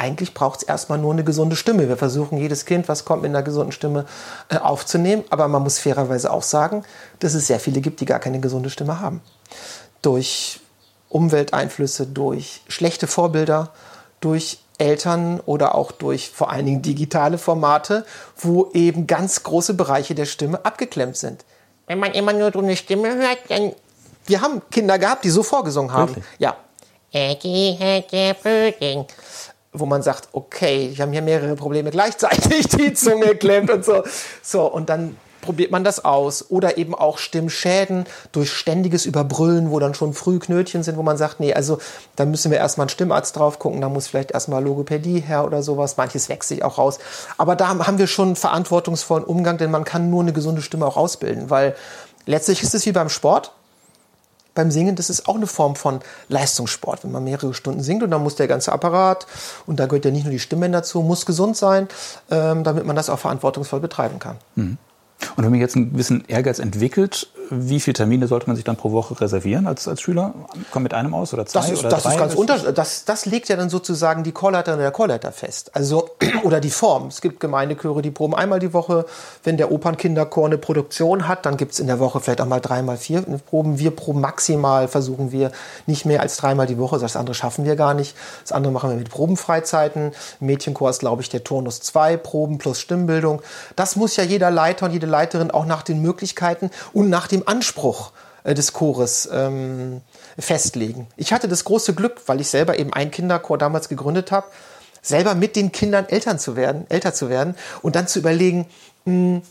eigentlich 0.00 0.32
braucht 0.32 0.62
es 0.62 0.62
erstmal 0.62 0.98
nur 0.98 1.12
eine 1.12 1.24
gesunde 1.24 1.56
Stimme. 1.56 1.86
Wir 1.88 1.98
versuchen 1.98 2.38
jedes 2.38 2.64
Kind, 2.64 2.88
was 2.88 3.04
kommt, 3.04 3.20
mit 3.22 3.28
einer 3.28 3.42
gesunden 3.42 3.70
Stimme 3.72 4.06
äh, 4.48 4.56
aufzunehmen. 4.56 5.24
Aber 5.28 5.46
man 5.46 5.62
muss 5.62 5.78
fairerweise 5.78 6.32
auch 6.32 6.42
sagen, 6.42 6.84
dass 7.18 7.34
es 7.34 7.46
sehr 7.46 7.60
viele 7.60 7.82
gibt, 7.82 8.00
die 8.00 8.06
gar 8.06 8.18
keine 8.18 8.40
gesunde 8.40 8.70
Stimme 8.70 9.00
haben. 9.00 9.20
Durch 10.00 10.60
Umwelteinflüsse, 11.10 12.06
durch 12.06 12.62
schlechte 12.68 13.06
Vorbilder, 13.06 13.72
durch 14.20 14.60
Eltern 14.78 15.40
oder 15.40 15.74
auch 15.74 15.92
durch 15.92 16.30
vor 16.30 16.50
allen 16.50 16.64
Dingen 16.64 16.80
digitale 16.80 17.36
Formate, 17.36 18.06
wo 18.38 18.70
eben 18.72 19.06
ganz 19.06 19.42
große 19.42 19.74
Bereiche 19.74 20.14
der 20.14 20.24
Stimme 20.24 20.64
abgeklemmt 20.64 21.18
sind. 21.18 21.44
Wenn 21.86 21.98
man 21.98 22.12
immer 22.12 22.32
nur 22.32 22.50
so 22.50 22.60
eine 22.60 22.76
Stimme 22.76 23.14
hört, 23.14 23.38
dann. 23.48 23.72
Wir 24.24 24.40
haben 24.40 24.62
Kinder 24.70 24.98
gehabt, 24.98 25.24
die 25.24 25.30
so 25.30 25.42
vorgesungen 25.42 25.92
haben. 25.92 26.08
Wirklich? 26.08 26.24
Ja 26.38 26.56
wo 29.72 29.86
man 29.86 30.02
sagt, 30.02 30.28
okay, 30.32 30.90
wir 30.94 31.02
haben 31.04 31.12
hier 31.12 31.22
mehrere 31.22 31.54
Probleme 31.56 31.90
gleichzeitig, 31.90 32.68
die 32.76 32.92
Zunge 32.92 33.36
klemmt 33.36 33.70
und 33.70 33.84
so. 33.84 34.02
So, 34.42 34.66
und 34.66 34.88
dann 34.88 35.16
probiert 35.40 35.70
man 35.70 35.84
das 35.84 36.04
aus. 36.04 36.50
Oder 36.50 36.76
eben 36.78 36.94
auch 36.94 37.18
Stimmschäden 37.18 38.04
durch 38.32 38.52
ständiges 38.52 39.06
Überbrüllen, 39.06 39.70
wo 39.70 39.78
dann 39.78 39.94
schon 39.94 40.12
früh 40.12 40.38
Knötchen 40.38 40.82
sind, 40.82 40.96
wo 40.96 41.02
man 41.02 41.16
sagt, 41.16 41.40
nee, 41.40 41.54
also 41.54 41.78
da 42.16 42.24
müssen 42.24 42.50
wir 42.50 42.58
erstmal 42.58 42.84
einen 42.84 42.90
Stimmarzt 42.90 43.36
drauf 43.36 43.58
gucken, 43.58 43.80
da 43.80 43.88
muss 43.88 44.08
vielleicht 44.08 44.32
erstmal 44.32 44.62
Logopädie 44.62 45.20
her 45.20 45.44
oder 45.44 45.62
sowas. 45.62 45.96
Manches 45.96 46.28
wächst 46.28 46.48
sich 46.48 46.62
auch 46.62 46.78
raus. 46.78 46.98
Aber 47.38 47.56
da 47.56 47.68
haben 47.68 47.98
wir 47.98 48.06
schon 48.06 48.28
einen 48.28 48.36
verantwortungsvollen 48.36 49.24
Umgang, 49.24 49.58
denn 49.58 49.70
man 49.70 49.84
kann 49.84 50.10
nur 50.10 50.22
eine 50.22 50.32
gesunde 50.32 50.62
Stimme 50.62 50.86
auch 50.86 50.96
ausbilden, 50.96 51.50
weil 51.50 51.74
letztlich 52.26 52.62
ist 52.62 52.74
es 52.74 52.86
wie 52.86 52.92
beim 52.92 53.08
Sport 53.08 53.52
beim 54.60 54.70
Singen, 54.70 54.94
das 54.94 55.08
ist 55.08 55.26
auch 55.26 55.36
eine 55.36 55.46
Form 55.46 55.74
von 55.74 56.00
Leistungssport, 56.28 57.04
wenn 57.04 57.12
man 57.12 57.24
mehrere 57.24 57.54
Stunden 57.54 57.82
singt 57.82 58.02
und 58.02 58.10
dann 58.10 58.22
muss 58.22 58.36
der 58.36 58.46
ganze 58.46 58.72
Apparat, 58.72 59.26
und 59.66 59.80
da 59.80 59.86
gehört 59.86 60.04
ja 60.04 60.10
nicht 60.10 60.24
nur 60.24 60.32
die 60.32 60.38
Stimmen 60.38 60.70
dazu, 60.70 61.00
muss 61.00 61.24
gesund 61.24 61.56
sein, 61.56 61.88
ähm, 62.30 62.62
damit 62.62 62.84
man 62.84 62.94
das 62.94 63.08
auch 63.08 63.18
verantwortungsvoll 63.18 63.80
betreiben 63.80 64.18
kann. 64.18 64.36
Mhm. 64.56 64.76
Und 65.36 65.44
wenn 65.44 65.50
man 65.50 65.60
jetzt 65.60 65.76
einen 65.76 65.92
gewissen 65.92 66.24
Ehrgeiz 66.28 66.58
entwickelt, 66.58 67.28
wie 67.50 67.80
viele 67.80 67.94
Termine 67.94 68.28
sollte 68.28 68.46
man 68.46 68.54
sich 68.54 68.64
dann 68.64 68.76
pro 68.76 68.92
Woche 68.92 69.20
reservieren 69.20 69.66
als, 69.66 69.88
als 69.88 70.00
Schüler? 70.00 70.34
Kommt 70.70 70.84
mit 70.84 70.94
einem 70.94 71.14
aus 71.14 71.34
oder 71.34 71.46
zwei 71.46 71.60
das 71.60 71.70
ist, 71.70 71.80
oder 71.80 71.88
das 71.88 72.02
drei? 72.04 72.12
Ist 72.12 72.18
ganz 72.18 72.34
unterschiedlich. 72.34 72.74
Das, 72.74 73.04
das 73.04 73.26
legt 73.26 73.48
ja 73.48 73.56
dann 73.56 73.68
sozusagen 73.68 74.22
die 74.22 74.32
Chorleiterin 74.32 74.78
oder 74.78 74.84
der 74.84 74.92
Chorleiter 74.92 75.32
fest. 75.32 75.72
Also, 75.74 76.10
oder 76.44 76.60
die 76.60 76.70
Form. 76.70 77.08
Es 77.08 77.20
gibt 77.20 77.40
Gemeindechöre, 77.40 78.02
die 78.02 78.10
proben 78.10 78.34
einmal 78.34 78.60
die 78.60 78.72
Woche. 78.72 79.04
Wenn 79.42 79.56
der 79.56 79.72
Opernkinderchor 79.72 80.46
eine 80.46 80.58
Produktion 80.58 81.26
hat, 81.26 81.44
dann 81.44 81.56
gibt 81.56 81.72
es 81.72 81.80
in 81.80 81.88
der 81.88 81.98
Woche 81.98 82.20
vielleicht 82.20 82.40
auch 82.40 82.46
mal 82.46 82.60
dreimal, 82.60 82.96
vier 82.96 83.22
Proben. 83.22 83.78
Wir 83.78 83.90
proben 83.90 84.20
maximal, 84.20 84.86
versuchen 84.86 85.32
wir 85.32 85.50
nicht 85.86 86.06
mehr 86.06 86.20
als 86.20 86.36
dreimal 86.36 86.66
die 86.66 86.78
Woche. 86.78 86.98
Das 86.98 87.16
andere 87.16 87.34
schaffen 87.34 87.64
wir 87.64 87.74
gar 87.74 87.94
nicht. 87.94 88.16
Das 88.42 88.52
andere 88.52 88.72
machen 88.72 88.90
wir 88.90 88.96
mit 88.96 89.10
Probenfreizeiten. 89.10 90.12
Im 90.40 90.46
Mädchenchor 90.46 90.90
ist, 90.90 91.00
glaube 91.00 91.22
ich, 91.22 91.28
der 91.28 91.42
Turnus 91.42 91.80
zwei 91.80 92.16
Proben 92.16 92.58
plus 92.58 92.80
Stimmbildung. 92.80 93.42
Das 93.74 93.96
muss 93.96 94.16
ja 94.16 94.24
jeder 94.24 94.50
Leiter 94.50 94.86
und 94.86 94.92
jede 94.92 95.06
Leiterin 95.06 95.50
auch 95.50 95.66
nach 95.66 95.82
den 95.82 96.00
Möglichkeiten 96.00 96.70
und 96.92 97.10
nach 97.10 97.26
dem 97.26 97.39
Anspruch 97.46 98.12
äh, 98.44 98.54
des 98.54 98.72
Chores 98.72 99.28
ähm, 99.32 100.00
festlegen. 100.38 101.06
Ich 101.16 101.32
hatte 101.32 101.48
das 101.48 101.64
große 101.64 101.94
Glück, 101.94 102.22
weil 102.26 102.40
ich 102.40 102.48
selber 102.48 102.78
eben 102.78 102.92
einen 102.92 103.10
Kinderchor 103.10 103.58
damals 103.58 103.88
gegründet 103.88 104.32
habe, 104.32 104.46
selber 105.02 105.34
mit 105.34 105.56
den 105.56 105.72
Kindern 105.72 106.06
Eltern 106.08 106.38
zu 106.38 106.56
werden, 106.56 106.86
älter 106.88 107.14
zu 107.14 107.28
werden 107.28 107.54
und 107.82 107.96
dann 107.96 108.06
zu 108.06 108.18
überlegen, 108.18 108.66
mh, 109.04 109.12
hm, 109.12 109.42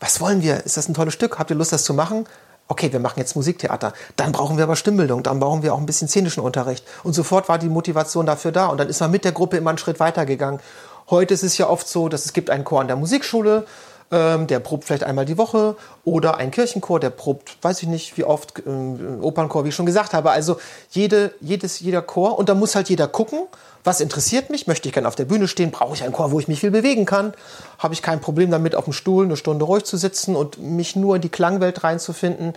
was 0.00 0.20
wollen 0.20 0.42
wir? 0.42 0.64
Ist 0.64 0.76
das 0.76 0.88
ein 0.88 0.94
tolles 0.94 1.14
Stück? 1.14 1.38
Habt 1.38 1.50
ihr 1.50 1.56
Lust, 1.56 1.72
das 1.72 1.82
zu 1.82 1.92
machen? 1.92 2.26
Okay, 2.68 2.92
wir 2.92 3.00
machen 3.00 3.18
jetzt 3.18 3.34
Musiktheater. 3.34 3.94
Dann 4.16 4.30
brauchen 4.30 4.58
wir 4.58 4.64
aber 4.64 4.76
Stimmbildung, 4.76 5.22
dann 5.22 5.40
brauchen 5.40 5.62
wir 5.62 5.74
auch 5.74 5.78
ein 5.78 5.86
bisschen 5.86 6.06
szenischen 6.06 6.42
Unterricht. 6.42 6.84
Und 7.02 7.14
sofort 7.14 7.48
war 7.48 7.58
die 7.58 7.68
Motivation 7.68 8.26
dafür 8.26 8.52
da. 8.52 8.66
Und 8.66 8.78
dann 8.78 8.88
ist 8.88 9.00
man 9.00 9.10
mit 9.10 9.24
der 9.24 9.32
Gruppe 9.32 9.56
immer 9.56 9.70
einen 9.70 9.78
Schritt 9.78 9.98
weitergegangen. 10.00 10.60
Heute 11.10 11.32
ist 11.32 11.42
es 11.42 11.56
ja 11.56 11.68
oft 11.68 11.88
so, 11.88 12.10
dass 12.10 12.26
es 12.26 12.34
gibt 12.34 12.50
einen 12.50 12.64
Chor 12.64 12.82
an 12.82 12.86
der 12.86 12.96
Musikschule, 12.96 13.66
ähm, 14.10 14.46
der 14.46 14.60
probt 14.60 14.84
vielleicht 14.84 15.04
einmal 15.04 15.24
die 15.24 15.38
Woche 15.38 15.76
oder 16.04 16.36
ein 16.36 16.50
Kirchenchor, 16.50 17.00
der 17.00 17.10
probt, 17.10 17.58
weiß 17.62 17.82
ich 17.82 17.88
nicht, 17.88 18.16
wie 18.16 18.24
oft, 18.24 18.62
ähm, 18.66 19.18
Opernchor, 19.22 19.64
wie 19.64 19.68
ich 19.68 19.74
schon 19.74 19.86
gesagt 19.86 20.14
habe. 20.14 20.30
Also 20.30 20.58
jede, 20.90 21.32
jedes, 21.40 21.80
jeder 21.80 22.02
Chor 22.02 22.38
und 22.38 22.48
da 22.48 22.54
muss 22.54 22.74
halt 22.74 22.88
jeder 22.88 23.08
gucken, 23.08 23.40
was 23.88 24.02
interessiert 24.02 24.50
mich? 24.50 24.66
Möchte 24.66 24.86
ich 24.86 24.92
gerne 24.92 25.08
auf 25.08 25.14
der 25.14 25.24
Bühne 25.24 25.48
stehen? 25.48 25.70
Brauche 25.70 25.94
ich 25.94 26.04
einen 26.04 26.12
Chor, 26.12 26.30
wo 26.30 26.38
ich 26.38 26.46
mich 26.46 26.60
viel 26.60 26.70
bewegen 26.70 27.06
kann? 27.06 27.32
Habe 27.78 27.94
ich 27.94 28.02
kein 28.02 28.20
Problem 28.20 28.50
damit, 28.50 28.74
auf 28.74 28.84
dem 28.84 28.92
Stuhl 28.92 29.24
eine 29.24 29.38
Stunde 29.38 29.64
ruhig 29.64 29.84
zu 29.84 29.96
sitzen 29.96 30.36
und 30.36 30.58
mich 30.58 30.94
nur 30.94 31.16
in 31.16 31.22
die 31.22 31.30
Klangwelt 31.30 31.82
reinzufinden? 31.82 32.52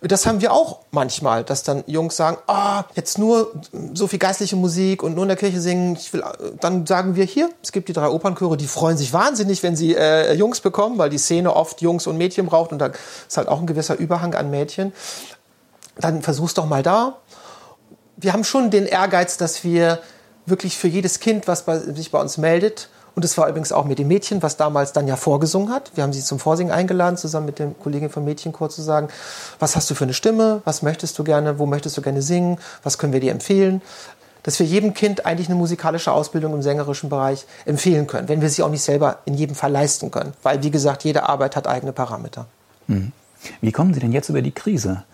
Das 0.00 0.26
haben 0.26 0.40
wir 0.40 0.52
auch 0.52 0.78
manchmal, 0.92 1.42
dass 1.42 1.64
dann 1.64 1.82
Jungs 1.88 2.14
sagen, 2.14 2.38
ah, 2.46 2.84
jetzt 2.94 3.18
nur 3.18 3.52
so 3.94 4.06
viel 4.06 4.20
geistliche 4.20 4.54
Musik 4.54 5.02
und 5.02 5.16
nur 5.16 5.24
in 5.24 5.28
der 5.28 5.36
Kirche 5.36 5.60
singen. 5.60 5.96
Ich 5.96 6.12
will, 6.12 6.22
dann 6.60 6.86
sagen 6.86 7.16
wir 7.16 7.24
hier, 7.24 7.50
es 7.64 7.72
gibt 7.72 7.88
die 7.88 7.92
drei 7.92 8.08
Opernchöre, 8.08 8.56
die 8.56 8.68
freuen 8.68 8.96
sich 8.96 9.12
wahnsinnig, 9.12 9.64
wenn 9.64 9.74
sie 9.74 9.96
äh, 9.96 10.34
Jungs 10.34 10.60
bekommen, 10.60 10.98
weil 10.98 11.10
die 11.10 11.18
Szene 11.18 11.56
oft 11.56 11.82
Jungs 11.82 12.06
und 12.06 12.16
Mädchen 12.16 12.46
braucht 12.46 12.70
und 12.70 12.78
da 12.78 12.92
ist 13.26 13.36
halt 13.36 13.48
auch 13.48 13.58
ein 13.58 13.66
gewisser 13.66 13.96
Überhang 13.96 14.36
an 14.36 14.52
Mädchen. 14.52 14.92
Dann 15.98 16.22
versuch's 16.22 16.54
doch 16.54 16.66
mal 16.66 16.84
da. 16.84 17.16
Wir 18.16 18.32
haben 18.32 18.44
schon 18.44 18.70
den 18.70 18.86
Ehrgeiz, 18.86 19.36
dass 19.36 19.64
wir 19.64 19.98
wirklich 20.46 20.78
für 20.78 20.88
jedes 20.88 21.20
Kind, 21.20 21.48
was 21.48 21.64
bei, 21.64 21.78
sich 21.78 22.10
bei 22.10 22.20
uns 22.20 22.38
meldet. 22.38 22.88
Und 23.14 23.24
es 23.24 23.38
war 23.38 23.48
übrigens 23.48 23.72
auch 23.72 23.86
mit 23.86 23.98
dem 23.98 24.08
Mädchen, 24.08 24.42
was 24.42 24.58
damals 24.58 24.92
dann 24.92 25.08
ja 25.08 25.16
vorgesungen 25.16 25.70
hat. 25.70 25.90
Wir 25.94 26.04
haben 26.04 26.12
sie 26.12 26.22
zum 26.22 26.38
Vorsingen 26.38 26.72
eingeladen, 26.72 27.16
zusammen 27.16 27.46
mit 27.46 27.58
dem 27.58 27.78
Kollegen 27.78 28.10
vom 28.10 28.24
Mädchenchor 28.24 28.68
zu 28.68 28.82
sagen, 28.82 29.08
was 29.58 29.74
hast 29.74 29.90
du 29.90 29.94
für 29.94 30.04
eine 30.04 30.12
Stimme, 30.12 30.60
was 30.64 30.82
möchtest 30.82 31.18
du 31.18 31.24
gerne, 31.24 31.58
wo 31.58 31.64
möchtest 31.64 31.96
du 31.96 32.02
gerne 32.02 32.20
singen, 32.20 32.58
was 32.82 32.98
können 32.98 33.14
wir 33.14 33.20
dir 33.20 33.32
empfehlen. 33.32 33.80
Dass 34.42 34.60
wir 34.60 34.66
jedem 34.66 34.92
Kind 34.92 35.24
eigentlich 35.24 35.48
eine 35.48 35.56
musikalische 35.56 36.12
Ausbildung 36.12 36.52
im 36.52 36.62
sängerischen 36.62 37.08
Bereich 37.08 37.46
empfehlen 37.64 38.06
können, 38.06 38.28
wenn 38.28 38.42
wir 38.42 38.50
sie 38.50 38.62
auch 38.62 38.70
nicht 38.70 38.82
selber 38.82 39.18
in 39.24 39.34
jedem 39.34 39.56
Fall 39.56 39.72
leisten 39.72 40.10
können. 40.10 40.34
Weil, 40.42 40.62
wie 40.62 40.70
gesagt, 40.70 41.02
jede 41.02 41.26
Arbeit 41.28 41.56
hat 41.56 41.66
eigene 41.66 41.92
Parameter. 41.92 42.46
Mhm. 42.86 43.12
Wie 43.60 43.72
kommen 43.72 43.94
Sie 43.94 44.00
denn 44.00 44.12
jetzt 44.12 44.28
über 44.28 44.42
die 44.42 44.52
Krise? 44.52 45.04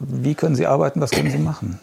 Wie 0.00 0.34
können 0.34 0.56
Sie 0.56 0.66
arbeiten? 0.66 1.00
Was 1.00 1.12
können 1.12 1.30
Sie 1.30 1.38
machen? 1.38 1.78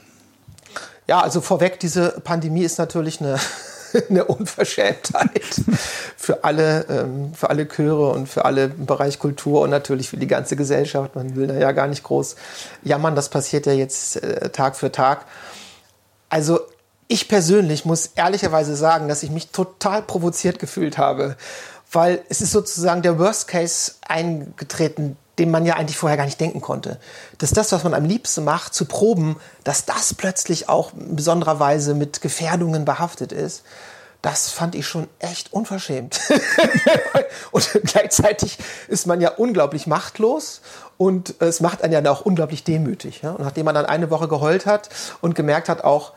Ja, 1.11 1.19
also 1.19 1.41
vorweg, 1.41 1.77
diese 1.77 2.21
Pandemie 2.23 2.63
ist 2.63 2.79
natürlich 2.79 3.19
eine, 3.19 3.37
eine 4.09 4.23
Unverschämtheit 4.23 5.61
für 6.15 6.45
alle, 6.45 6.85
ähm, 6.87 7.33
für 7.33 7.49
alle 7.49 7.67
Chöre 7.67 8.11
und 8.11 8.29
für 8.29 8.45
alle 8.45 8.67
im 8.67 8.85
Bereich 8.85 9.19
Kultur 9.19 9.59
und 9.59 9.71
natürlich 9.71 10.07
für 10.07 10.15
die 10.15 10.27
ganze 10.27 10.55
Gesellschaft. 10.55 11.13
Man 11.17 11.35
will 11.35 11.47
da 11.47 11.55
ja 11.55 11.73
gar 11.73 11.87
nicht 11.87 12.03
groß 12.03 12.37
jammern, 12.83 13.13
das 13.13 13.27
passiert 13.27 13.65
ja 13.65 13.73
jetzt 13.73 14.23
äh, 14.23 14.51
Tag 14.51 14.77
für 14.77 14.89
Tag. 14.89 15.25
Also 16.29 16.61
ich 17.09 17.27
persönlich 17.27 17.83
muss 17.83 18.11
ehrlicherweise 18.15 18.77
sagen, 18.77 19.09
dass 19.09 19.21
ich 19.21 19.31
mich 19.31 19.49
total 19.49 20.03
provoziert 20.03 20.59
gefühlt 20.59 20.97
habe, 20.97 21.35
weil 21.91 22.21
es 22.29 22.39
ist 22.39 22.53
sozusagen 22.53 23.01
der 23.01 23.19
Worst 23.19 23.49
Case 23.49 23.95
eingetreten, 24.07 25.17
den 25.39 25.49
man 25.49 25.65
ja 25.65 25.75
eigentlich 25.75 25.97
vorher 25.97 26.17
gar 26.17 26.25
nicht 26.25 26.39
denken 26.39 26.61
konnte. 26.61 26.99
Dass 27.37 27.51
das, 27.51 27.71
was 27.71 27.83
man 27.83 27.93
am 27.93 28.05
liebsten 28.05 28.43
macht, 28.43 28.73
zu 28.73 28.85
proben, 28.85 29.37
dass 29.63 29.85
das 29.85 30.13
plötzlich 30.13 30.69
auch 30.69 30.93
in 30.93 31.15
besonderer 31.15 31.59
Weise 31.59 31.93
mit 31.93 32.21
Gefährdungen 32.21 32.85
behaftet 32.85 33.31
ist, 33.31 33.63
das 34.21 34.49
fand 34.51 34.75
ich 34.75 34.85
schon 34.85 35.07
echt 35.19 35.51
unverschämt. 35.51 36.19
und 37.51 37.67
gleichzeitig 37.83 38.59
ist 38.87 39.07
man 39.07 39.19
ja 39.19 39.31
unglaublich 39.31 39.87
machtlos 39.87 40.61
und 40.97 41.35
es 41.39 41.59
macht 41.59 41.83
einen 41.83 42.05
ja 42.05 42.11
auch 42.11 42.21
unglaublich 42.21 42.63
demütig. 42.63 43.23
Und 43.23 43.39
nachdem 43.39 43.65
man 43.65 43.73
dann 43.73 43.87
eine 43.87 44.11
Woche 44.11 44.27
geheult 44.27 44.67
hat 44.67 44.89
und 45.21 45.33
gemerkt 45.33 45.69
hat, 45.69 45.83
auch 45.83 46.13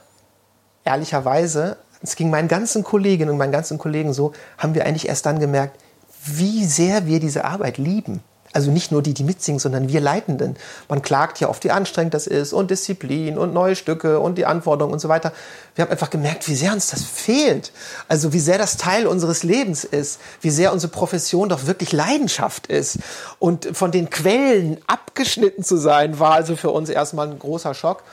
ehrlicherweise, 0.85 1.79
es 2.03 2.17
ging 2.17 2.29
meinen 2.29 2.49
ganzen 2.49 2.85
Kolleginnen 2.85 3.31
und 3.31 3.39
meinen 3.39 3.53
ganzen 3.53 3.79
Kollegen 3.79 4.13
so, 4.13 4.33
haben 4.59 4.75
wir 4.75 4.85
eigentlich 4.85 5.09
erst 5.09 5.25
dann 5.25 5.39
gemerkt, 5.39 5.81
wie 6.27 6.67
sehr 6.67 7.07
wir 7.07 7.21
diese 7.21 7.47
Arbeit 7.47 7.79
lieben. 7.79 8.23
Also 8.55 8.71
nicht 8.71 8.93
nur 8.93 9.03
die, 9.03 9.15
die 9.15 9.25
mitsingen, 9.25 9.59
sondern 9.59 9.89
wir 9.89 10.01
Leitenden. 10.01 10.57
Man 10.89 11.03
klagt 11.03 11.41
ja 11.41 11.49
oft, 11.49 11.65
wie 11.65 11.73
anstrengend 11.73 12.15
das 12.15 12.29
ist 12.29 12.53
und 12.53 12.71
Disziplin 12.71 13.37
und 13.37 13.53
neue 13.53 13.75
Stücke 13.75 14.21
und 14.21 14.39
die 14.39 14.47
Anforderungen 14.47 14.95
und 14.95 15.01
so 15.01 15.09
weiter. 15.09 15.33
Wir 15.75 15.85
haben 15.85 15.91
einfach 15.91 16.09
gemerkt, 16.09 16.47
wie 16.49 16.55
sehr 16.55 16.73
uns 16.73 16.91
das 16.91 17.03
fehlt. 17.03 17.73
Also 18.07 18.33
wie 18.33 18.39
sehr 18.39 18.57
das 18.57 18.77
Teil 18.77 19.09
unseres 19.09 19.43
Lebens 19.43 19.83
ist. 19.83 20.21
Wie 20.41 20.51
sehr 20.51 20.73
unsere 20.73 20.93
Profession 20.93 21.49
doch 21.49 21.67
wirklich 21.67 21.91
Leidenschaft 21.91 22.69
ist. 22.69 22.99
Und 23.41 23.77
von 23.77 23.91
den 23.91 24.09
Quellen 24.09 24.79
abgeschnitten 24.87 25.65
zu 25.65 25.77
sein, 25.77 26.21
war 26.21 26.35
also 26.35 26.55
für 26.55 26.71
uns 26.71 26.89
erstmal 26.89 27.29
ein 27.29 27.39
großer 27.41 27.75
Schock. 27.75 28.05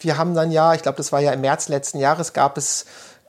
Wir 0.00 0.18
haben 0.18 0.34
dann 0.34 0.50
ja, 0.50 0.74
ich 0.74 0.82
glaube, 0.82 0.96
das 0.96 1.12
war 1.12 1.20
ja 1.20 1.32
im 1.32 1.42
März 1.42 1.68
letzten 1.68 2.00
Jahres, 2.00 2.32
gab 2.32 2.58
es 2.58 2.86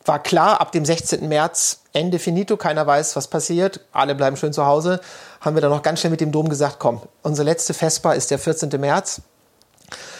war 0.07 0.19
klar, 0.23 0.61
ab 0.61 0.71
dem 0.71 0.85
16. 0.85 1.27
März 1.27 1.81
Ende 1.93 2.19
finito, 2.19 2.57
keiner 2.57 2.87
weiß, 2.87 3.15
was 3.15 3.27
passiert, 3.27 3.81
alle 3.91 4.15
bleiben 4.15 4.37
schön 4.37 4.53
zu 4.53 4.65
Hause, 4.65 5.01
haben 5.41 5.55
wir 5.55 5.61
dann 5.61 5.71
noch 5.71 5.83
ganz 5.83 5.99
schnell 5.99 6.11
mit 6.11 6.21
dem 6.21 6.31
Dom 6.31 6.49
gesagt, 6.49 6.77
komm, 6.79 7.01
unsere 7.21 7.45
letzte 7.45 7.73
Vesper 7.73 8.15
ist 8.15 8.31
der 8.31 8.39
14. 8.39 8.69
März, 8.79 9.21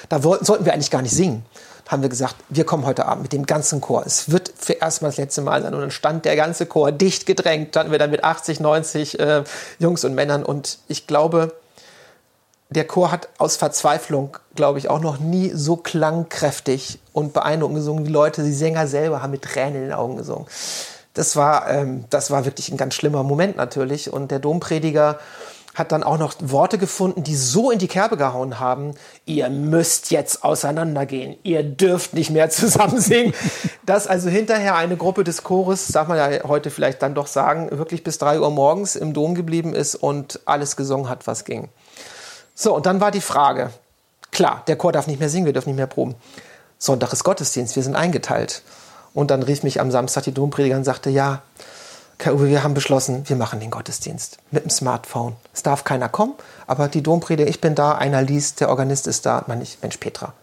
da 0.10 0.24
wollten, 0.24 0.46
sollten 0.46 0.66
wir 0.66 0.74
eigentlich 0.74 0.92
gar 0.92 1.02
nicht 1.02 1.16
singen. 1.16 1.46
Da 1.86 1.92
haben 1.92 2.02
wir 2.02 2.10
gesagt, 2.10 2.36
wir 2.50 2.66
kommen 2.66 2.86
heute 2.86 3.06
Abend 3.06 3.24
mit 3.24 3.34
dem 3.34 3.46
ganzen 3.46 3.80
Chor. 3.80 4.04
Es 4.06 4.30
wird 4.30 4.52
für 4.58 4.74
erstmal 4.74 5.12
das 5.12 5.18
letzte 5.18 5.42
Mal 5.42 5.62
sein. 5.62 5.74
Und 5.74 5.80
dann 5.80 5.92
stand 5.92 6.26
der 6.26 6.36
ganze 6.36 6.66
Chor 6.66 6.92
dicht 6.92 7.26
gedrängt, 7.26 7.70
standen 7.70 7.92
wir 7.92 8.00
dann 8.00 8.12
mit 8.12 8.24
80, 8.26 8.60
90 8.60 9.20
äh, 9.20 9.44
Jungs 9.80 10.04
und 10.04 10.14
Männern. 10.14 10.44
Und 10.44 10.80
ich 10.90 11.08
glaube, 11.08 11.54
der 12.70 12.86
Chor 12.86 13.12
hat 13.12 13.30
aus 13.38 13.56
Verzweiflung, 13.56 14.38
glaube 14.56 14.80
ich, 14.80 14.90
auch 14.90 15.00
noch 15.00 15.20
nie 15.20 15.52
so 15.54 15.78
klangkräftig 15.78 17.00
und 17.14 17.32
beeindruckend 17.32 17.78
gesungen 17.78 18.06
wie 18.06 18.12
Leute. 18.12 18.44
Die 18.44 18.54
Sänger 18.54 18.88
selber 18.88 19.22
haben 19.22 19.32
mit 19.32 19.44
Tränen 19.44 19.76
in 19.76 19.82
den 19.84 19.94
Augen 19.94 20.18
gesungen. 20.18 20.46
Das 21.18 21.36
war, 21.36 21.70
ähm, 21.70 22.06
das 22.10 22.30
war 22.30 22.46
wirklich 22.46 22.70
ein 22.70 22.78
ganz 22.78 22.94
schlimmer 22.94 23.24
Moment 23.24 23.58
natürlich. 23.58 24.14
Und 24.14 24.30
der 24.30 24.40
Domprediger 24.40 25.20
hat 25.78 25.92
dann 25.92 26.04
auch 26.04 26.18
noch 26.18 26.34
Worte 26.40 26.78
gefunden, 26.78 27.24
die 27.24 27.36
so 27.36 27.70
in 27.70 27.78
die 27.78 27.88
Kerbe 27.88 28.18
gehauen 28.18 28.60
haben, 28.60 28.96
ihr 29.26 29.50
müsst 29.50 30.10
jetzt 30.10 30.44
auseinandergehen, 30.44 31.38
ihr 31.44 31.64
dürft 31.64 32.14
nicht 32.14 32.32
mehr 32.32 32.50
zusammen 32.52 33.00
singen. 33.00 33.34
dass 33.86 34.08
also 34.08 34.30
hinterher 34.30 34.76
eine 34.76 34.98
Gruppe 34.98 35.24
des 35.24 35.44
Chores, 35.44 35.88
darf 35.88 36.08
man 36.08 36.18
ja 36.18 36.48
heute 36.48 36.72
vielleicht 36.72 37.02
dann 37.02 37.14
doch 37.14 37.28
sagen, 37.28 37.70
wirklich 37.72 38.04
bis 38.04 38.18
drei 38.18 38.40
Uhr 38.40 38.50
morgens 38.50 38.96
im 38.96 39.14
Dom 39.14 39.36
geblieben 39.36 39.74
ist 39.74 39.96
und 39.96 40.40
alles 40.46 40.76
gesungen 40.76 41.10
hat, 41.10 41.28
was 41.28 41.46
ging. 41.46 41.70
So, 42.56 42.76
und 42.76 42.88
dann 42.88 43.00
war 43.00 43.12
die 43.12 43.22
Frage, 43.22 43.70
klar, 44.32 44.64
der 44.68 44.78
Chor 44.78 44.92
darf 44.92 45.06
nicht 45.06 45.20
mehr 45.20 45.30
singen, 45.30 45.46
wir 45.46 45.54
dürfen 45.54 45.70
nicht 45.70 45.78
mehr 45.78 45.88
proben. 45.88 46.16
Sonntag 46.80 47.14
ist 47.14 47.24
Gottesdienst, 47.24 47.76
wir 47.76 47.84
sind 47.84 47.96
eingeteilt. 47.96 48.64
Und 49.18 49.32
dann 49.32 49.42
rief 49.42 49.64
mich 49.64 49.82
am 49.82 49.90
Samstag 49.90 50.26
die 50.26 50.32
Domprediger 50.32 50.78
und 50.78 50.84
sagte, 50.84 51.10
ja, 51.10 51.42
Herr 52.22 52.36
Uwe, 52.36 52.50
wir 52.50 52.62
haben 52.62 52.76
beschlossen, 52.76 53.28
wir 53.28 53.36
machen 53.36 53.60
den 53.60 53.72
Gottesdienst 53.72 54.38
mit 54.52 54.64
dem 54.64 54.70
Smartphone. 54.70 55.36
Es 55.56 55.64
darf 55.64 55.84
keiner 55.84 56.08
kommen, 56.08 56.36
aber 56.68 56.88
die 56.88 57.02
Domprediger, 57.02 57.50
ich 57.50 57.60
bin 57.60 57.74
da, 57.74 57.94
einer 57.94 58.22
liest, 58.22 58.60
der 58.60 58.70
Organist 58.70 59.08
ist 59.08 59.26
da. 59.26 59.44
Meine 59.48 59.64
ich, 59.64 59.80
Mensch, 59.82 59.98
Petra, 59.98 60.34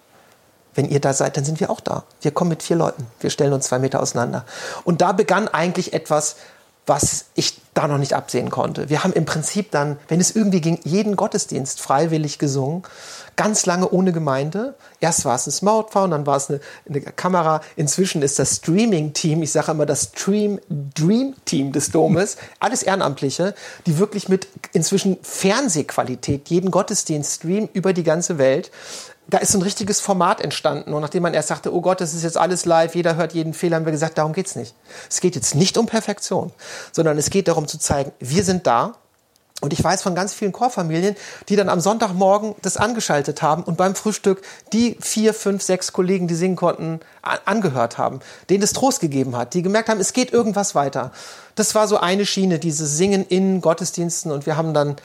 wenn 0.75 0.89
ihr 0.89 0.99
da 0.99 1.13
seid, 1.13 1.37
dann 1.37 1.45
sind 1.45 1.61
wir 1.61 1.71
auch 1.71 1.79
da. 1.79 2.03
Wir 2.21 2.33
kommen 2.33 2.51
mit 2.51 2.65
vier 2.65 2.75
Leuten. 2.75 3.07
Wir 3.21 3.31
stellen 3.31 3.53
uns 3.53 3.67
zwei 3.67 3.79
Meter 3.79 4.03
auseinander. 4.03 4.45
Und 4.83 5.03
da 5.03 5.13
begann 5.13 5.47
eigentlich 5.47 5.93
etwas, 5.93 6.35
was 6.85 7.27
ich 7.37 7.61
da 7.75 7.87
noch 7.87 7.99
nicht 7.99 8.15
absehen 8.15 8.51
konnte. 8.51 8.89
Wir 8.89 9.05
haben 9.05 9.13
im 9.13 9.25
Prinzip 9.25 9.71
dann, 9.71 9.99
wenn 10.09 10.21
es 10.21 10.35
irgendwie 10.35 10.61
ging, 10.61 10.81
jeden 10.83 11.15
Gottesdienst 11.15 11.81
freiwillig 11.81 12.41
gesungen, 12.41 12.83
ganz 13.37 13.67
lange 13.67 13.89
ohne 13.91 14.13
Gemeinde. 14.13 14.75
Erst 15.01 15.25
war 15.25 15.35
es 15.35 15.47
ein 15.47 15.53
Smartphone, 15.53 16.11
dann 16.11 16.27
war 16.27 16.37
es 16.37 16.51
eine, 16.51 16.61
eine 16.89 17.01
Kamera. 17.01 17.61
Inzwischen 17.77 18.23
ist 18.23 18.39
das 18.39 18.57
Streaming-Team, 18.57 19.43
ich 19.43 19.53
sage 19.53 19.73
immer 19.73 19.87
das 19.87 20.11
Stream 20.15 20.61
Dream 20.69 21.35
Team 21.45 21.73
des 21.73 21.91
Domes, 21.91 22.37
alles 22.61 22.83
Ehrenamtliche, 22.83 23.55
die 23.87 23.99
wirklich 23.99 24.29
mit 24.29 24.49
inzwischen 24.73 25.19
Fernsehqualität 25.23 26.49
jeden 26.49 26.71
Gottesdienst 26.71 27.37
streamen 27.37 27.69
über 27.73 27.93
die 27.93 28.05
ganze 28.05 28.39
Welt 28.39 28.71
da 29.27 29.39
ist 29.39 29.53
so 29.53 29.59
ein 29.59 29.63
richtiges 29.63 30.01
Format 30.01 30.41
entstanden. 30.41 30.93
Und 30.93 31.01
nachdem 31.01 31.23
man 31.23 31.35
erst 31.35 31.49
sagte, 31.49 31.75
oh 31.75 31.81
Gott, 31.81 32.01
das 32.01 32.15
ist 32.15 32.23
jetzt 32.23 32.37
alles 32.37 32.67
live, 32.67 32.95
jeder 32.95 33.17
hört 33.17 33.33
jeden 33.33 33.55
Fehler, 33.55 33.77
haben 33.77 33.85
wir 33.85 33.93
gesagt, 33.93 34.19
darum 34.19 34.33
geht's 34.33 34.57
nicht. 34.57 34.75
Es 35.11 35.21
geht 35.21 35.35
jetzt 35.35 35.55
nicht 35.55 35.79
um 35.79 35.87
Perfektion, 35.87 36.53
sondern 36.93 37.17
es 37.19 37.31
geht 37.31 37.49
darum 37.49 37.67
zu 37.67 37.79
zeigen, 37.79 38.13
wir 38.21 38.45
sind 38.45 38.67
da. 38.67 38.97
Und 39.65 39.73
ich 39.73 39.83
weiß 39.83 40.03
von 40.03 40.15
ganz 40.15 40.35
vielen 40.35 40.53
Chorfamilien, 40.53 41.17
die 41.49 41.57
dann 41.57 41.71
am 41.71 41.81
Sonntagmorgen 41.81 42.55
das 42.61 42.77
angeschaltet 42.77 43.41
haben 43.41 43.63
und 43.63 43.79
beim 43.79 43.95
Frühstück 43.95 44.43
die 44.75 44.99
vier, 45.01 45.33
fünf, 45.33 45.63
sechs 45.63 45.95
Kollegen, 45.95 46.29
die 46.29 46.35
singen 46.35 46.57
konnten, 46.57 47.01
angehört 47.23 47.97
haben, 47.97 48.21
denen 48.51 48.63
es 48.63 48.75
Trost 48.75 49.01
gegeben 49.01 49.37
hat, 49.37 49.55
die 49.55 49.63
gemerkt 49.63 49.89
haben, 49.89 50.01
es 50.01 50.13
geht 50.13 50.35
irgendwas 50.35 50.75
weiter. 50.75 51.13
Das 51.55 51.75
war 51.75 51.89
so 51.89 51.97
eine 51.97 52.27
Schiene, 52.27 52.59
dieses 52.59 52.99
Singen 52.99 53.25
in 53.27 53.63
Gottesdiensten. 53.63 54.31
Und 54.31 54.45
wir 54.45 54.59
haben 54.59 54.75
dann 54.75 54.97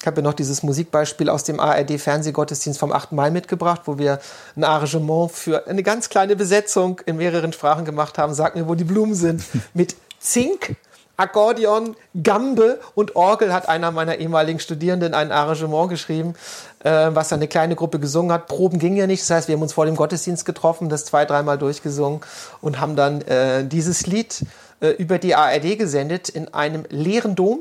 ich 0.00 0.06
habe 0.06 0.20
ja 0.20 0.22
noch 0.22 0.34
dieses 0.34 0.62
Musikbeispiel 0.62 1.30
aus 1.30 1.44
dem 1.44 1.58
ARD-Fernsehgottesdienst 1.58 2.78
vom 2.78 2.92
8. 2.92 3.12
Mai 3.12 3.30
mitgebracht, 3.30 3.82
wo 3.86 3.96
wir 3.96 4.20
ein 4.54 4.62
Arrangement 4.62 5.32
für 5.32 5.66
eine 5.66 5.82
ganz 5.82 6.10
kleine 6.10 6.36
Besetzung 6.36 7.00
in 7.06 7.16
mehreren 7.16 7.54
Sprachen 7.54 7.86
gemacht 7.86 8.18
haben. 8.18 8.34
Sag 8.34 8.54
mir, 8.54 8.68
wo 8.68 8.74
die 8.74 8.84
Blumen 8.84 9.14
sind. 9.14 9.42
Mit 9.72 9.96
Zink, 10.20 10.76
Akkordeon, 11.16 11.96
Gambe 12.22 12.80
und 12.94 13.16
Orgel 13.16 13.52
hat 13.52 13.68
einer 13.68 13.90
meiner 13.90 14.16
ehemaligen 14.18 14.58
Studierenden 14.58 15.14
ein 15.14 15.30
Arrangement 15.30 15.88
geschrieben, 15.88 16.34
äh, 16.80 17.10
was 17.12 17.32
eine 17.32 17.48
kleine 17.48 17.76
Gruppe 17.76 18.00
gesungen 18.00 18.32
hat. 18.32 18.46
Proben 18.46 18.78
ging 18.78 18.96
ja 18.96 19.06
nicht, 19.06 19.22
das 19.22 19.30
heißt, 19.30 19.48
wir 19.48 19.54
haben 19.54 19.62
uns 19.62 19.72
vor 19.72 19.86
dem 19.86 19.96
Gottesdienst 19.96 20.44
getroffen, 20.44 20.88
das 20.88 21.04
zwei, 21.04 21.24
dreimal 21.24 21.58
durchgesungen 21.58 22.20
und 22.60 22.80
haben 22.80 22.96
dann 22.96 23.22
äh, 23.22 23.64
dieses 23.64 24.06
Lied 24.06 24.44
äh, 24.80 24.90
über 24.90 25.18
die 25.18 25.34
ARD 25.34 25.78
gesendet 25.78 26.28
in 26.28 26.52
einem 26.52 26.84
leeren 26.88 27.36
Dom 27.36 27.60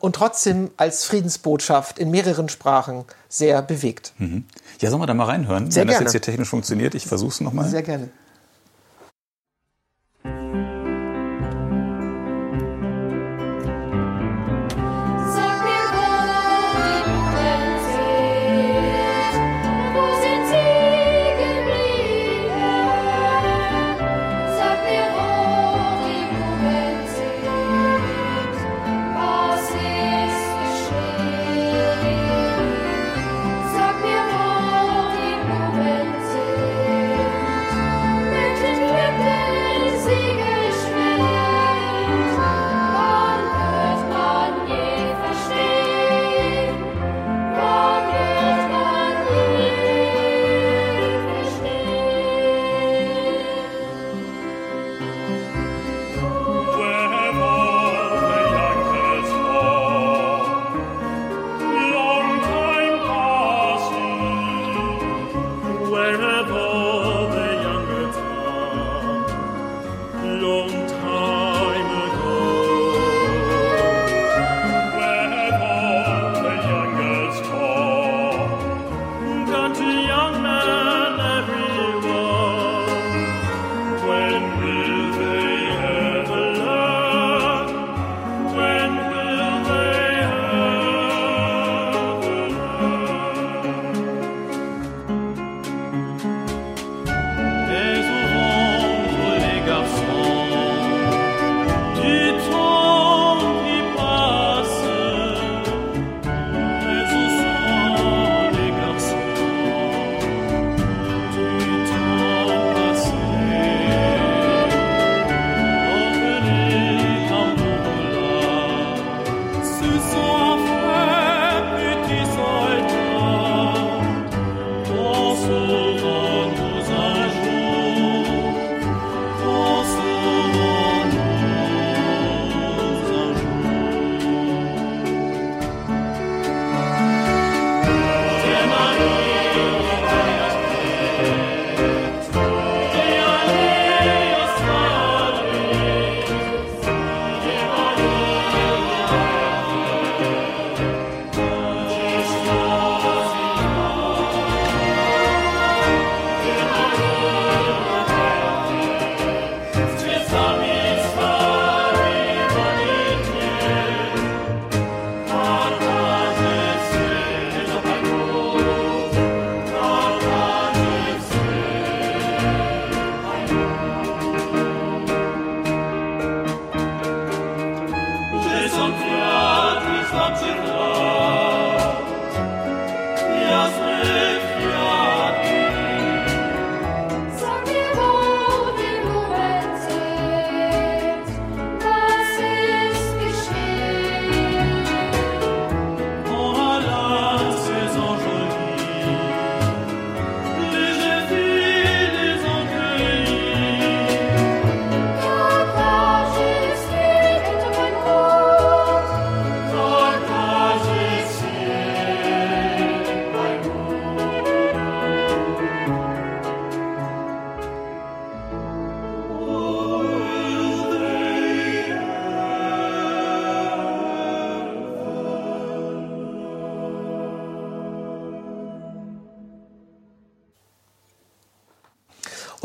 und 0.00 0.14
trotzdem 0.14 0.70
als 0.76 1.04
Friedensbotschaft 1.04 1.98
in 1.98 2.10
mehreren 2.10 2.48
Sprachen 2.48 3.04
sehr 3.28 3.62
bewegt. 3.62 4.12
Mhm. 4.18 4.44
Ja, 4.80 4.90
sollen 4.90 5.02
wir 5.02 5.06
da 5.06 5.14
mal 5.14 5.24
reinhören, 5.24 5.70
sehr 5.70 5.82
wenn 5.82 5.88
gerne. 5.88 6.04
das 6.04 6.12
jetzt 6.12 6.24
hier 6.24 6.32
technisch 6.32 6.48
funktioniert? 6.48 6.94
Ich 6.94 7.06
versuche 7.06 7.30
es 7.30 7.40
nochmal. 7.40 7.68
Sehr 7.68 7.82
gerne. 7.82 8.10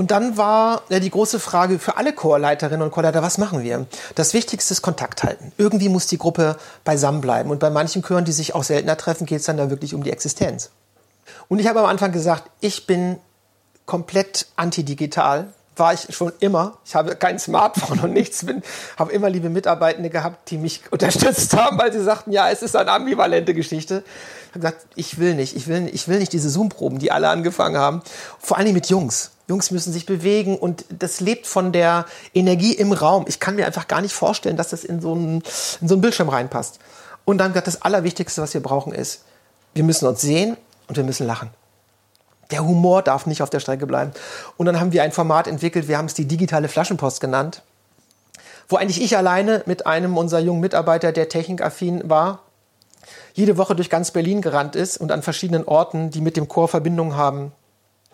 Und 0.03 0.11
dann 0.11 0.35
war 0.35 0.81
ja, 0.89 0.99
die 0.99 1.09
große 1.09 1.39
Frage 1.39 1.79
für 1.79 1.95
alle 1.95 2.11
Chorleiterinnen 2.11 2.81
und 2.81 2.91
Chorleiter, 2.91 3.23
was 3.23 3.37
machen 3.37 3.63
wir? 3.63 3.85
Das 4.15 4.33
Wichtigste 4.33 4.73
ist 4.73 4.81
Kontakt 4.81 5.23
halten. 5.23 5.53
Irgendwie 5.57 5.87
muss 5.87 6.07
die 6.07 6.17
Gruppe 6.17 6.57
beisammen 6.83 7.21
bleiben. 7.21 7.51
Und 7.51 7.59
bei 7.59 7.69
manchen 7.69 8.03
Chören, 8.03 8.25
die 8.25 8.33
sich 8.33 8.53
auch 8.53 8.65
seltener 8.65 8.97
treffen, 8.97 9.25
geht 9.25 9.39
es 9.39 9.45
dann 9.45 9.55
da 9.55 9.69
wirklich 9.69 9.93
um 9.93 10.03
die 10.03 10.11
Existenz. 10.11 10.71
Und 11.47 11.59
ich 11.59 11.67
habe 11.67 11.79
am 11.79 11.85
Anfang 11.85 12.11
gesagt, 12.11 12.51
ich 12.59 12.85
bin 12.85 13.15
komplett 13.85 14.47
antidigital 14.57 15.53
war 15.75 15.93
ich 15.93 16.13
schon 16.15 16.31
immer. 16.39 16.77
Ich 16.85 16.95
habe 16.95 17.15
kein 17.15 17.39
Smartphone 17.39 17.99
und 18.01 18.13
nichts. 18.13 18.45
Bin, 18.45 18.61
habe 18.97 19.11
immer 19.11 19.29
liebe 19.29 19.49
Mitarbeitende 19.49 20.09
gehabt, 20.09 20.51
die 20.51 20.57
mich 20.57 20.81
unterstützt 20.91 21.55
haben, 21.55 21.79
weil 21.79 21.91
sie 21.91 22.03
sagten, 22.03 22.31
ja, 22.31 22.49
es 22.49 22.61
ist 22.61 22.75
eine 22.75 22.91
ambivalente 22.91 23.53
Geschichte. 23.53 24.03
Ich 24.05 24.49
habe 24.49 24.59
gesagt, 24.59 24.85
ich 24.95 25.17
will 25.17 25.33
nicht, 25.33 25.55
ich 25.55 25.67
will, 25.67 25.89
ich 25.91 26.07
will 26.07 26.19
nicht 26.19 26.33
diese 26.33 26.49
Zoom-Proben, 26.49 26.99
die 26.99 27.11
alle 27.11 27.29
angefangen 27.29 27.77
haben. 27.77 28.03
Vor 28.37 28.57
allem 28.57 28.73
mit 28.73 28.87
Jungs. 28.87 29.31
Jungs 29.47 29.71
müssen 29.71 29.91
sich 29.91 30.05
bewegen 30.05 30.57
und 30.57 30.85
das 30.89 31.19
lebt 31.19 31.47
von 31.47 31.71
der 31.73 32.05
Energie 32.33 32.73
im 32.73 32.93
Raum. 32.93 33.25
Ich 33.27 33.39
kann 33.39 33.55
mir 33.55 33.65
einfach 33.65 33.87
gar 33.87 34.01
nicht 34.01 34.13
vorstellen, 34.13 34.55
dass 34.55 34.69
das 34.69 34.83
in 34.83 35.01
so 35.01 35.13
einen, 35.13 35.43
in 35.81 35.87
so 35.87 35.95
einen 35.95 36.01
Bildschirm 36.01 36.29
reinpasst. 36.29 36.79
Und 37.25 37.37
dann 37.39 37.53
das 37.53 37.81
Allerwichtigste, 37.81 38.41
was 38.41 38.53
wir 38.53 38.61
brauchen, 38.61 38.93
ist, 38.93 39.23
wir 39.73 39.83
müssen 39.83 40.07
uns 40.07 40.21
sehen 40.21 40.57
und 40.87 40.97
wir 40.97 41.03
müssen 41.03 41.27
lachen. 41.27 41.49
Der 42.51 42.65
Humor 42.65 43.01
darf 43.01 43.25
nicht 43.25 43.41
auf 43.41 43.49
der 43.49 43.59
Strecke 43.59 43.87
bleiben. 43.87 44.11
Und 44.57 44.65
dann 44.65 44.79
haben 44.79 44.91
wir 44.91 45.03
ein 45.03 45.11
Format 45.11 45.47
entwickelt, 45.47 45.87
wir 45.87 45.97
haben 45.97 46.05
es 46.05 46.13
die 46.13 46.27
digitale 46.27 46.67
Flaschenpost 46.67 47.19
genannt, 47.19 47.63
wo 48.69 48.77
eigentlich 48.77 49.01
ich 49.01 49.17
alleine 49.17 49.63
mit 49.65 49.87
einem 49.87 50.17
unserer 50.17 50.41
jungen 50.41 50.61
Mitarbeiter, 50.61 51.11
der 51.11 51.29
technikaffin 51.29 52.09
war, 52.09 52.39
jede 53.33 53.57
Woche 53.57 53.75
durch 53.75 53.89
ganz 53.89 54.11
Berlin 54.11 54.41
gerannt 54.41 54.75
ist 54.75 54.97
und 54.97 55.11
an 55.11 55.23
verschiedenen 55.23 55.65
Orten, 55.65 56.11
die 56.11 56.21
mit 56.21 56.37
dem 56.37 56.47
Chor 56.47 56.67
Verbindung 56.67 57.15
haben, 57.15 57.51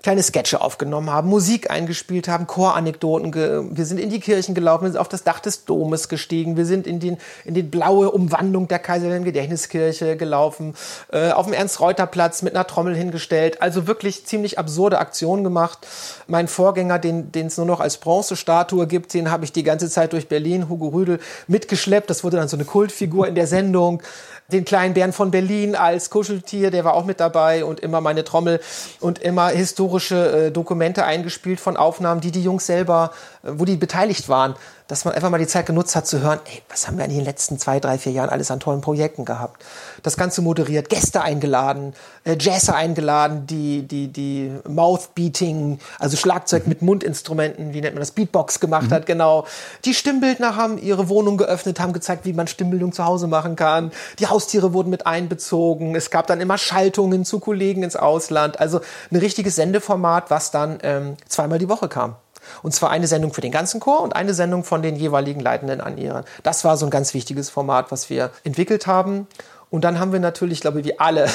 kleine 0.02 0.24
Sketche 0.24 0.62
aufgenommen 0.62 1.10
haben, 1.10 1.30
Musik 1.30 1.70
eingespielt 1.70 2.28
haben, 2.28 2.48
Choranekdoten. 2.48 3.34
Wir 3.76 3.86
sind 3.86 4.00
in 4.00 4.10
die 4.10 4.20
Kirchen 4.20 4.56
gelaufen, 4.56 4.84
wir 4.86 4.92
sind 4.92 5.00
auf 5.00 5.10
das 5.10 5.24
Dach 5.24 5.40
des 5.40 5.66
Domes 5.66 6.10
gestiegen, 6.10 6.58
wir 6.58 6.66
sind 6.66 6.88
in, 6.88 7.00
den, 7.00 7.18
in 7.46 7.54
die 7.54 7.64
blaue 7.64 8.12
Umwandlung 8.12 8.68
der 8.68 8.80
Kaiserlichen 8.80 9.26
Gedächtniskirche 9.26 10.16
gelaufen, 10.18 10.76
äh, 11.12 11.32
auf 11.32 11.46
dem 11.46 11.54
Ernst-Reuter-Platz 11.54 12.42
mit 12.42 12.56
einer 12.56 12.66
Trommel 12.66 12.96
hingestellt. 12.96 13.62
Also 13.62 13.88
wirklich 13.88 14.26
ziemlich 14.26 14.58
absurde 14.58 15.00
Aktionen 15.00 15.44
gemacht. 15.44 15.88
Mein 16.28 16.48
Vorgänger, 16.48 17.00
den 17.00 17.30
es 17.34 17.58
nur 17.58 17.66
noch 17.66 17.80
als 17.80 17.98
Bronzestatue 17.98 18.88
gibt, 18.88 19.14
den 19.14 19.32
habe 19.32 19.46
ich 19.46 19.52
die 19.52 19.64
ganze 19.64 19.90
Zeit 19.90 20.14
durch 20.14 20.28
Berlin, 20.28 20.70
Hugo 20.70 20.90
Rüdel, 20.90 21.20
mitgeschleppt. 21.48 22.10
Das 22.10 22.24
wurde 22.24 22.38
dann 22.38 22.48
so 22.48 22.58
eine 22.58 22.66
Kultfigur 22.66 23.28
in 23.28 23.36
der 23.36 23.48
Sendung 23.48 24.02
den 24.52 24.66
kleinen 24.66 24.94
Bären 24.94 25.14
von 25.14 25.32
Berlin 25.32 25.76
als 25.76 26.10
Kuscheltier, 26.10 26.72
der 26.72 26.84
war 26.84 26.94
auch 26.94 27.06
mit 27.06 27.20
dabei 27.20 27.64
und 27.64 27.80
immer 27.80 28.02
meine 28.02 28.24
Trommel 28.24 28.60
und 29.00 29.20
immer 29.20 29.50
historische 29.50 30.48
äh, 30.48 30.52
Dokumente 30.52 31.06
eingespielt 31.06 31.60
von 31.60 31.78
Aufnahmen, 31.78 32.22
die 32.22 32.32
die 32.32 32.44
Jungs 32.44 32.66
selber, 32.66 33.12
äh, 33.44 33.52
wo 33.54 33.66
die 33.66 33.78
beteiligt 33.78 34.30
waren 34.30 34.56
dass 34.90 35.06
man 35.06 35.14
einfach 35.14 35.30
mal 35.30 35.38
die 35.38 35.48
Zeit 35.48 35.68
genutzt 35.68 35.96
hat 35.96 36.08
zu 36.08 36.20
hören, 36.20 36.40
ey, 36.46 36.64
was 36.68 36.88
haben 36.88 36.98
wir 36.98 37.06
in 37.06 37.12
den 37.12 37.24
letzten 37.24 37.60
zwei, 37.60 37.80
drei, 37.80 38.00
vier 38.00 38.12
Jahren 38.12 38.30
alles 38.30 38.50
an 38.50 38.60
tollen 38.60 38.82
Projekten 38.82 39.24
gehabt. 39.24 39.64
Das 40.02 40.18
Ganze 40.18 40.42
moderiert, 40.42 40.90
Gäste 40.90 41.22
eingeladen, 41.22 41.94
äh, 42.24 42.36
Jazzer 42.40 42.76
eingeladen, 42.76 43.46
die, 43.46 43.84
die, 43.84 44.08
die 44.08 44.52
Mouthbeating, 44.68 45.80
also 46.00 46.18
Schlagzeug 46.18 46.66
mit 46.66 46.82
Mundinstrumenten, 46.82 47.72
wie 47.72 47.82
nennt 47.82 47.94
man 47.94 48.02
das, 48.02 48.12
Beatbox 48.12 48.60
gemacht 48.60 48.90
mhm. 48.90 48.96
hat, 48.96 49.06
genau. 49.06 49.46
Die 49.86 49.94
Stimmbildner 49.94 50.56
haben 50.56 50.80
ihre 50.80 51.08
Wohnung 51.08 51.38
geöffnet, 51.38 51.80
haben 51.80 51.94
gezeigt, 51.94 52.26
wie 52.26 52.34
man 52.34 52.48
Stimmbildung 52.48 52.92
zu 52.92 53.06
Hause 53.06 53.28
machen 53.28 53.56
kann. 53.56 53.92
Die 54.18 54.26
Haustiere 54.26 54.74
wurden 54.74 54.90
mit 54.90 55.06
einbezogen. 55.06 55.96
Es 55.96 56.10
gab 56.10 56.26
dann 56.26 56.42
immer 56.42 56.58
Schaltungen 56.58 57.26
zu 57.26 57.40
Kollegen 57.40 57.84
ins 57.84 57.96
Ausland. 57.96 58.60
Also 58.60 58.82
ein 59.12 59.18
richtiges 59.18 59.56
Sendeformat, 59.56 60.32
was 60.32 60.50
dann 60.50 60.80
ähm, 60.82 61.16
zweimal 61.28 61.60
die 61.60 61.70
Woche 61.70 61.90
kam. 61.90 62.16
Und 62.64 62.74
zwar 62.74 62.90
eine 62.90 63.08
Sendung 63.08 63.34
für 63.34 63.42
den 63.42 63.52
ganzen 63.52 63.80
Chor 63.80 64.02
und 64.02 64.16
eine 64.16 64.34
Sendung 64.34 64.64
von 64.64 64.82
den 64.82 64.96
jeweiligen 64.96 65.40
Leitenden 65.40 65.82
an 65.82 65.98
ihren. 65.98 66.24
Das 66.44 66.64
war 66.64 66.78
so 66.78 66.86
ein 66.86 66.90
ganz 66.90 67.14
wichtiges 67.14 67.50
Format, 67.50 67.92
was 67.92 68.10
wir 68.10 68.32
entwickelt 68.44 68.88
haben. 68.88 69.28
Und 69.72 69.84
dann 69.84 70.00
haben 70.00 70.12
wir 70.12 70.20
natürlich, 70.20 70.62
glaube 70.62 70.80
ich, 70.80 70.86
wie 70.86 71.00
alle, 71.00 71.28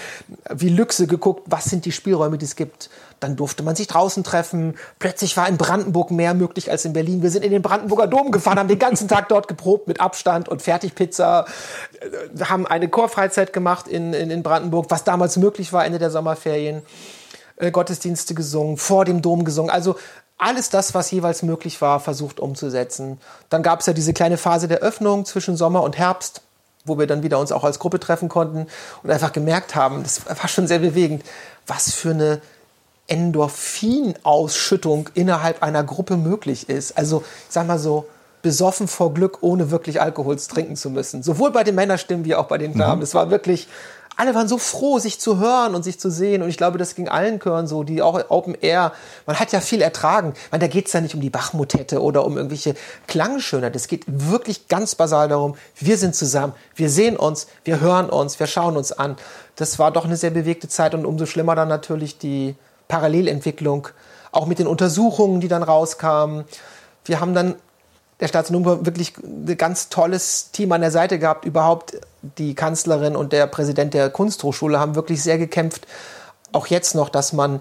wie 0.50 0.70
Lüchse 0.70 1.06
geguckt, 1.06 1.42
was 1.46 1.64
sind 1.64 1.84
die 1.84 1.92
Spielräume, 1.92 2.38
die 2.38 2.46
es 2.46 2.56
gibt. 2.56 2.88
Dann 3.20 3.36
durfte 3.36 3.62
man 3.62 3.76
sich 3.76 3.86
draußen 3.86 4.24
treffen. 4.24 4.76
Plötzlich 4.98 5.36
war 5.36 5.46
in 5.46 5.58
Brandenburg 5.58 6.10
mehr 6.10 6.32
möglich 6.32 6.70
als 6.70 6.86
in 6.86 6.94
Berlin. 6.94 7.22
Wir 7.22 7.30
sind 7.30 7.44
in 7.44 7.50
den 7.50 7.60
Brandenburger 7.60 8.06
Dom 8.06 8.30
gefahren, 8.30 8.58
haben 8.58 8.68
den 8.68 8.78
ganzen 8.78 9.08
Tag 9.08 9.28
dort 9.28 9.46
geprobt 9.46 9.88
mit 9.88 10.00
Abstand 10.00 10.48
und 10.48 10.62
Fertigpizza. 10.62 11.44
Wir 12.32 12.48
haben 12.48 12.66
eine 12.66 12.88
Chorfreizeit 12.88 13.52
gemacht 13.52 13.88
in, 13.88 14.14
in, 14.14 14.30
in 14.30 14.42
Brandenburg, 14.42 14.86
was 14.88 15.04
damals 15.04 15.36
möglich 15.36 15.72
war, 15.74 15.84
Ende 15.84 15.98
der 15.98 16.10
Sommerferien. 16.10 16.82
Äh, 17.56 17.70
Gottesdienste 17.70 18.34
gesungen, 18.34 18.76
vor 18.78 19.04
dem 19.04 19.20
Dom 19.22 19.44
gesungen. 19.44 19.70
Also 19.70 19.96
alles 20.38 20.70
das, 20.70 20.94
was 20.94 21.10
jeweils 21.10 21.42
möglich 21.42 21.80
war, 21.80 22.00
versucht 22.00 22.40
umzusetzen. 22.40 23.18
Dann 23.48 23.62
gab 23.62 23.80
es 23.80 23.86
ja 23.86 23.92
diese 23.92 24.12
kleine 24.12 24.36
Phase 24.36 24.68
der 24.68 24.78
Öffnung 24.78 25.24
zwischen 25.24 25.56
Sommer 25.56 25.82
und 25.82 25.98
Herbst, 25.98 26.42
wo 26.84 26.98
wir 26.98 27.06
dann 27.06 27.22
wieder 27.22 27.38
uns 27.38 27.52
auch 27.52 27.64
als 27.64 27.78
Gruppe 27.78 28.00
treffen 28.00 28.28
konnten 28.28 28.66
und 29.02 29.10
einfach 29.10 29.32
gemerkt 29.32 29.74
haben, 29.74 30.02
das 30.02 30.26
war 30.26 30.48
schon 30.48 30.66
sehr 30.66 30.80
bewegend, 30.80 31.24
was 31.66 31.92
für 31.92 32.10
eine 32.10 32.40
Endorphinausschüttung 33.06 35.10
innerhalb 35.14 35.62
einer 35.62 35.84
Gruppe 35.84 36.16
möglich 36.16 36.68
ist. 36.68 36.98
Also, 36.98 37.22
ich 37.48 37.54
sag 37.54 37.66
mal 37.66 37.78
so, 37.78 38.06
besoffen 38.42 38.88
vor 38.88 39.14
Glück, 39.14 39.38
ohne 39.40 39.70
wirklich 39.70 40.00
Alkohol 40.00 40.36
trinken 40.36 40.76
zu 40.76 40.90
müssen. 40.90 41.22
Sowohl 41.22 41.52
bei 41.52 41.62
den 41.62 41.76
Männerstimmen 41.76 42.24
wie 42.24 42.34
auch 42.34 42.46
bei 42.46 42.58
den 42.58 42.76
Damen. 42.76 42.98
Mhm. 42.98 43.04
Es 43.04 43.14
war 43.14 43.30
wirklich 43.30 43.68
alle 44.22 44.36
waren 44.36 44.46
so 44.46 44.56
froh, 44.56 45.00
sich 45.00 45.18
zu 45.18 45.40
hören 45.40 45.74
und 45.74 45.82
sich 45.82 45.98
zu 45.98 46.08
sehen. 46.08 46.42
Und 46.42 46.48
ich 46.48 46.56
glaube, 46.56 46.78
das 46.78 46.94
ging 46.94 47.08
allen 47.08 47.40
Chören 47.40 47.66
so, 47.66 47.82
die 47.82 48.02
auch 48.02 48.22
Open 48.28 48.54
Air, 48.60 48.92
man 49.26 49.40
hat 49.40 49.50
ja 49.50 49.60
viel 49.60 49.82
ertragen. 49.82 50.34
Meine, 50.52 50.60
da 50.60 50.68
geht 50.68 50.86
es 50.86 50.92
ja 50.92 51.00
nicht 51.00 51.16
um 51.16 51.20
die 51.20 51.28
Bachmotette 51.28 52.00
oder 52.00 52.24
um 52.24 52.36
irgendwelche 52.36 52.76
Klangschönheit. 53.08 53.74
Es 53.74 53.88
geht 53.88 54.04
wirklich 54.06 54.68
ganz 54.68 54.94
basal 54.94 55.28
darum, 55.28 55.56
wir 55.76 55.98
sind 55.98 56.14
zusammen, 56.14 56.52
wir 56.76 56.88
sehen 56.88 57.16
uns, 57.16 57.48
wir 57.64 57.80
hören 57.80 58.10
uns, 58.10 58.38
wir 58.38 58.46
schauen 58.46 58.76
uns 58.76 58.92
an. 58.92 59.16
Das 59.56 59.80
war 59.80 59.90
doch 59.90 60.04
eine 60.04 60.16
sehr 60.16 60.30
bewegte 60.30 60.68
Zeit 60.68 60.94
und 60.94 61.04
umso 61.04 61.26
schlimmer 61.26 61.56
dann 61.56 61.66
natürlich 61.66 62.16
die 62.16 62.54
Parallelentwicklung, 62.86 63.88
auch 64.30 64.46
mit 64.46 64.60
den 64.60 64.68
Untersuchungen, 64.68 65.40
die 65.40 65.48
dann 65.48 65.64
rauskamen. 65.64 66.44
Wir 67.04 67.18
haben 67.18 67.34
dann 67.34 67.56
der 68.22 68.28
Staatsnummer 68.28 68.86
wirklich 68.86 69.14
ein 69.18 69.58
ganz 69.58 69.88
tolles 69.88 70.52
Team 70.52 70.70
an 70.70 70.80
der 70.80 70.92
Seite 70.92 71.18
gehabt. 71.18 71.44
Überhaupt 71.44 71.96
die 72.38 72.54
Kanzlerin 72.54 73.16
und 73.16 73.32
der 73.32 73.48
Präsident 73.48 73.94
der 73.94 74.10
Kunsthochschule 74.10 74.78
haben 74.78 74.94
wirklich 74.94 75.24
sehr 75.24 75.38
gekämpft, 75.38 75.88
auch 76.52 76.68
jetzt 76.68 76.94
noch, 76.94 77.08
dass 77.08 77.32
man 77.32 77.60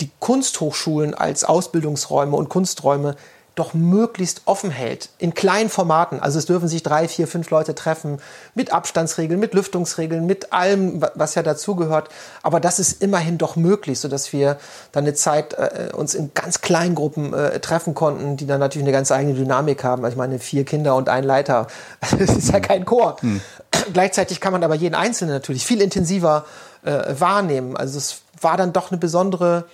die 0.00 0.10
Kunsthochschulen 0.18 1.14
als 1.14 1.44
Ausbildungsräume 1.44 2.36
und 2.36 2.48
Kunsträume 2.48 3.14
doch 3.60 3.74
möglichst 3.74 4.42
offen 4.46 4.70
hält, 4.70 5.10
in 5.18 5.34
kleinen 5.34 5.68
Formaten. 5.68 6.18
Also 6.18 6.38
es 6.38 6.46
dürfen 6.46 6.66
sich 6.66 6.82
drei, 6.82 7.06
vier, 7.06 7.28
fünf 7.28 7.50
Leute 7.50 7.74
treffen, 7.74 8.18
mit 8.54 8.72
Abstandsregeln, 8.72 9.38
mit 9.38 9.52
Lüftungsregeln, 9.52 10.24
mit 10.24 10.52
allem, 10.52 11.04
was 11.14 11.34
ja 11.34 11.42
dazugehört. 11.42 12.08
Aber 12.42 12.58
das 12.58 12.78
ist 12.78 13.02
immerhin 13.02 13.36
doch 13.36 13.56
möglich, 13.56 14.00
sodass 14.00 14.32
wir 14.32 14.56
dann 14.92 15.04
eine 15.04 15.12
Zeit 15.12 15.52
äh, 15.52 15.90
uns 15.94 16.14
in 16.14 16.32
ganz 16.32 16.62
kleinen 16.62 16.94
Gruppen 16.94 17.34
äh, 17.34 17.60
treffen 17.60 17.94
konnten, 17.94 18.38
die 18.38 18.46
dann 18.46 18.60
natürlich 18.60 18.86
eine 18.86 18.92
ganz 18.92 19.12
eigene 19.12 19.34
Dynamik 19.34 19.84
haben. 19.84 20.04
Also 20.04 20.14
ich 20.14 20.18
meine, 20.18 20.38
vier 20.38 20.64
Kinder 20.64 20.96
und 20.96 21.10
ein 21.10 21.24
Leiter, 21.24 21.66
das 22.00 22.36
ist 22.36 22.50
ja 22.50 22.60
kein 22.60 22.86
Chor. 22.86 23.16
Hm. 23.20 23.42
Gleichzeitig 23.92 24.40
kann 24.40 24.52
man 24.52 24.64
aber 24.64 24.74
jeden 24.74 24.94
Einzelnen 24.94 25.34
natürlich 25.34 25.66
viel 25.66 25.82
intensiver 25.82 26.46
äh, 26.82 27.14
wahrnehmen. 27.18 27.76
Also 27.76 27.98
es 27.98 28.22
war 28.40 28.56
dann 28.56 28.72
doch 28.72 28.90
eine 28.90 28.98
besondere 28.98 29.64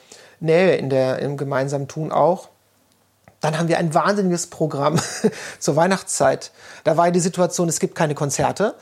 Nähe 0.41 0.75
in 0.75 0.91
der, 0.91 1.21
im 1.21 1.37
gemeinsamen 1.37 1.87
Tun 1.87 2.11
auch. 2.11 2.49
Dann 3.47 3.59
haben 3.59 3.69
wir 3.69 3.79
ein 3.79 3.95
wahnsinniges 3.95 4.49
Programm 4.49 4.99
zur 5.61 5.77
Weihnachtszeit. 5.77 6.51
Da 6.83 6.97
war 6.97 7.13
die 7.13 7.21
Situation, 7.21 7.69
es 7.69 7.79
gibt 7.79 7.95
keine 7.95 8.17
Konzerte, 8.17 8.75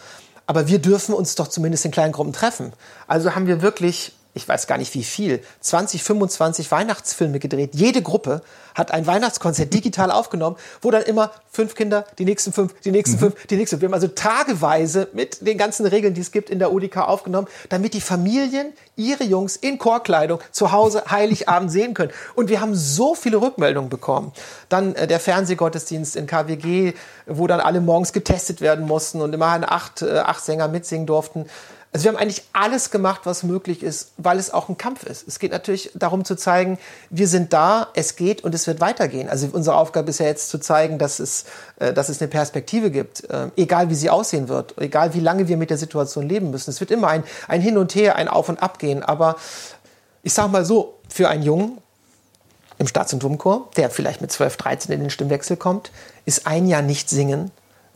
aber 0.46 0.68
wir 0.68 0.78
dürfen 0.78 1.14
uns 1.14 1.34
doch 1.34 1.48
zumindest 1.48 1.84
in 1.84 1.90
kleinen 1.90 2.12
Gruppen 2.12 2.32
treffen. 2.32 2.72
Also 3.06 3.34
haben 3.34 3.46
wir 3.46 3.60
wirklich 3.60 4.16
ich 4.34 4.48
weiß 4.48 4.66
gar 4.66 4.78
nicht 4.78 4.92
wie 4.94 5.04
viel, 5.04 5.42
20, 5.60 6.02
25 6.02 6.70
Weihnachtsfilme 6.70 7.38
gedreht. 7.38 7.70
Jede 7.74 8.02
Gruppe 8.02 8.42
hat 8.74 8.90
ein 8.90 9.06
Weihnachtskonzert 9.06 9.72
digital 9.72 10.10
aufgenommen, 10.10 10.56
wo 10.82 10.90
dann 10.90 11.02
immer 11.02 11.30
fünf 11.50 11.76
Kinder, 11.76 12.04
die 12.18 12.24
nächsten 12.24 12.52
fünf, 12.52 12.74
die 12.80 12.90
nächsten 12.90 13.16
mhm. 13.16 13.30
fünf, 13.30 13.46
die 13.46 13.56
nächsten. 13.56 13.80
Wir 13.80 13.86
haben 13.86 13.94
also 13.94 14.08
tageweise 14.08 15.08
mit 15.12 15.46
den 15.46 15.56
ganzen 15.56 15.86
Regeln, 15.86 16.14
die 16.14 16.20
es 16.20 16.32
gibt 16.32 16.50
in 16.50 16.58
der 16.58 16.72
UDK 16.72 16.98
aufgenommen, 16.98 17.46
damit 17.68 17.94
die 17.94 18.00
Familien 18.00 18.72
ihre 18.96 19.22
Jungs 19.22 19.54
in 19.54 19.78
Chorkleidung 19.78 20.40
zu 20.50 20.72
Hause 20.72 21.04
Heiligabend 21.08 21.70
sehen 21.70 21.94
können. 21.94 22.10
Und 22.34 22.48
wir 22.48 22.60
haben 22.60 22.74
so 22.74 23.14
viele 23.14 23.40
Rückmeldungen 23.40 23.88
bekommen. 23.88 24.32
Dann 24.68 24.96
äh, 24.96 25.06
der 25.06 25.20
Fernsehgottesdienst 25.20 26.16
in 26.16 26.26
KWG, 26.26 26.94
wo 27.26 27.46
dann 27.46 27.60
alle 27.60 27.80
morgens 27.80 28.12
getestet 28.12 28.60
werden 28.60 28.86
mussten 28.86 29.20
und 29.20 29.32
immerhin 29.32 29.64
acht, 29.64 30.02
äh, 30.02 30.18
acht 30.18 30.44
Sänger 30.44 30.66
mitsingen 30.66 31.06
durften. 31.06 31.46
Also 31.94 32.06
wir 32.06 32.12
haben 32.12 32.16
eigentlich 32.16 32.42
alles 32.52 32.90
gemacht, 32.90 33.20
was 33.22 33.44
möglich 33.44 33.84
ist, 33.84 34.14
weil 34.16 34.40
es 34.40 34.52
auch 34.52 34.68
ein 34.68 34.76
Kampf 34.76 35.04
ist. 35.04 35.28
Es 35.28 35.38
geht 35.38 35.52
natürlich 35.52 35.92
darum 35.94 36.24
zu 36.24 36.34
zeigen, 36.34 36.76
wir 37.08 37.28
sind 37.28 37.52
da, 37.52 37.86
es 37.94 38.16
geht 38.16 38.42
und 38.42 38.52
es 38.52 38.66
wird 38.66 38.80
weitergehen. 38.80 39.28
Also 39.28 39.48
unsere 39.52 39.76
Aufgabe 39.76 40.10
ist 40.10 40.18
ja 40.18 40.26
jetzt 40.26 40.48
zu 40.48 40.58
zeigen, 40.58 40.98
dass 40.98 41.20
es, 41.20 41.44
äh, 41.78 41.92
dass 41.92 42.08
es 42.08 42.20
eine 42.20 42.26
Perspektive 42.26 42.90
gibt, 42.90 43.30
äh, 43.30 43.46
egal 43.56 43.90
wie 43.90 43.94
sie 43.94 44.10
aussehen 44.10 44.48
wird, 44.48 44.74
egal 44.76 45.14
wie 45.14 45.20
lange 45.20 45.46
wir 45.46 45.56
mit 45.56 45.70
der 45.70 45.78
Situation 45.78 46.28
leben 46.28 46.50
müssen. 46.50 46.68
Es 46.68 46.80
wird 46.80 46.90
immer 46.90 47.06
ein, 47.06 47.22
ein 47.46 47.60
Hin 47.60 47.78
und 47.78 47.94
Her, 47.94 48.16
ein 48.16 48.26
Auf 48.26 48.48
und 48.48 48.60
Ab 48.60 48.80
gehen. 48.80 49.04
Aber 49.04 49.36
ich 50.24 50.34
sage 50.34 50.48
mal 50.48 50.64
so, 50.64 50.98
für 51.08 51.28
einen 51.28 51.44
Jungen, 51.44 51.78
im 52.78 52.88
Staats- 52.88 53.12
und 53.12 53.22
Domchor, 53.22 53.70
der 53.76 53.88
vielleicht 53.88 54.20
mit 54.20 54.32
12, 54.32 54.56
13 54.56 54.92
in 54.92 54.98
den 54.98 55.10
Stimmwechsel 55.10 55.56
kommt, 55.56 55.92
ist 56.24 56.48
ein 56.48 56.66
Jahr 56.66 56.82
nicht 56.82 57.08
singen 57.08 57.52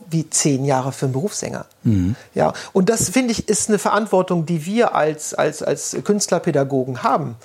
wie 0.09 0.29
zehn 0.29 0.65
Jahre 0.65 0.91
für 0.91 1.05
einen 1.05 1.13
Berufssänger. 1.13 1.65
Mhm. 1.83 2.15
Ja, 2.33 2.53
und 2.73 2.89
das 2.89 3.09
finde 3.09 3.31
ich 3.31 3.47
ist 3.47 3.69
eine 3.69 3.79
Verantwortung, 3.79 4.45
die 4.45 4.65
wir 4.65 4.95
als, 4.95 5.33
als, 5.33 5.61
als 5.63 5.97
Künstlerpädagogen 6.03 7.03
haben. 7.03 7.35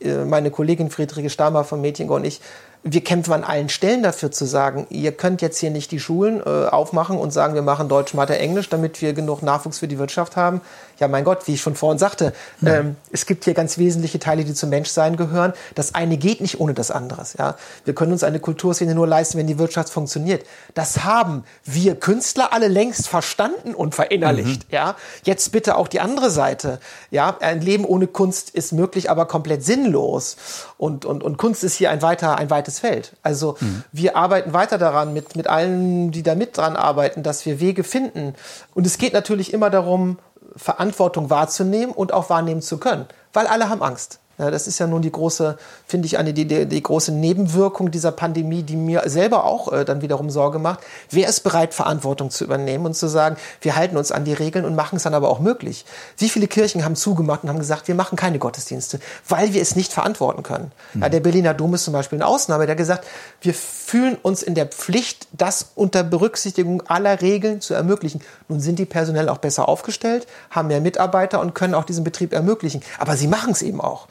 Äh, 0.00 0.24
meine 0.24 0.50
Kollegin 0.50 0.90
Friederike 0.90 1.30
Stamer 1.30 1.64
von 1.64 1.80
Mädchen 1.80 2.08
und 2.08 2.24
ich, 2.24 2.40
wir 2.82 3.04
kämpfen 3.04 3.32
an 3.32 3.44
allen 3.44 3.68
Stellen 3.68 4.02
dafür 4.02 4.30
zu 4.30 4.46
sagen, 4.46 4.86
ihr 4.88 5.12
könnt 5.12 5.42
jetzt 5.42 5.58
hier 5.58 5.70
nicht 5.70 5.90
die 5.90 6.00
Schulen 6.00 6.40
äh, 6.40 6.66
aufmachen 6.66 7.18
und 7.18 7.30
sagen, 7.30 7.54
wir 7.54 7.62
machen 7.62 7.88
Deutsch, 7.88 8.14
Mathe, 8.14 8.38
Englisch, 8.38 8.70
damit 8.70 9.02
wir 9.02 9.12
genug 9.12 9.42
Nachwuchs 9.42 9.78
für 9.78 9.88
die 9.88 9.98
Wirtschaft 9.98 10.36
haben. 10.36 10.62
Ja, 11.00 11.08
mein 11.08 11.24
Gott, 11.24 11.46
wie 11.48 11.54
ich 11.54 11.62
schon 11.62 11.74
vorhin 11.74 11.98
sagte, 11.98 12.34
ja. 12.60 12.74
ähm, 12.74 12.96
es 13.10 13.24
gibt 13.24 13.44
hier 13.44 13.54
ganz 13.54 13.78
wesentliche 13.78 14.18
Teile, 14.18 14.44
die 14.44 14.52
zum 14.52 14.68
Menschsein 14.68 15.16
gehören. 15.16 15.54
Das 15.74 15.94
eine 15.94 16.18
geht 16.18 16.42
nicht 16.42 16.60
ohne 16.60 16.74
das 16.74 16.90
andere. 16.90 17.24
Ja? 17.38 17.56
Wir 17.86 17.94
können 17.94 18.12
uns 18.12 18.22
eine 18.22 18.38
Kulturszene 18.38 18.94
nur 18.94 19.06
leisten, 19.06 19.38
wenn 19.38 19.46
die 19.46 19.58
Wirtschaft 19.58 19.88
funktioniert. 19.88 20.44
Das 20.74 21.02
haben 21.02 21.44
wir 21.64 21.94
Künstler 21.94 22.52
alle 22.52 22.68
längst 22.68 23.08
verstanden 23.08 23.74
und 23.74 23.94
verinnerlicht. 23.94 24.68
Mhm. 24.68 24.74
Ja? 24.74 24.96
Jetzt 25.24 25.52
bitte 25.52 25.76
auch 25.76 25.88
die 25.88 26.00
andere 26.00 26.28
Seite. 26.28 26.80
Ja? 27.10 27.34
Ein 27.40 27.62
Leben 27.62 27.86
ohne 27.86 28.06
Kunst 28.06 28.50
ist 28.50 28.72
möglich, 28.72 29.10
aber 29.10 29.24
komplett 29.24 29.64
sinnlos. 29.64 30.36
Und, 30.76 31.06
und, 31.06 31.22
und 31.22 31.38
Kunst 31.38 31.64
ist 31.64 31.76
hier 31.76 31.90
ein 31.90 32.02
weiter, 32.02 32.36
ein 32.36 32.50
weites 32.50 32.78
Feld. 32.78 33.16
Also 33.22 33.56
mhm. 33.60 33.84
wir 33.90 34.16
arbeiten 34.16 34.52
weiter 34.52 34.76
daran 34.76 35.14
mit, 35.14 35.34
mit 35.34 35.46
allen, 35.46 36.10
die 36.10 36.22
da 36.22 36.34
mit 36.34 36.58
dran 36.58 36.76
arbeiten, 36.76 37.22
dass 37.22 37.46
wir 37.46 37.58
Wege 37.58 37.84
finden. 37.84 38.34
Und 38.74 38.86
es 38.86 38.98
geht 38.98 39.14
natürlich 39.14 39.54
immer 39.54 39.70
darum, 39.70 40.18
Verantwortung 40.56 41.30
wahrzunehmen 41.30 41.92
und 41.94 42.12
auch 42.12 42.30
wahrnehmen 42.30 42.62
zu 42.62 42.78
können, 42.78 43.06
weil 43.32 43.46
alle 43.46 43.68
haben 43.68 43.82
Angst. 43.82 44.20
Ja, 44.40 44.50
das 44.50 44.66
ist 44.66 44.78
ja 44.78 44.86
nun 44.86 45.02
die 45.02 45.12
große, 45.12 45.58
finde 45.86 46.06
ich, 46.06 46.16
eine, 46.16 46.32
die, 46.32 46.46
die, 46.46 46.64
die, 46.64 46.82
große 46.82 47.12
Nebenwirkung 47.12 47.90
dieser 47.90 48.10
Pandemie, 48.10 48.62
die 48.62 48.76
mir 48.76 49.02
selber 49.04 49.44
auch 49.44 49.70
äh, 49.70 49.84
dann 49.84 50.00
wiederum 50.00 50.30
Sorge 50.30 50.58
macht. 50.58 50.80
Wer 51.10 51.28
ist 51.28 51.40
bereit, 51.40 51.74
Verantwortung 51.74 52.30
zu 52.30 52.44
übernehmen 52.44 52.86
und 52.86 52.94
zu 52.94 53.06
sagen, 53.06 53.36
wir 53.60 53.76
halten 53.76 53.98
uns 53.98 54.10
an 54.10 54.24
die 54.24 54.32
Regeln 54.32 54.64
und 54.64 54.74
machen 54.74 54.96
es 54.96 55.02
dann 55.02 55.12
aber 55.12 55.28
auch 55.28 55.40
möglich? 55.40 55.84
Wie 56.16 56.30
viele 56.30 56.46
Kirchen 56.46 56.86
haben 56.86 56.96
zugemacht 56.96 57.42
und 57.42 57.50
haben 57.50 57.58
gesagt, 57.58 57.86
wir 57.86 57.94
machen 57.94 58.16
keine 58.16 58.38
Gottesdienste, 58.38 58.98
weil 59.28 59.52
wir 59.52 59.60
es 59.60 59.76
nicht 59.76 59.92
verantworten 59.92 60.42
können? 60.42 60.72
Mhm. 60.94 61.02
Ja, 61.02 61.08
der 61.10 61.20
Berliner 61.20 61.52
Dom 61.52 61.74
ist 61.74 61.84
zum 61.84 61.92
Beispiel 61.92 62.16
eine 62.16 62.26
Ausnahme, 62.26 62.64
der 62.64 62.72
hat 62.72 62.78
gesagt, 62.78 63.04
wir 63.42 63.54
fühlen 63.54 64.16
uns 64.16 64.42
in 64.42 64.54
der 64.54 64.66
Pflicht, 64.66 65.26
das 65.32 65.70
unter 65.74 66.02
Berücksichtigung 66.02 66.82
aller 66.86 67.22
Regeln 67.22 67.60
zu 67.60 67.74
ermöglichen. 67.74 68.20
Nun 68.48 68.60
sind 68.60 68.78
die 68.78 68.84
personell 68.84 69.28
auch 69.28 69.38
besser 69.38 69.68
aufgestellt, 69.68 70.26
haben 70.50 70.68
mehr 70.68 70.80
Mitarbeiter 70.80 71.40
und 71.40 71.54
können 71.54 71.74
auch 71.74 71.84
diesen 71.84 72.04
Betrieb 72.04 72.32
ermöglichen. 72.32 72.82
Aber 72.98 73.16
sie 73.16 73.28
machen 73.28 73.52
es 73.52 73.62
eben 73.62 73.80
auch. 73.80 74.08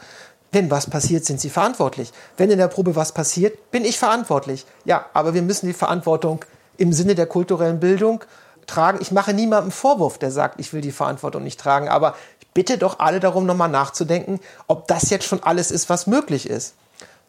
Wenn 0.52 0.72
was 0.72 0.90
passiert, 0.90 1.26
sind 1.26 1.40
Sie 1.40 1.52
verantwortlich. 1.52 2.12
Wenn 2.36 2.50
in 2.50 2.58
der 2.58 2.70
Probe 2.70 2.96
was 2.96 3.12
passiert, 3.12 3.70
bin 3.70 3.86
ich 3.86 4.00
verantwortlich. 4.00 4.66
Ja, 4.84 5.06
aber 5.14 5.36
wir 5.36 5.44
müssen 5.44 5.68
die 5.68 5.74
Verantwortung 5.74 6.44
im 6.78 6.92
Sinne 6.92 7.14
der 7.14 7.28
kulturellen 7.28 7.80
Bildung 7.80 8.24
tragen. 8.66 8.98
Ich 9.00 9.12
mache 9.12 9.34
niemandem 9.34 9.72
Vorwurf, 9.72 10.18
der 10.18 10.32
sagt, 10.32 10.60
ich 10.60 10.74
will 10.74 10.82
die 10.82 10.92
Verantwortung 10.92 11.44
nicht 11.44 11.60
tragen. 11.60 11.88
Aber 11.88 12.16
ich 12.40 12.48
bitte 12.48 12.80
doch 12.80 12.98
alle 12.98 13.20
darum, 13.20 13.46
nochmal 13.46 13.70
nachzudenken, 13.70 14.40
ob 14.66 14.88
das 14.88 15.12
jetzt 15.12 15.26
schon 15.26 15.44
alles 15.44 15.70
ist, 15.70 15.88
was 15.88 16.08
möglich 16.08 16.50
ist. 16.50 16.74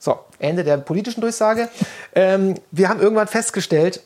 So, 0.02 0.18
Ende 0.38 0.64
der 0.64 0.78
politischen 0.78 1.20
Durchsage. 1.20 1.68
Ähm, 2.14 2.54
wir 2.70 2.88
haben 2.88 3.00
irgendwann 3.00 3.28
festgestellt, 3.28 4.00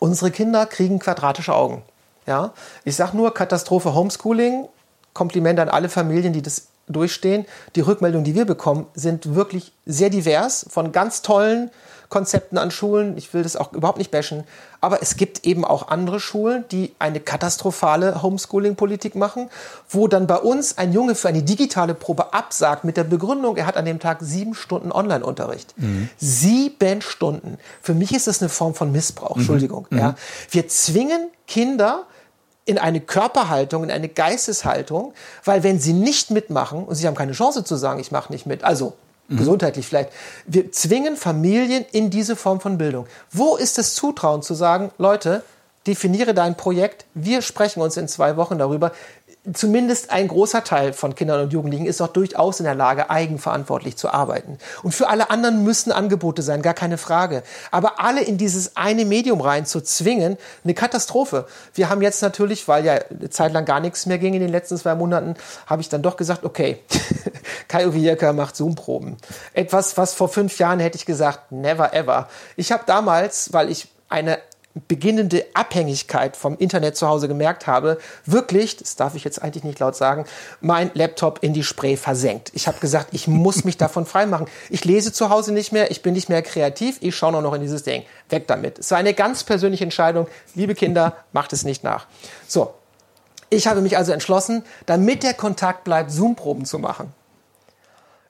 unsere 0.00 0.32
Kinder 0.32 0.66
kriegen 0.66 0.98
quadratische 0.98 1.54
Augen. 1.54 1.82
Ja, 2.26 2.52
ich 2.84 2.96
sage 2.96 3.16
nur 3.16 3.32
Katastrophe 3.32 3.94
Homeschooling. 3.94 4.68
Kompliment 5.14 5.60
an 5.60 5.68
alle 5.68 5.88
Familien, 5.88 6.32
die 6.32 6.42
das 6.42 6.68
durchstehen. 6.88 7.46
Die 7.76 7.80
Rückmeldungen, 7.80 8.24
die 8.24 8.34
wir 8.34 8.46
bekommen, 8.46 8.86
sind 8.94 9.34
wirklich 9.34 9.72
sehr 9.86 10.10
divers 10.10 10.66
von 10.68 10.90
ganz 10.90 11.22
tollen 11.22 11.70
Konzepten 12.12 12.58
an 12.58 12.70
Schulen. 12.70 13.16
Ich 13.16 13.32
will 13.32 13.42
das 13.42 13.56
auch 13.56 13.72
überhaupt 13.72 13.96
nicht 13.96 14.10
bashen. 14.10 14.44
Aber 14.82 15.00
es 15.00 15.16
gibt 15.16 15.46
eben 15.46 15.64
auch 15.64 15.88
andere 15.88 16.20
Schulen, 16.20 16.66
die 16.70 16.92
eine 16.98 17.20
katastrophale 17.20 18.22
Homeschooling-Politik 18.22 19.14
machen, 19.14 19.48
wo 19.88 20.08
dann 20.08 20.26
bei 20.26 20.36
uns 20.36 20.76
ein 20.76 20.92
Junge 20.92 21.14
für 21.14 21.28
eine 21.28 21.42
digitale 21.42 21.94
Probe 21.94 22.34
absagt 22.34 22.84
mit 22.84 22.98
der 22.98 23.04
Begründung, 23.04 23.56
er 23.56 23.64
hat 23.64 23.78
an 23.78 23.86
dem 23.86 23.98
Tag 23.98 24.18
sieben 24.20 24.54
Stunden 24.54 24.92
Online-Unterricht. 24.92 25.72
Mhm. 25.78 26.10
Sieben 26.18 27.00
Stunden. 27.00 27.56
Für 27.80 27.94
mich 27.94 28.12
ist 28.12 28.26
das 28.26 28.42
eine 28.42 28.50
Form 28.50 28.74
von 28.74 28.92
Missbrauch. 28.92 29.36
Mhm. 29.36 29.40
Entschuldigung. 29.40 29.86
Mhm. 29.88 29.98
Ja. 29.98 30.14
Wir 30.50 30.68
zwingen 30.68 31.30
Kinder, 31.46 32.04
in 32.64 32.78
eine 32.78 33.00
Körperhaltung, 33.00 33.84
in 33.84 33.90
eine 33.90 34.08
Geisteshaltung, 34.08 35.14
weil 35.44 35.62
wenn 35.62 35.80
sie 35.80 35.94
nicht 35.94 36.30
mitmachen 36.30 36.84
und 36.84 36.94
sie 36.94 37.06
haben 37.06 37.16
keine 37.16 37.32
Chance 37.32 37.64
zu 37.64 37.74
sagen, 37.74 37.98
ich 37.98 38.12
mache 38.12 38.30
nicht 38.32 38.46
mit, 38.46 38.62
also 38.62 38.92
mhm. 39.28 39.36
gesundheitlich 39.36 39.86
vielleicht, 39.86 40.10
wir 40.46 40.72
zwingen 40.72 41.16
Familien 41.16 41.84
in 41.92 42.10
diese 42.10 42.36
Form 42.36 42.60
von 42.60 42.78
Bildung. 42.78 43.06
Wo 43.30 43.56
ist 43.56 43.78
das 43.78 43.94
Zutrauen 43.94 44.42
zu 44.42 44.54
sagen, 44.54 44.90
Leute, 44.98 45.42
definiere 45.86 46.32
dein 46.34 46.56
Projekt, 46.56 47.06
wir 47.14 47.42
sprechen 47.42 47.82
uns 47.82 47.96
in 47.96 48.06
zwei 48.08 48.36
Wochen 48.36 48.58
darüber, 48.58 48.92
zumindest 49.52 50.10
ein 50.10 50.28
großer 50.28 50.62
Teil 50.62 50.92
von 50.92 51.16
Kindern 51.16 51.42
und 51.42 51.52
Jugendlichen 51.52 51.86
ist 51.86 52.00
auch 52.00 52.08
durchaus 52.08 52.60
in 52.60 52.64
der 52.64 52.76
Lage, 52.76 53.10
eigenverantwortlich 53.10 53.96
zu 53.96 54.08
arbeiten. 54.08 54.58
Und 54.84 54.94
für 54.94 55.08
alle 55.08 55.30
anderen 55.30 55.64
müssen 55.64 55.90
Angebote 55.90 56.42
sein, 56.42 56.62
gar 56.62 56.74
keine 56.74 56.96
Frage. 56.96 57.42
Aber 57.72 57.98
alle 57.98 58.22
in 58.22 58.38
dieses 58.38 58.76
eine 58.76 59.04
Medium 59.04 59.40
rein 59.40 59.66
zu 59.66 59.80
zwingen, 59.80 60.36
eine 60.62 60.74
Katastrophe. 60.74 61.46
Wir 61.74 61.88
haben 61.88 62.02
jetzt 62.02 62.22
natürlich, 62.22 62.68
weil 62.68 62.84
ja 62.84 62.94
eine 62.94 63.30
Zeit 63.30 63.52
lang 63.52 63.64
gar 63.64 63.80
nichts 63.80 64.06
mehr 64.06 64.18
ging 64.18 64.34
in 64.34 64.40
den 64.40 64.50
letzten 64.50 64.76
zwei 64.76 64.94
Monaten, 64.94 65.34
habe 65.66 65.82
ich 65.82 65.88
dann 65.88 66.02
doch 66.02 66.16
gesagt, 66.16 66.44
okay, 66.44 66.78
Kai 67.68 67.88
Uwieka 67.88 68.32
macht 68.32 68.54
Zoom-Proben. 68.54 69.16
Etwas, 69.54 69.96
was 69.96 70.14
vor 70.14 70.28
fünf 70.28 70.58
Jahren 70.58 70.78
hätte 70.78 70.96
ich 70.96 71.06
gesagt, 71.06 71.50
never 71.50 71.92
ever. 71.94 72.28
Ich 72.54 72.70
habe 72.70 72.84
damals, 72.86 73.52
weil 73.52 73.70
ich 73.70 73.88
eine 74.08 74.38
beginnende 74.88 75.44
Abhängigkeit 75.54 76.36
vom 76.36 76.56
Internet 76.56 76.96
zu 76.96 77.06
Hause 77.06 77.28
gemerkt 77.28 77.66
habe, 77.66 77.98
wirklich, 78.24 78.76
das 78.76 78.96
darf 78.96 79.14
ich 79.14 79.24
jetzt 79.24 79.42
eigentlich 79.42 79.64
nicht 79.64 79.78
laut 79.78 79.96
sagen, 79.96 80.24
mein 80.60 80.90
Laptop 80.94 81.42
in 81.42 81.52
die 81.52 81.62
Spray 81.62 81.96
versenkt. 81.96 82.50
Ich 82.54 82.66
habe 82.66 82.78
gesagt, 82.80 83.08
ich 83.12 83.28
muss 83.28 83.64
mich 83.64 83.76
davon 83.76 84.06
freimachen. 84.06 84.46
Ich 84.70 84.84
lese 84.84 85.12
zu 85.12 85.30
Hause 85.30 85.52
nicht 85.52 85.72
mehr, 85.72 85.90
ich 85.90 86.02
bin 86.02 86.14
nicht 86.14 86.28
mehr 86.28 86.42
kreativ, 86.42 86.96
ich 87.00 87.14
schaue 87.14 87.32
nur 87.32 87.42
noch 87.42 87.54
in 87.54 87.60
dieses 87.60 87.82
Ding. 87.82 88.04
Weg 88.30 88.46
damit. 88.46 88.78
Es 88.78 88.90
war 88.90 88.98
eine 88.98 89.14
ganz 89.14 89.44
persönliche 89.44 89.84
Entscheidung. 89.84 90.26
Liebe 90.54 90.74
Kinder, 90.74 91.16
macht 91.32 91.52
es 91.52 91.64
nicht 91.64 91.84
nach. 91.84 92.06
So. 92.46 92.74
Ich 93.50 93.66
habe 93.66 93.82
mich 93.82 93.98
also 93.98 94.12
entschlossen, 94.12 94.64
damit 94.86 95.22
der 95.22 95.34
Kontakt 95.34 95.84
bleibt, 95.84 96.10
Zoom-Proben 96.10 96.64
zu 96.64 96.78
machen 96.78 97.12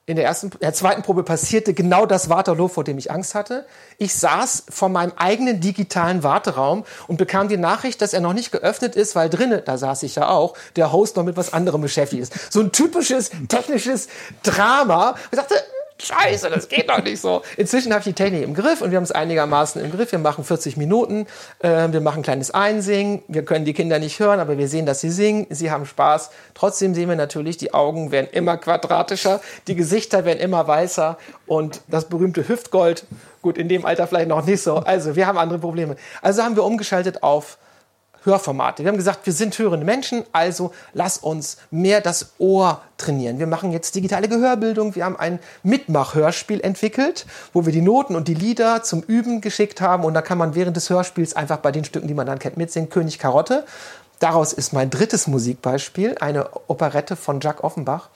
in 0.05 0.17
der 0.17 0.25
ersten, 0.25 0.51
der 0.61 0.73
zweiten 0.73 1.01
Probe 1.01 1.23
passierte 1.23 1.73
genau 1.73 2.05
das 2.05 2.29
Waterloo, 2.29 2.67
vor 2.67 2.83
dem 2.83 2.97
ich 2.97 3.09
Angst 3.09 3.35
hatte. 3.35 3.65
Ich 3.97 4.13
saß 4.15 4.65
vor 4.69 4.89
meinem 4.89 5.13
eigenen 5.15 5.61
digitalen 5.61 6.23
Warteraum 6.23 6.83
und 7.07 7.15
bekam 7.17 7.47
die 7.47 7.55
Nachricht, 7.55 8.01
dass 8.01 8.11
er 8.13 8.19
noch 8.19 8.33
nicht 8.33 8.51
geöffnet 8.51 8.97
ist, 8.97 9.15
weil 9.15 9.29
drinnen, 9.29 9.61
da 9.63 9.77
saß 9.77 10.03
ich 10.03 10.15
ja 10.15 10.27
auch, 10.27 10.55
der 10.75 10.91
Host 10.91 11.15
noch 11.15 11.23
mit 11.23 11.37
was 11.37 11.53
anderem 11.53 11.81
beschäftigt 11.81 12.21
ist. 12.21 12.51
So 12.51 12.59
ein 12.59 12.73
typisches 12.73 13.31
technisches 13.47 14.09
Drama. 14.43 15.15
Ich 15.31 15.39
dachte, 15.39 15.55
Scheiße, 16.03 16.49
das 16.49 16.67
geht 16.67 16.89
doch 16.89 17.01
nicht 17.01 17.21
so. 17.21 17.41
Inzwischen 17.55 17.91
habe 17.93 17.99
ich 17.99 18.05
die 18.05 18.13
Technik 18.13 18.43
im 18.43 18.53
Griff 18.53 18.81
und 18.81 18.91
wir 18.91 18.97
haben 18.97 19.03
es 19.03 19.11
einigermaßen 19.11 19.81
im 19.81 19.91
Griff. 19.91 20.11
Wir 20.11 20.19
machen 20.19 20.43
40 20.43 20.75
Minuten, 20.75 21.25
äh, 21.59 21.87
wir 21.91 22.01
machen 22.01 22.19
ein 22.19 22.23
kleines 22.23 22.51
Einsingen. 22.51 23.23
Wir 23.27 23.45
können 23.45 23.65
die 23.65 23.73
Kinder 23.73 23.99
nicht 23.99 24.19
hören, 24.19 24.39
aber 24.39 24.57
wir 24.57 24.67
sehen, 24.67 24.85
dass 24.85 25.01
sie 25.01 25.09
singen. 25.09 25.47
Sie 25.49 25.71
haben 25.71 25.85
Spaß. 25.85 26.31
Trotzdem 26.53 26.93
sehen 26.93 27.09
wir 27.09 27.15
natürlich, 27.15 27.57
die 27.57 27.73
Augen 27.73 28.11
werden 28.11 28.27
immer 28.31 28.57
quadratischer, 28.57 29.39
die 29.67 29.75
Gesichter 29.75 30.25
werden 30.25 30.39
immer 30.39 30.67
weißer 30.67 31.17
und 31.47 31.81
das 31.87 32.05
berühmte 32.09 32.47
Hüftgold, 32.47 33.05
gut, 33.41 33.57
in 33.57 33.69
dem 33.69 33.85
Alter 33.85 34.07
vielleicht 34.07 34.27
noch 34.27 34.45
nicht 34.45 34.61
so. 34.61 34.77
Also, 34.77 35.15
wir 35.15 35.27
haben 35.27 35.37
andere 35.37 35.59
Probleme. 35.59 35.95
Also 36.21 36.43
haben 36.43 36.55
wir 36.55 36.63
umgeschaltet 36.63 37.23
auf 37.23 37.57
Hörformate. 38.25 38.83
Wir 38.83 38.89
haben 38.89 38.97
gesagt, 38.97 39.25
wir 39.25 39.33
sind 39.33 39.57
hörende 39.57 39.85
Menschen, 39.85 40.23
also 40.31 40.71
lass 40.93 41.17
uns 41.17 41.57
mehr 41.71 42.01
das 42.01 42.33
Ohr 42.37 42.81
trainieren. 42.97 43.39
Wir 43.39 43.47
machen 43.47 43.71
jetzt 43.71 43.95
digitale 43.95 44.27
Gehörbildung. 44.27 44.95
Wir 44.95 45.05
haben 45.05 45.17
ein 45.17 45.39
Mitmach-Hörspiel 45.63 46.61
entwickelt, 46.61 47.25
wo 47.51 47.65
wir 47.65 47.73
die 47.73 47.81
Noten 47.81 48.15
und 48.15 48.27
die 48.27 48.33
Lieder 48.33 48.83
zum 48.83 49.01
Üben 49.01 49.41
geschickt 49.41 49.81
haben. 49.81 50.03
Und 50.05 50.13
da 50.13 50.21
kann 50.21 50.37
man 50.37 50.55
während 50.55 50.77
des 50.77 50.89
Hörspiels 50.89 51.35
einfach 51.35 51.57
bei 51.57 51.71
den 51.71 51.83
Stücken, 51.83 52.07
die 52.07 52.13
man 52.13 52.25
dann 52.25 52.39
kennt, 52.39 52.57
mitsingen. 52.57 52.89
König 52.89 53.19
Karotte. 53.19 53.65
Daraus 54.19 54.53
ist 54.53 54.71
mein 54.71 54.89
drittes 54.89 55.27
Musikbeispiel, 55.27 56.15
eine 56.19 56.49
Operette 56.67 57.15
von 57.15 57.41
Jacques 57.41 57.63
Offenbach 57.63 58.09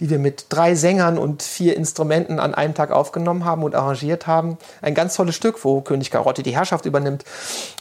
die 0.00 0.10
wir 0.10 0.18
mit 0.18 0.46
drei 0.48 0.74
Sängern 0.74 1.18
und 1.18 1.42
vier 1.42 1.76
Instrumenten 1.76 2.38
an 2.38 2.54
einem 2.54 2.74
Tag 2.74 2.90
aufgenommen 2.90 3.44
haben 3.44 3.62
und 3.64 3.74
arrangiert 3.74 4.26
haben. 4.26 4.58
Ein 4.80 4.94
ganz 4.94 5.14
tolles 5.14 5.34
Stück, 5.34 5.64
wo 5.64 5.80
König 5.80 6.10
Karotte 6.10 6.42
die 6.42 6.54
Herrschaft 6.54 6.86
übernimmt. 6.86 7.24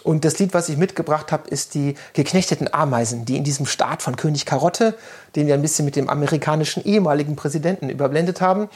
Und 0.04 0.26
das 0.26 0.40
Lied, 0.40 0.54
was 0.54 0.70
ich 0.70 0.78
mitgebracht 0.78 1.32
habe, 1.32 1.50
ist 1.50 1.76
die 1.76 1.96
geknechteten 2.14 2.74
Ameisen, 2.74 3.26
die 3.26 3.38
in 3.38 3.44
diesem 3.44 3.66
Staat 3.66 4.02
von 4.02 4.16
König 4.16 4.46
Karotte, 4.46 4.96
den 5.36 5.48
wir 5.48 5.54
ein 5.54 5.62
bisschen 5.62 5.86
mit 5.86 5.96
dem 5.96 6.10
amerikanischen 6.10 6.84
ehemaligen 6.84 7.36
Präsidenten 7.36 7.90
überblendet 7.90 8.42
haben, 8.42 8.70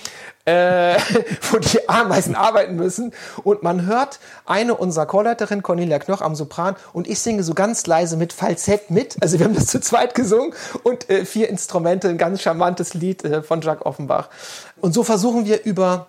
äh, 0.46 0.98
wo 1.52 1.58
die 1.58 1.88
Ameisen 1.90 2.36
arbeiten 2.36 2.76
müssen. 2.76 3.14
Und 3.44 3.64
man 3.64 3.86
hört 3.86 4.20
eine 4.46 4.76
unserer 4.76 5.06
Chorleiterin, 5.06 5.64
Cornelia 5.64 6.00
Knoch, 6.00 6.22
am 6.22 6.36
Sopran 6.36 6.76
und 6.94 7.08
ich 7.08 7.20
singe 7.20 7.44
so 7.44 7.54
ganz 7.54 7.88
leise 7.88 8.18
mit 8.18 8.34
Falsett 8.34 8.92
mit. 8.92 9.18
Also 9.22 9.40
wir 9.40 9.46
haben 9.46 9.56
das 9.56 9.68
zu 9.68 9.80
zweit 9.80 10.14
gesungen 10.16 10.54
und 10.84 11.10
äh, 11.10 11.26
vier 11.26 11.50
Instrumente, 11.50 12.10
ein 12.10 12.18
ganz 12.18 12.42
charmantes 12.42 12.94
Lied 12.94 13.24
äh, 13.24 13.31
von 13.44 13.62
Jacques 13.62 13.86
Offenbach. 13.86 14.30
Und 14.80 14.94
so 14.94 15.04
versuchen 15.04 15.46
wir 15.46 15.64
über 15.64 16.08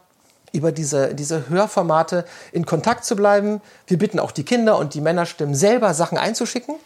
über 0.53 0.71
diese, 0.71 1.15
diese 1.15 1.49
Hörformate 1.49 2.25
in 2.53 2.67
Kontakt 2.67 3.05
zu 3.05 3.17
bleiben. 3.17 3.61
Wir 3.87 3.99
bitten 3.99 4.21
auch 4.21 4.33
die 4.33 4.45
Kinder 4.45 4.79
und 4.79 4.95
die 4.95 5.01
Männerstimmen 5.01 5.55
selber 5.55 5.95
Sachen 5.95 6.19
einzuschicken. 6.19 6.77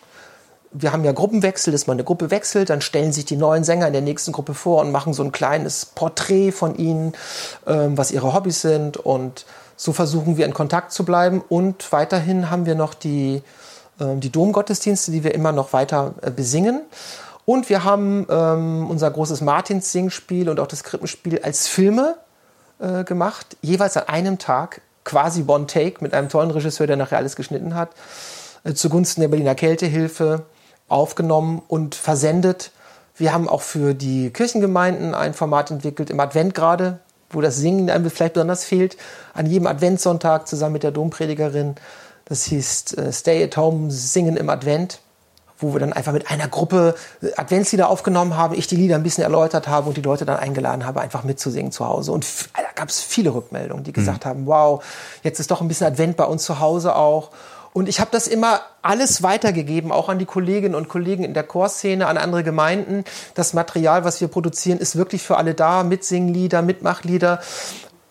Wir 0.71 0.93
haben 0.93 1.05
ja 1.05 1.13
Gruppenwechsel, 1.13 1.73
dass 1.73 1.87
man 1.87 1.97
eine 1.97 2.05
Gruppe 2.05 2.31
wechselt, 2.31 2.71
dann 2.71 2.81
stellen 2.81 3.13
sich 3.13 3.25
die 3.25 3.37
neuen 3.37 3.65
Sänger 3.65 3.87
in 3.87 3.93
der 3.93 4.03
nächsten 4.03 4.33
Gruppe 4.33 4.55
vor 4.55 4.83
und 4.83 4.93
machen 4.93 5.15
so 5.15 5.23
ein 5.23 5.33
kleines 5.33 5.87
Porträt 5.87 6.53
von 6.53 6.77
ihnen, 6.77 7.15
ähm, 7.67 7.97
was 7.97 8.11
ihre 8.11 8.35
Hobbys 8.35 8.61
sind. 8.61 8.97
Und 8.97 9.47
so 9.77 9.93
versuchen 9.93 10.37
wir 10.37 10.45
in 10.45 10.55
Kontakt 10.55 10.93
zu 10.93 11.05
bleiben. 11.05 11.43
Und 11.49 11.93
weiterhin 11.93 12.51
haben 12.51 12.67
wir 12.67 12.75
noch 12.75 12.95
die, 12.95 13.43
äh, 14.01 14.17
die 14.17 14.31
Domgottesdienste, 14.31 15.13
die 15.13 15.25
wir 15.25 15.35
immer 15.35 15.53
noch 15.53 15.73
weiter 15.73 16.15
äh, 16.21 16.31
besingen. 16.31 16.83
Und 17.47 17.71
wir 17.71 17.85
haben 17.85 18.27
ähm, 18.29 18.91
unser 18.91 19.09
großes 19.09 19.41
Martins-Singspiel 19.41 20.51
und 20.51 20.59
auch 20.59 20.67
das 20.67 20.83
Krippenspiel 20.83 21.41
als 21.43 21.69
Filme 21.69 22.17
äh, 22.81 23.05
gemacht, 23.05 23.57
jeweils 23.63 23.97
an 23.97 24.09
einem 24.09 24.39
Tag, 24.39 24.83
quasi 25.05 25.45
One 25.47 25.69
Take 25.69 26.03
mit 26.03 26.13
einem 26.13 26.29
tollen 26.29 26.51
Regisseur, 26.51 26.89
der 26.89 26.97
nachher 26.97 27.19
alles 27.19 27.37
geschnitten 27.37 27.77
hat, 27.77 27.91
äh, 28.65 28.75
zugunsten 28.75 29.21
der 29.21 29.29
Berliner 29.29 29.55
Kältehilfe 29.55 30.43
aufgenommen 30.89 31.63
und 31.69 31.95
versendet. 31.95 32.73
Wir 33.17 33.33
haben 33.33 33.49
auch 33.49 33.63
für 33.63 33.95
die 33.95 34.31
Kirchengemeinden 34.31 35.15
ein 35.15 35.33
Format 35.33 35.71
entwickelt, 35.71 36.11
im 36.11 36.19
Advent 36.19 36.53
gerade, 36.53 36.99
wo 37.31 37.41
das 37.41 37.57
Singen 37.59 37.89
einem 37.91 38.11
vielleicht 38.11 38.35
besonders 38.35 38.65
fehlt, 38.65 38.97
an 39.35 39.47
jedem 39.47 39.69
Adventssonntag 39.69 40.49
zusammen 40.49 40.73
mit 40.73 40.83
der 40.83 40.91
Dompredigerin. 40.91 41.77
Das 42.25 42.43
hieß 42.43 42.95
äh, 42.95 43.13
Stay 43.13 43.45
at 43.45 43.57
Home, 43.57 43.93
Singen 43.93 44.37
im 44.37 44.51
Advent 44.51 44.99
wo 45.59 45.73
wir 45.73 45.81
dann 45.81 45.93
einfach 45.93 46.13
mit 46.13 46.31
einer 46.31 46.49
Gruppe 46.49 46.95
äh, 47.23 47.35
Adventslieder 47.37 47.89
aufgenommen 47.89 48.37
haben, 48.37 48.55
ich 48.55 48.67
die 48.67 48.77
Lieder 48.77 48.97
ein 48.97 49.03
bisschen 49.03 49.25
erläutert 49.25 49.69
habe 49.69 49.89
und 49.89 49.97
die 49.97 50.03
Leute 50.03 50.25
dann 50.25 50.37
eingeladen 50.37 50.85
habe, 50.85 51.01
einfach 51.01 51.25
mitzusingen 51.25 51.73
zu 51.73 51.87
Hause. 51.87 52.13
Und 52.13 52.27
da 52.55 52.63
gab 52.75 52.89
es 52.89 53.01
viele 53.01 53.35
Rückmeldungen, 53.35 53.85
die 53.85 53.93
gesagt 53.93 54.25
mhm. 54.25 54.29
haben, 54.29 54.47
wow, 54.47 54.85
jetzt 55.23 55.41
ist 55.41 55.51
doch 55.51 55.61
ein 55.61 55.69
bisschen 55.69 55.87
Advent 55.87 56.17
bei 56.17 56.25
uns 56.25 56.45
zu 56.45 56.61
Hause 56.61 56.95
auch. 56.95 57.31
Und 57.73 57.91
ich 57.91 58.01
habe 58.01 58.11
das 58.11 58.27
immer 58.27 58.63
alles 58.81 59.23
weitergegeben, 59.23 59.93
auch 59.93 60.09
an 60.09 60.19
die 60.19 60.25
Kolleginnen 60.25 60.75
und 60.75 60.89
Kollegen 60.89 61.25
in 61.25 61.35
der 61.35 61.43
Chorszene, 61.43 62.07
an 62.07 62.17
andere 62.17 62.43
Gemeinden. 62.43 63.05
Das 63.35 63.53
Material, 63.53 64.03
was 64.03 64.19
wir 64.23 64.29
produzieren, 64.29 64.79
ist 64.79 64.97
wirklich 64.97 65.23
für 65.23 65.37
alle 65.37 65.53
da, 65.53 65.83
Mitsinglieder, 65.83 66.63
Mitmachlieder, 66.63 67.41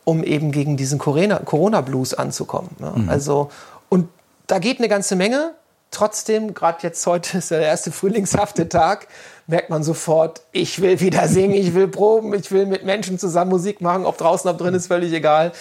um 0.03 0.23
eben 0.23 0.51
gegen 0.51 0.77
diesen 0.77 0.99
Corona-Blues 0.99 2.13
anzukommen. 2.13 2.69
Ne? 2.77 2.93
Mhm. 2.95 3.09
Also, 3.09 3.49
und 3.89 4.07
da 4.45 4.59
geht 4.59 4.77
eine 4.77 4.87
ganze 4.87 5.15
Menge 5.15 5.55
trotzdem, 5.91 6.53
gerade 6.53 6.79
jetzt 6.81 7.05
heute 7.05 7.37
ist 7.37 7.51
der 7.51 7.61
erste 7.61 7.91
frühlingshafte 7.91 8.69
Tag, 8.69 9.07
merkt 9.47 9.69
man 9.69 9.83
sofort, 9.83 10.41
ich 10.51 10.81
will 10.81 10.99
wieder 10.99 11.27
singen, 11.27 11.53
ich 11.53 11.73
will 11.73 11.87
proben, 11.87 12.33
ich 12.33 12.51
will 12.51 12.65
mit 12.65 12.83
Menschen 12.85 13.19
zusammen 13.19 13.51
Musik 13.51 13.81
machen, 13.81 14.05
ob 14.05 14.17
draußen, 14.17 14.49
ob 14.49 14.57
drin, 14.57 14.73
ist 14.73 14.87
völlig 14.87 15.13
egal. 15.13 15.51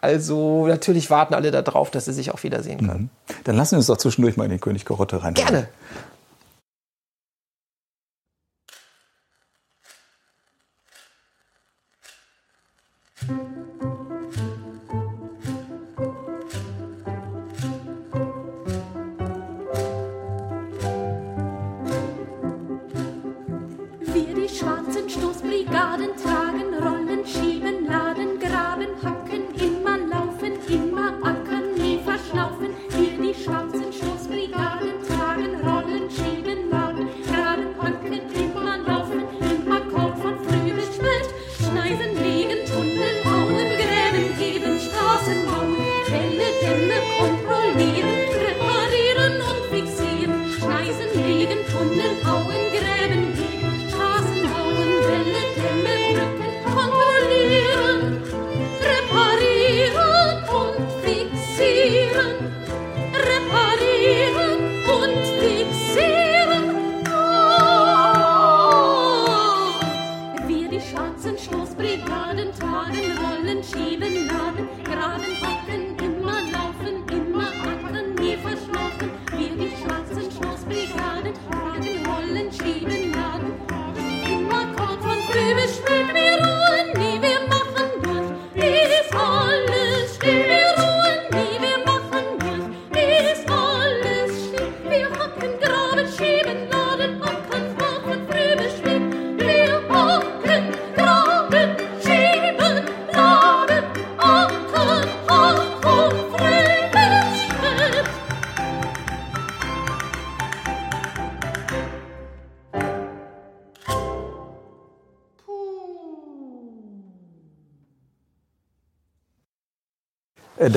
Also 0.00 0.66
natürlich 0.66 1.10
warten 1.10 1.34
alle 1.34 1.50
darauf, 1.50 1.90
dass 1.90 2.06
sie 2.06 2.12
sich 2.12 2.30
auch 2.32 2.42
wiedersehen 2.42 2.86
können. 2.86 3.10
Mhm. 3.28 3.34
Dann 3.44 3.56
lassen 3.56 3.72
wir 3.72 3.78
uns 3.78 3.86
doch 3.86 3.98
zwischendurch 3.98 4.36
mal 4.36 4.44
in 4.44 4.50
den 4.50 4.60
König 4.60 4.84
Karotte 4.84 5.22
rein. 5.22 5.34
Gerne. 5.34 5.68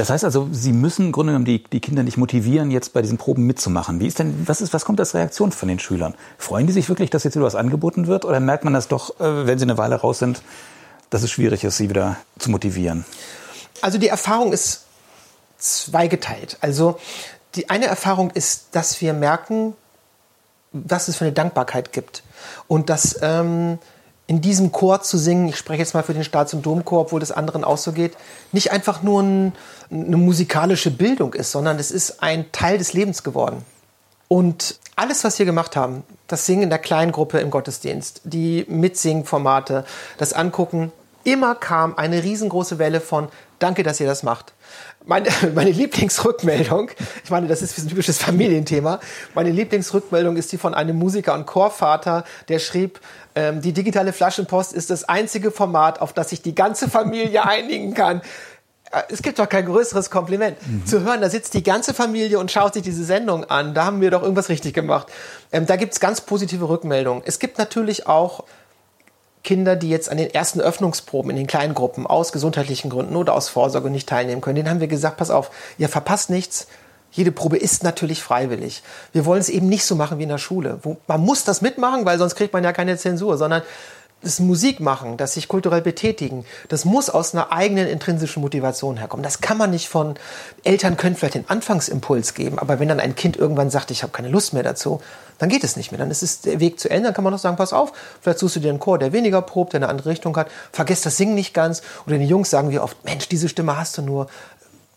Das 0.04 0.10
heißt 0.10 0.26
also, 0.26 0.50
Sie 0.52 0.74
müssen 0.74 1.06
im 1.06 1.12
Grunde 1.14 1.32
genommen 1.32 1.46
die, 1.46 1.64
die 1.64 1.80
Kinder 1.80 2.04
nicht 2.04 2.18
motivieren, 2.18 2.72
jetzt 2.72 2.92
bei 2.92 3.02
diesen 3.02 3.18
Proben 3.18 3.46
mitzumachen. 3.46 4.02
Wie 4.02 4.08
ist 4.08 4.20
denn, 4.20 4.46
was 4.46 4.60
ist, 4.60 4.74
was 4.74 4.84
kommt 4.84 5.00
als 5.00 5.14
Reaktion 5.14 5.54
von 5.54 5.70
den 5.70 5.80
Schülern? 5.80 6.14
Freuen 6.38 6.68
die 6.68 6.74
sich 6.74 6.90
wirklich, 6.90 7.10
dass 7.10 7.24
jetzt 7.24 7.36
wieder 7.36 7.46
was 7.46 7.56
angeboten 7.56 8.06
wird? 8.08 8.26
Oder 8.26 8.42
merkt 8.42 8.66
man 8.66 8.74
das 8.74 8.90
doch, 8.90 9.18
äh, 9.22 9.48
wenn 9.48 9.58
sie 9.58 9.64
eine 9.64 9.78
Weile 9.78 9.96
raus 9.96 10.20
sind, 10.20 10.42
dass 11.10 11.24
es 11.24 11.32
schwierig 11.32 11.64
ist, 11.64 11.78
sie 11.78 11.90
wieder 11.90 12.18
zu 12.38 12.52
motivieren? 12.52 13.06
Also 13.82 13.98
die 13.98 14.10
Erfahrung 14.10 14.52
ist 14.52 14.82
zweigeteilt. 15.58 16.58
Also 16.60 17.00
die 17.56 17.70
eine 17.70 17.86
Erfahrung 17.86 18.30
ist, 18.32 18.66
dass 18.74 19.00
wir 19.00 19.14
merken, 19.14 19.74
was 20.74 21.08
es 21.08 21.16
für 21.16 21.24
eine 21.24 21.34
Dankbarkeit 21.34 21.94
gibt. 21.94 22.24
Und 22.68 22.90
dass 22.90 23.20
ähm, 23.22 23.80
in 24.26 24.42
diesem 24.42 24.72
Chor 24.72 25.02
zu 25.02 25.18
singen, 25.18 25.50
ich 25.50 25.58
spreche 25.58 25.82
jetzt 25.82 25.94
mal 25.94 26.04
für 26.04 26.14
den 26.14 26.24
Staats- 26.24 26.54
und 26.54 26.66
Domchor, 26.66 27.02
obwohl 27.02 27.20
das 27.20 27.32
anderen 27.32 27.64
auch 27.64 27.78
so 27.78 27.92
geht, 27.92 28.16
nicht 28.52 28.72
einfach 28.72 29.04
nur 29.04 29.22
ein, 29.22 29.54
eine 29.92 30.18
musikalische 30.18 30.92
Bildung 30.92 31.34
ist, 31.34 31.52
sondern 31.52 31.78
es 31.78 31.92
ist 31.92 32.24
ein 32.24 32.52
Teil 32.52 32.78
des 32.78 32.94
Lebens 32.94 33.24
geworden. 33.24 33.66
Und 34.30 34.80
alles, 34.96 35.24
was 35.24 35.38
wir 35.40 35.46
gemacht 35.46 35.76
haben, 35.76 36.04
das 36.28 36.46
Singen 36.46 36.64
in 36.64 36.70
der 36.70 36.80
kleinen 36.80 37.12
Gruppe 37.12 37.40
im 37.40 37.52
Gottesdienst, 37.52 38.22
die 38.24 38.66
Mitsingformate, 38.68 39.86
das 40.18 40.34
Angucken, 40.34 40.92
immer 41.24 41.56
kam 41.56 41.96
eine 41.98 42.24
riesengroße 42.24 42.80
Welle 42.80 43.02
von 43.02 43.28
Danke, 43.60 43.84
dass 43.84 44.00
ihr 44.00 44.08
das 44.08 44.24
macht. 44.24 44.54
Meine, 45.06 45.30
meine 45.56 45.72
Lieblingsrückmeldung, 45.72 46.92
ich 47.24 47.30
meine, 47.30 47.48
das 47.48 47.62
ist 47.62 47.78
ein 47.78 47.88
typisches 47.88 48.18
Familienthema, 48.18 49.00
meine 49.36 49.52
Lieblingsrückmeldung 49.52 50.38
ist 50.38 50.52
die 50.52 50.58
von 50.58 50.74
einem 50.74 50.98
Musiker 50.98 51.34
und 51.34 51.46
Chorvater, 51.46 52.24
der 52.48 52.60
schrieb, 52.60 53.00
ähm, 53.36 53.62
die 53.62 53.74
digitale 53.74 54.14
Flaschenpost 54.14 54.74
ist 54.74 54.90
das 54.90 55.04
einzige 55.04 55.52
Format, 55.52 56.02
auf 56.02 56.14
das 56.14 56.30
sich 56.30 56.42
die 56.42 56.56
ganze 56.56 56.90
Familie 56.90 57.46
einigen 57.48 57.94
kann. 57.94 58.22
Äh, 58.92 59.02
es 59.10 59.22
gibt 59.22 59.40
doch 59.40 59.50
kein 59.50 59.66
größeres 59.66 60.10
Kompliment. 60.10 60.58
Mhm. 60.66 60.86
Zu 60.86 61.02
hören, 61.02 61.22
da 61.22 61.30
sitzt 61.30 61.54
die 61.54 61.64
ganze 61.64 61.94
Familie 61.94 62.40
und 62.40 62.52
schaut 62.52 62.76
sich 62.76 62.84
diese 62.84 63.04
Sendung 63.04 63.46
an. 63.46 63.74
Da 63.74 63.86
haben 63.86 64.02
wir 64.02 64.12
doch 64.12 64.22
irgendwas 64.22 64.50
richtig 64.50 64.74
gemacht. 64.74 65.08
Ähm, 65.52 65.66
da 65.66 65.76
gibt's 65.76 66.00
ganz 66.00 66.22
positive 66.22 66.70
Rückmeldungen. 66.70 67.24
Es 67.26 67.40
gibt 67.40 67.58
natürlich 67.58 68.08
auch 68.08 68.44
Kinder, 69.44 69.76
die 69.76 69.90
jetzt 69.90 70.10
an 70.10 70.18
den 70.18 70.34
ersten 70.34 70.62
Öffnungsproben 70.62 71.30
in 71.30 71.38
den 71.38 71.48
kleinen 71.48 71.74
Gruppen 71.74 72.08
aus 72.08 72.32
gesundheitlichen 72.32 72.90
Gründen 72.90 73.16
oder 73.16 73.34
aus 73.34 73.50
Vorsorge 73.50 73.90
nicht 73.90 74.08
teilnehmen 74.08 74.42
können. 74.42 74.56
Denen 74.56 74.70
haben 74.70 74.80
wir 74.80 74.88
gesagt, 74.88 75.18
pass 75.18 75.30
auf, 75.30 75.52
ihr 75.78 75.90
verpasst 75.90 76.30
nichts. 76.30 76.68
Jede 77.12 77.32
Probe 77.32 77.58
ist 77.58 77.84
natürlich 77.84 78.24
freiwillig. 78.24 78.82
Wir 79.12 79.26
wollen 79.26 79.42
es 79.42 79.50
eben 79.50 79.68
nicht 79.68 79.86
so 79.86 79.96
machen 79.96 80.18
wie 80.18 80.24
in 80.24 80.30
der 80.30 80.40
Schule, 80.40 80.80
wo 80.82 80.98
man 81.08 81.22
muss 81.22 81.44
das 81.44 81.62
mitmachen, 81.62 82.06
weil 82.06 82.18
sonst 82.18 82.36
kriegt 82.36 82.54
man 82.54 82.64
ja 82.64 82.74
keine 82.74 82.98
Zensur, 82.98 83.38
sondern 83.38 83.62
das 84.24 84.40
Musik 84.40 84.80
machen, 84.80 85.18
das 85.18 85.34
sich 85.34 85.48
kulturell 85.48 85.82
betätigen, 85.82 86.46
das 86.70 86.86
muss 86.86 87.10
aus 87.10 87.34
einer 87.34 87.52
eigenen 87.52 87.88
intrinsischen 87.88 88.42
Motivation 88.42 88.98
herkommen. 88.98 89.24
Das 89.24 89.42
kann 89.42 89.58
man 89.58 89.70
nicht 89.70 89.90
von 89.90 90.16
Eltern 90.64 90.98
können 90.98 91.16
vielleicht 91.16 91.36
den 91.36 91.50
Anfangsimpuls 91.50 92.34
geben, 92.34 92.58
aber 92.58 92.80
wenn 92.80 92.88
dann 92.88 93.00
ein 93.00 93.16
Kind 93.16 93.38
irgendwann 93.38 93.70
sagt, 93.70 93.92
ich 93.92 94.02
habe 94.02 94.14
keine 94.14 94.30
Lust 94.30 94.54
mehr 94.54 94.64
dazu, 94.64 95.02
dann 95.44 95.50
geht 95.50 95.66
es 95.66 95.76
nicht 95.76 95.92
mehr. 95.92 96.00
Dann 96.00 96.10
ist 96.10 96.24
es 96.24 96.40
der 96.40 96.62
Weg 96.62 96.80
zu 96.80 96.90
Ende. 96.90 97.10
Dann 97.10 97.14
kann 97.14 97.26
man 97.26 97.34
noch 97.34 97.40
sagen, 97.40 97.58
pass 97.58 97.74
auf, 97.74 97.92
vielleicht 98.22 98.40
suchst 98.40 98.56
du 98.56 98.60
dir 98.62 98.70
einen 98.70 98.80
Chor, 98.80 98.98
der 98.98 99.12
weniger 99.12 99.42
probt, 99.42 99.74
der 99.74 99.80
eine 99.80 99.90
andere 99.90 100.10
Richtung 100.10 100.38
hat. 100.38 100.48
Vergiss 100.72 101.02
das 101.02 101.18
Singen 101.18 101.36
nicht 101.36 101.54
ganz. 101.54 101.82
Oder 102.08 102.18
die 102.18 102.26
Jungs 102.26 102.50
sagen 102.50 102.72
wie 102.72 102.80
oft, 102.80 103.04
Mensch, 103.04 103.28
diese 103.28 103.50
Stimme 103.50 103.78
hast 103.78 103.98
du 103.98 104.04
nur 104.04 104.28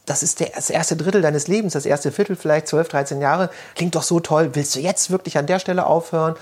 das 0.04 0.22
ist 0.22 0.38
der, 0.38 0.50
das 0.54 0.70
erste 0.70 0.96
Drittel 0.96 1.20
deines 1.20 1.48
Lebens, 1.48 1.72
das 1.72 1.84
erste 1.84 2.12
Viertel 2.12 2.36
vielleicht, 2.36 2.68
12, 2.68 2.88
13 2.88 3.20
Jahre, 3.20 3.50
klingt 3.74 3.96
doch 3.96 4.04
so 4.04 4.20
toll, 4.20 4.50
willst 4.52 4.76
du 4.76 4.78
jetzt 4.78 5.10
wirklich 5.10 5.36
an 5.36 5.46
der 5.46 5.58
Stelle 5.58 5.84
aufhören? 5.84 6.36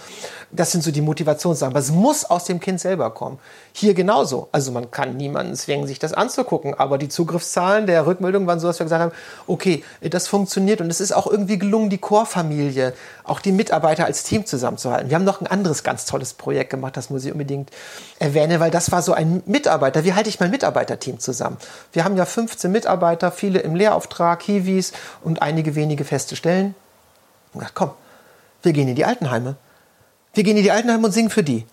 Das 0.52 0.70
sind 0.70 0.84
so 0.84 0.90
die 0.90 1.00
Motivationssachen. 1.00 1.72
Aber 1.72 1.80
es 1.80 1.90
muss 1.90 2.26
aus 2.26 2.44
dem 2.44 2.61
Kind 2.61 2.78
selber 2.78 3.11
kommen. 3.11 3.38
Hier 3.77 3.95
genauso. 3.95 4.47
Also 4.53 4.70
man 4.70 4.93
kann 4.93 5.16
niemanden 5.16 5.57
zwingen, 5.57 5.89
sich 5.89 5.99
das 5.99 6.12
anzugucken, 6.12 6.75
aber 6.75 6.97
die 6.97 7.09
Zugriffszahlen 7.09 7.89
der 7.89 8.07
Rückmeldung 8.07 8.47
waren 8.47 8.61
so, 8.61 8.68
dass 8.68 8.79
wir 8.79 8.85
gesagt 8.85 9.03
haben, 9.03 9.12
okay, 9.49 9.83
das 10.01 10.29
funktioniert 10.29 10.81
und 10.81 10.89
es 10.91 11.01
ist 11.01 11.11
auch 11.11 11.27
irgendwie 11.27 11.59
gelungen, 11.59 11.91
die 11.91 11.99
Chorfamilie, 11.99 12.95
auch 13.25 13.41
die 13.41 13.51
Mitarbeiter 13.51 14.05
als 14.05 14.22
Team 14.22 14.47
zusammenzuhalten. 14.47 15.11
Wir 15.11 15.16
haben 15.16 15.25
noch 15.25 15.41
ein 15.41 15.49
anderes 15.49 15.83
ganz 15.83 16.05
tolles 16.05 16.35
Projekt 16.35 16.70
gemacht, 16.70 16.97
das 16.97 17.11
muss 17.11 17.25
ich 17.25 17.33
unbedingt 17.33 17.70
erwähnen, 18.20 18.61
weil 18.61 18.70
das 18.70 18.93
war 18.93 19.03
so 19.03 19.12
ein 19.12 19.43
Mitarbeiter. 19.45 20.05
Wie 20.05 20.14
halte 20.14 20.29
ich 20.29 20.39
mein 20.39 20.53
Mitarbeiterteam 20.53 21.18
zusammen? 21.18 21.57
Wir 21.93 22.05
haben 22.05 22.16
ja 22.16 22.27
15 22.27 22.70
Mitarbeiter, 22.70 23.33
viele 23.33 23.59
im 23.59 23.75
Lehrauftrag, 23.75 24.41
Hiwis 24.45 24.93
und 25.25 25.43
einige 25.43 25.75
wenige 25.75 26.05
feste 26.05 26.37
Stellen. 26.37 26.77
Und 27.53 27.59
gesagt, 27.59 27.75
komm, 27.75 27.91
wir 28.62 28.72
gehen 28.72 28.87
in 28.87 28.95
die 28.95 29.05
Altenheime. 29.05 29.57
Wir 30.33 30.45
gehen 30.45 30.57
in 30.57 30.62
die 30.62 30.70
Altenheime 30.70 31.05
und 31.07 31.12
singen 31.12 31.31
für 31.31 31.43
die. 31.43 31.66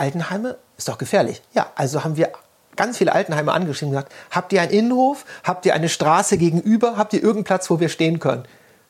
Altenheime 0.00 0.56
ist 0.76 0.88
doch 0.88 0.98
gefährlich. 0.98 1.42
Ja, 1.52 1.70
also 1.76 2.04
haben 2.04 2.16
wir 2.16 2.32
ganz 2.74 2.98
viele 2.98 3.12
Altenheime 3.12 3.52
angeschrieben 3.52 3.94
und 3.94 3.96
gesagt, 3.96 4.14
habt 4.30 4.52
ihr 4.52 4.62
einen 4.62 4.70
Innenhof? 4.70 5.26
Habt 5.44 5.66
ihr 5.66 5.74
eine 5.74 5.88
Straße 5.88 6.38
gegenüber? 6.38 6.96
Habt 6.96 7.12
ihr 7.12 7.20
irgendeinen 7.20 7.44
Platz, 7.44 7.68
wo 7.70 7.80
wir 7.80 7.90
stehen 7.90 8.18
können? 8.18 8.44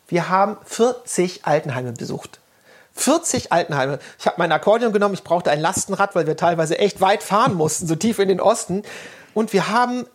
Wir 0.06 0.28
haben 0.28 0.56
40 0.64 1.44
Altenheime 1.44 1.92
besucht. 1.92 2.40
40 2.94 3.52
Altenheime. 3.52 3.98
Ich 4.18 4.26
habe 4.26 4.36
mein 4.38 4.52
Akkordeon 4.52 4.92
genommen, 4.92 5.14
ich 5.14 5.24
brauchte 5.24 5.50
ein 5.50 5.60
Lastenrad, 5.60 6.14
weil 6.14 6.26
wir 6.26 6.36
teilweise 6.36 6.78
echt 6.78 7.00
weit 7.00 7.22
fahren 7.22 7.54
mussten, 7.54 7.86
so 7.86 7.96
tief 7.96 8.18
in 8.18 8.28
den 8.28 8.40
Osten. 8.40 8.82
Und 9.34 9.52
wir 9.52 9.68
haben 9.68 10.06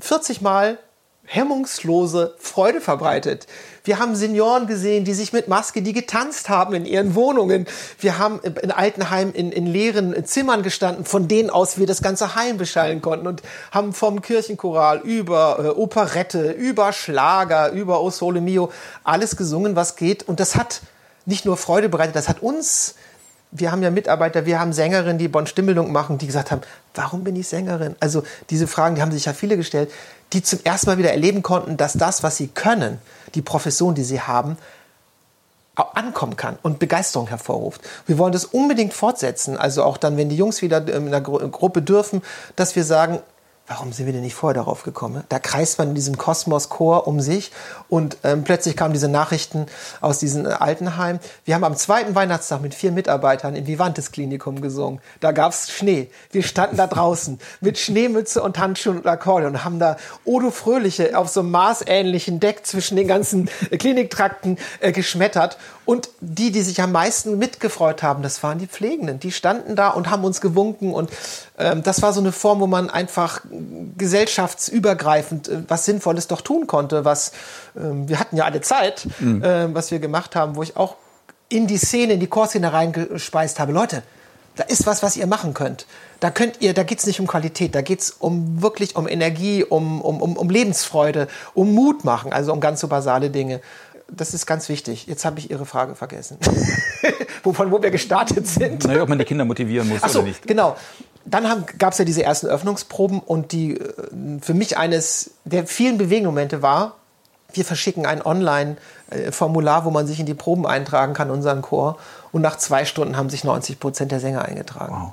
40 0.00 0.40
Mal 0.40 0.78
hemmungslose 1.28 2.34
Freude 2.38 2.80
verbreitet. 2.80 3.46
Wir 3.84 3.98
haben 3.98 4.16
Senioren 4.16 4.66
gesehen, 4.66 5.04
die 5.04 5.12
sich 5.12 5.34
mit 5.34 5.46
Maske, 5.46 5.82
die 5.82 5.92
getanzt 5.92 6.48
haben 6.48 6.74
in 6.74 6.86
ihren 6.86 7.14
Wohnungen. 7.14 7.66
Wir 8.00 8.18
haben 8.18 8.40
in 8.40 8.70
Altenheim 8.70 9.32
in, 9.34 9.52
in 9.52 9.66
leeren 9.66 10.24
Zimmern 10.24 10.62
gestanden, 10.62 11.04
von 11.04 11.28
denen 11.28 11.50
aus 11.50 11.78
wir 11.78 11.86
das 11.86 12.00
ganze 12.00 12.34
Heim 12.34 12.56
beschallen 12.56 13.02
konnten 13.02 13.26
und 13.26 13.42
haben 13.70 13.92
vom 13.92 14.22
Kirchenchoral 14.22 15.00
über 15.00 15.58
äh, 15.58 15.68
Operette, 15.68 16.52
über 16.52 16.94
Schlager, 16.94 17.72
über 17.72 18.00
O 18.00 18.10
Sole 18.10 18.40
Mio 18.40 18.72
alles 19.04 19.36
gesungen, 19.36 19.76
was 19.76 19.96
geht. 19.96 20.26
Und 20.26 20.40
das 20.40 20.56
hat 20.56 20.80
nicht 21.26 21.44
nur 21.44 21.58
Freude 21.58 21.90
bereitet, 21.90 22.16
das 22.16 22.28
hat 22.28 22.42
uns 22.42 22.94
wir 23.50 23.72
haben 23.72 23.82
ja 23.82 23.90
Mitarbeiter, 23.90 24.44
wir 24.44 24.60
haben 24.60 24.72
Sängerinnen, 24.72 25.18
die 25.18 25.28
Bonn 25.28 25.46
Stimmbildung 25.46 25.90
machen, 25.90 26.18
die 26.18 26.26
gesagt 26.26 26.50
haben, 26.50 26.60
warum 26.94 27.24
bin 27.24 27.34
ich 27.36 27.48
Sängerin? 27.48 27.96
Also 28.00 28.22
diese 28.50 28.66
Fragen, 28.66 28.96
die 28.96 29.02
haben 29.02 29.12
sich 29.12 29.24
ja 29.24 29.32
viele 29.32 29.56
gestellt 29.56 29.90
die 30.32 30.42
zum 30.42 30.60
ersten 30.64 30.90
Mal 30.90 30.98
wieder 30.98 31.10
erleben 31.10 31.42
konnten, 31.42 31.76
dass 31.76 31.94
das, 31.94 32.22
was 32.22 32.36
sie 32.36 32.48
können, 32.48 32.98
die 33.34 33.42
Profession, 33.42 33.94
die 33.94 34.04
sie 34.04 34.20
haben, 34.20 34.58
auch 35.74 35.94
ankommen 35.94 36.36
kann 36.36 36.58
und 36.62 36.78
Begeisterung 36.78 37.28
hervorruft. 37.28 37.80
Wir 38.06 38.18
wollen 38.18 38.32
das 38.32 38.44
unbedingt 38.44 38.92
fortsetzen, 38.92 39.56
also 39.56 39.84
auch 39.84 39.96
dann, 39.96 40.16
wenn 40.16 40.28
die 40.28 40.36
Jungs 40.36 40.60
wieder 40.60 40.86
in 40.88 41.06
einer 41.06 41.20
Gruppe 41.20 41.82
dürfen, 41.82 42.22
dass 42.56 42.74
wir 42.74 42.84
sagen, 42.84 43.20
Warum 43.68 43.92
sind 43.92 44.06
wir 44.06 44.14
denn 44.14 44.22
nicht 44.22 44.34
vorher 44.34 44.54
darauf 44.54 44.82
gekommen? 44.82 45.24
Da 45.28 45.38
kreist 45.38 45.76
man 45.76 45.90
in 45.90 45.94
diesem 45.94 46.16
Kosmos-Chor 46.16 47.06
um 47.06 47.20
sich 47.20 47.52
und 47.90 48.16
ähm, 48.24 48.42
plötzlich 48.42 48.76
kamen 48.76 48.94
diese 48.94 49.08
Nachrichten 49.08 49.66
aus 50.00 50.18
diesem 50.18 50.46
äh, 50.46 50.48
Altenheim. 50.48 51.18
Wir 51.44 51.54
haben 51.54 51.64
am 51.64 51.76
zweiten 51.76 52.14
Weihnachtstag 52.14 52.62
mit 52.62 52.74
vier 52.74 52.92
Mitarbeitern 52.92 53.54
im 53.54 53.66
Vivantes 53.66 54.10
Klinikum 54.10 54.62
gesungen. 54.62 55.02
Da 55.20 55.32
gab's 55.32 55.70
Schnee. 55.70 56.08
Wir 56.32 56.44
standen 56.44 56.78
da 56.78 56.86
draußen 56.86 57.38
mit 57.60 57.78
Schneemütze 57.78 58.42
und 58.42 58.58
Handschuhen 58.58 59.00
und 59.00 59.06
Akkordeon 59.06 59.52
und 59.52 59.64
haben 59.66 59.78
da 59.78 59.98
Odo 60.24 60.50
Fröhliche 60.50 61.18
auf 61.18 61.28
so 61.28 61.40
einem 61.40 61.50
maßähnlichen 61.50 62.40
Deck 62.40 62.64
zwischen 62.64 62.96
den 62.96 63.06
ganzen 63.06 63.50
äh, 63.70 63.76
Kliniktrakten 63.76 64.56
äh, 64.80 64.92
geschmettert. 64.92 65.58
Und 65.88 66.10
die, 66.20 66.52
die 66.52 66.60
sich 66.60 66.82
am 66.82 66.92
meisten 66.92 67.38
mitgefreut 67.38 68.02
haben, 68.02 68.22
das 68.22 68.42
waren 68.42 68.58
die 68.58 68.66
Pflegenden. 68.66 69.20
Die 69.20 69.32
standen 69.32 69.74
da 69.74 69.88
und 69.88 70.10
haben 70.10 70.22
uns 70.22 70.42
gewunken 70.42 70.92
und 70.92 71.08
ähm, 71.56 71.82
das 71.82 72.02
war 72.02 72.12
so 72.12 72.20
eine 72.20 72.30
Form, 72.30 72.60
wo 72.60 72.66
man 72.66 72.90
einfach 72.90 73.40
gesellschaftsübergreifend 73.96 75.48
äh, 75.48 75.62
was 75.66 75.86
Sinnvolles 75.86 76.26
doch 76.26 76.42
tun 76.42 76.66
konnte, 76.66 77.06
was 77.06 77.32
ähm, 77.74 78.06
wir 78.06 78.20
hatten 78.20 78.36
ja 78.36 78.44
alle 78.44 78.60
Zeit, 78.60 79.08
mhm. 79.18 79.42
äh, 79.42 79.74
was 79.74 79.90
wir 79.90 79.98
gemacht 79.98 80.36
haben, 80.36 80.56
wo 80.56 80.62
ich 80.62 80.76
auch 80.76 80.96
in 81.48 81.66
die 81.66 81.78
Szene, 81.78 82.12
in 82.12 82.20
die 82.20 82.26
Chorszene 82.26 82.70
reingespeist 82.70 83.58
habe. 83.58 83.72
Leute, 83.72 84.02
da 84.58 84.64
ist 84.64 84.86
was, 84.86 85.02
was 85.02 85.16
ihr 85.16 85.26
machen 85.26 85.54
könnt. 85.54 85.86
Da 86.20 86.30
könnt 86.30 86.60
ihr, 86.60 86.74
da 86.74 86.82
geht's 86.82 87.06
nicht 87.06 87.20
um 87.20 87.28
Qualität, 87.28 87.76
da 87.76 87.80
geht's 87.80 88.10
um 88.10 88.60
wirklich 88.60 88.96
um 88.96 89.06
Energie, 89.06 89.64
um, 89.64 90.02
um, 90.02 90.20
um, 90.20 90.36
um 90.36 90.50
Lebensfreude, 90.50 91.28
um 91.54 91.72
Mut 91.72 92.04
machen, 92.04 92.32
also 92.32 92.52
um 92.52 92.60
ganz 92.60 92.80
so 92.80 92.88
basale 92.88 93.30
Dinge. 93.30 93.60
Das 94.10 94.34
ist 94.34 94.46
ganz 94.46 94.68
wichtig. 94.68 95.06
Jetzt 95.06 95.24
habe 95.24 95.38
ich 95.38 95.50
Ihre 95.50 95.66
Frage 95.66 95.94
vergessen. 95.94 96.38
Wovon, 97.42 97.70
wo 97.70 97.82
wir 97.82 97.90
gestartet 97.90 98.46
sind. 98.46 98.84
Naja, 98.84 99.02
ob 99.02 99.08
man 99.08 99.18
die 99.18 99.24
Kinder 99.24 99.44
motivieren 99.44 99.88
muss 99.88 100.00
so, 100.00 100.20
oder 100.20 100.28
nicht. 100.28 100.46
Genau 100.46 100.76
dann 101.30 101.66
gab 101.78 101.92
es 101.92 101.98
ja 101.98 102.04
diese 102.04 102.22
ersten 102.22 102.46
Öffnungsproben 102.46 103.20
und 103.20 103.52
die 103.52 103.78
äh, 103.78 104.40
für 104.40 104.54
mich 104.54 104.78
eines 104.78 105.32
der 105.44 105.66
vielen 105.66 105.98
Bewegungsmomente 105.98 106.62
war, 106.62 106.96
wir 107.52 107.64
verschicken 107.64 108.04
ein 108.04 108.24
Online-Formular, 108.24 109.84
wo 109.84 109.90
man 109.90 110.06
sich 110.06 110.20
in 110.20 110.26
die 110.26 110.34
Proben 110.34 110.66
eintragen 110.66 111.14
kann, 111.14 111.30
unseren 111.30 111.62
Chor. 111.62 111.98
Und 112.30 112.42
nach 112.42 112.58
zwei 112.58 112.84
Stunden 112.84 113.16
haben 113.16 113.30
sich 113.30 113.42
90 113.42 113.80
Prozent 113.80 114.12
der 114.12 114.20
Sänger 114.20 114.44
eingetragen. 114.44 114.94
Wow. 114.94 115.12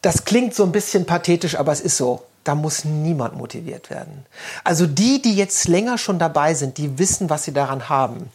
Das 0.00 0.24
klingt 0.24 0.54
so 0.54 0.62
ein 0.62 0.70
bisschen 0.70 1.06
pathetisch, 1.06 1.58
aber 1.58 1.72
es 1.72 1.80
ist 1.80 1.96
so. 1.96 2.22
Da 2.44 2.54
muss 2.54 2.84
niemand 2.84 3.36
motiviert 3.36 3.90
werden. 3.90 4.24
Also 4.64 4.86
die, 4.86 5.20
die 5.20 5.36
jetzt 5.36 5.68
länger 5.68 5.98
schon 5.98 6.18
dabei 6.18 6.54
sind, 6.54 6.78
die 6.78 6.98
wissen, 6.98 7.28
was 7.28 7.44
sie 7.44 7.52
daran 7.52 7.88
haben. 7.88 8.30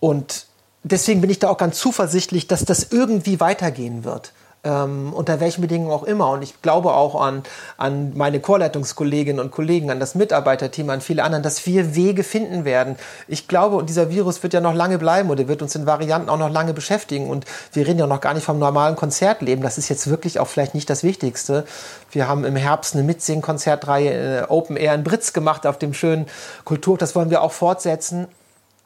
Und 0.00 0.46
deswegen 0.82 1.20
bin 1.20 1.30
ich 1.30 1.38
da 1.38 1.48
auch 1.48 1.58
ganz 1.58 1.78
zuversichtlich, 1.78 2.46
dass 2.46 2.64
das 2.64 2.90
irgendwie 2.90 3.40
weitergehen 3.40 4.04
wird 4.04 4.32
ähm, 4.64 5.12
unter 5.12 5.40
welchen 5.40 5.60
Bedingungen 5.60 5.90
auch 5.90 6.04
immer. 6.04 6.30
Und 6.30 6.42
ich 6.42 6.62
glaube 6.62 6.92
auch 6.92 7.20
an, 7.20 7.42
an 7.76 8.12
meine 8.14 8.40
Chorleitungskolleginnen 8.40 9.40
und 9.40 9.50
Kollegen, 9.50 9.90
an 9.90 9.98
das 9.98 10.14
Mitarbeiterteam, 10.14 10.90
an 10.90 11.00
viele 11.00 11.24
anderen, 11.24 11.42
dass 11.42 11.66
wir 11.66 11.94
Wege 11.94 12.22
finden 12.22 12.64
werden. 12.64 12.96
Ich 13.26 13.48
glaube, 13.48 13.82
dieser 13.84 14.10
Virus 14.10 14.42
wird 14.42 14.54
ja 14.54 14.60
noch 14.60 14.74
lange 14.74 14.98
bleiben 14.98 15.30
oder 15.30 15.48
wird 15.48 15.62
uns 15.62 15.74
in 15.74 15.86
Varianten 15.86 16.28
auch 16.28 16.38
noch 16.38 16.50
lange 16.50 16.74
beschäftigen. 16.74 17.28
Und 17.28 17.44
wir 17.72 17.86
reden 17.86 17.98
ja 17.98 18.06
noch 18.06 18.20
gar 18.20 18.34
nicht 18.34 18.44
vom 18.44 18.58
normalen 18.58 18.96
Konzertleben. 18.96 19.62
Das 19.62 19.78
ist 19.78 19.88
jetzt 19.88 20.08
wirklich 20.08 20.38
auch 20.38 20.48
vielleicht 20.48 20.74
nicht 20.74 20.88
das 20.88 21.02
Wichtigste. 21.02 21.64
Wir 22.10 22.28
haben 22.28 22.44
im 22.44 22.56
Herbst 22.56 22.94
eine 22.94 23.02
Mitsingen-Konzertreihe 23.02 24.42
äh, 24.42 24.44
Open 24.48 24.76
Air 24.76 24.94
in 24.94 25.02
Britz 25.02 25.32
gemacht 25.32 25.66
auf 25.66 25.78
dem 25.78 25.94
schönen 25.94 26.26
Kultur. 26.64 26.98
Das 26.98 27.16
wollen 27.16 27.30
wir 27.30 27.42
auch 27.42 27.52
fortsetzen 27.52 28.28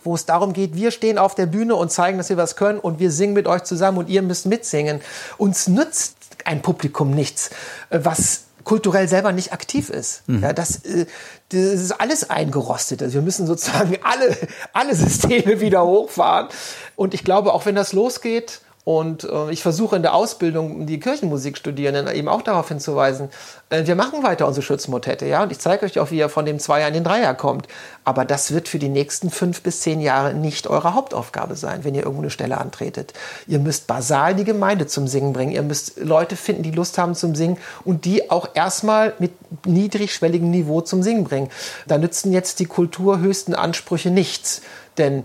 wo 0.06 0.14
es 0.14 0.24
darum 0.24 0.54
geht, 0.54 0.74
wir 0.74 0.90
stehen 0.90 1.18
auf 1.18 1.34
der 1.34 1.46
Bühne 1.46 1.74
und 1.74 1.92
zeigen, 1.92 2.16
dass 2.16 2.30
wir 2.30 2.38
was 2.38 2.56
können 2.56 2.78
und 2.78 2.98
wir 2.98 3.10
singen 3.10 3.34
mit 3.34 3.46
euch 3.46 3.64
zusammen 3.64 3.98
und 3.98 4.08
ihr 4.08 4.22
müsst 4.22 4.46
mitsingen. 4.46 5.02
Uns 5.36 5.68
nützt 5.68 6.16
ein 6.44 6.62
Publikum 6.62 7.10
nichts, 7.10 7.50
äh, 7.90 8.00
was 8.02 8.44
kulturell 8.64 9.08
selber 9.08 9.32
nicht 9.32 9.52
aktiv 9.52 9.90
ist. 9.90 10.22
Mhm. 10.28 10.42
Ja, 10.42 10.52
das, 10.52 10.84
äh, 10.84 11.06
das 11.50 11.60
ist 11.60 12.00
alles 12.00 12.30
eingerostet. 12.30 13.02
Also 13.02 13.14
wir 13.14 13.22
müssen 13.22 13.46
sozusagen 13.46 13.98
alle, 14.02 14.36
alle 14.72 14.94
Systeme 14.94 15.60
wieder 15.60 15.84
hochfahren. 15.84 16.48
Und 16.96 17.14
ich 17.14 17.24
glaube, 17.24 17.52
auch 17.52 17.66
wenn 17.66 17.74
das 17.74 17.92
losgeht, 17.92 18.60
und 18.86 19.24
äh, 19.24 19.50
ich 19.50 19.62
versuche 19.62 19.96
in 19.96 20.02
der 20.02 20.14
Ausbildung 20.14 20.86
die 20.86 21.00
Kirchenmusikstudierenden 21.00 22.06
eben 22.14 22.28
auch 22.28 22.42
darauf 22.42 22.68
hinzuweisen, 22.68 23.30
äh, 23.68 23.84
wir 23.84 23.96
machen 23.96 24.22
weiter 24.22 24.46
unsere 24.46 24.62
Schützenmotette, 24.62 25.26
ja. 25.26 25.42
Und 25.42 25.50
ich 25.50 25.58
zeige 25.58 25.84
euch 25.84 25.98
auch, 25.98 26.12
wie 26.12 26.18
ihr 26.18 26.28
von 26.28 26.46
dem 26.46 26.60
Zweier 26.60 26.86
in 26.86 26.94
den 26.94 27.02
Dreier 27.02 27.34
kommt. 27.34 27.66
Aber 28.04 28.24
das 28.24 28.54
wird 28.54 28.68
für 28.68 28.78
die 28.78 28.88
nächsten 28.88 29.28
fünf 29.30 29.62
bis 29.62 29.80
zehn 29.80 30.00
Jahre 30.00 30.34
nicht 30.34 30.68
eure 30.68 30.94
Hauptaufgabe 30.94 31.56
sein, 31.56 31.82
wenn 31.82 31.96
ihr 31.96 32.04
irgendwo 32.04 32.22
eine 32.22 32.30
Stelle 32.30 32.58
antretet. 32.58 33.12
Ihr 33.48 33.58
müsst 33.58 33.88
basal 33.88 34.36
die 34.36 34.44
Gemeinde 34.44 34.86
zum 34.86 35.08
Singen 35.08 35.32
bringen. 35.32 35.50
Ihr 35.50 35.64
müsst 35.64 35.98
Leute 35.98 36.36
finden, 36.36 36.62
die 36.62 36.70
Lust 36.70 36.96
haben 36.96 37.16
zum 37.16 37.34
Singen 37.34 37.58
und 37.84 38.04
die 38.04 38.30
auch 38.30 38.50
erstmal 38.54 39.14
mit 39.18 39.32
niedrigschwelligem 39.66 40.52
Niveau 40.52 40.80
zum 40.80 41.02
Singen 41.02 41.24
bringen. 41.24 41.50
Da 41.88 41.98
nützen 41.98 42.32
jetzt 42.32 42.60
die 42.60 42.66
kulturhöchsten 42.66 43.56
Ansprüche 43.56 44.10
nichts. 44.12 44.62
Denn 44.96 45.24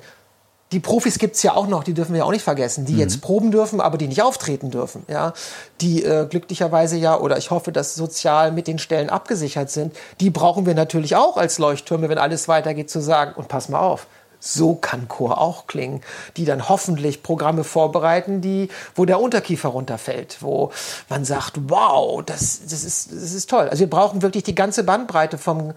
die 0.71 0.79
Profis 0.79 1.19
gibt's 1.19 1.43
ja 1.43 1.55
auch 1.55 1.67
noch, 1.67 1.83
die 1.83 1.93
dürfen 1.93 2.13
wir 2.13 2.19
ja 2.19 2.25
auch 2.25 2.31
nicht 2.31 2.43
vergessen, 2.43 2.85
die 2.85 2.93
mhm. 2.93 2.99
jetzt 2.99 3.21
proben 3.21 3.51
dürfen, 3.51 3.81
aber 3.81 3.97
die 3.97 4.07
nicht 4.07 4.21
auftreten 4.21 4.71
dürfen. 4.71 5.03
Ja? 5.07 5.33
Die 5.81 6.03
äh, 6.03 6.25
glücklicherweise 6.29 6.97
ja, 6.97 7.17
oder 7.17 7.37
ich 7.37 7.51
hoffe, 7.51 7.71
dass 7.71 7.95
sozial 7.95 8.51
mit 8.51 8.67
den 8.67 8.79
Stellen 8.79 9.09
abgesichert 9.09 9.69
sind, 9.69 9.95
die 10.19 10.29
brauchen 10.29 10.65
wir 10.65 10.73
natürlich 10.73 11.15
auch 11.15 11.37
als 11.37 11.57
Leuchttürme, 11.59 12.09
wenn 12.09 12.17
alles 12.17 12.47
weitergeht, 12.47 12.89
zu 12.89 13.01
sagen, 13.01 13.33
und 13.35 13.47
pass 13.47 13.69
mal 13.69 13.79
auf, 13.79 14.07
so 14.39 14.73
kann 14.73 15.07
Chor 15.07 15.39
auch 15.39 15.67
klingen, 15.67 16.01
die 16.35 16.45
dann 16.45 16.67
hoffentlich 16.67 17.21
Programme 17.21 17.63
vorbereiten, 17.63 18.41
die, 18.41 18.69
wo 18.95 19.05
der 19.05 19.21
Unterkiefer 19.21 19.69
runterfällt, 19.69 20.37
wo 20.41 20.71
man 21.09 21.25
sagt, 21.25 21.59
wow, 21.69 22.23
das, 22.25 22.61
das, 22.67 22.83
ist, 22.83 23.11
das 23.11 23.33
ist 23.33 23.49
toll. 23.49 23.69
Also 23.69 23.81
wir 23.81 23.89
brauchen 23.89 24.23
wirklich 24.23 24.43
die 24.43 24.55
ganze 24.55 24.83
Bandbreite 24.83 25.37
vom 25.37 25.73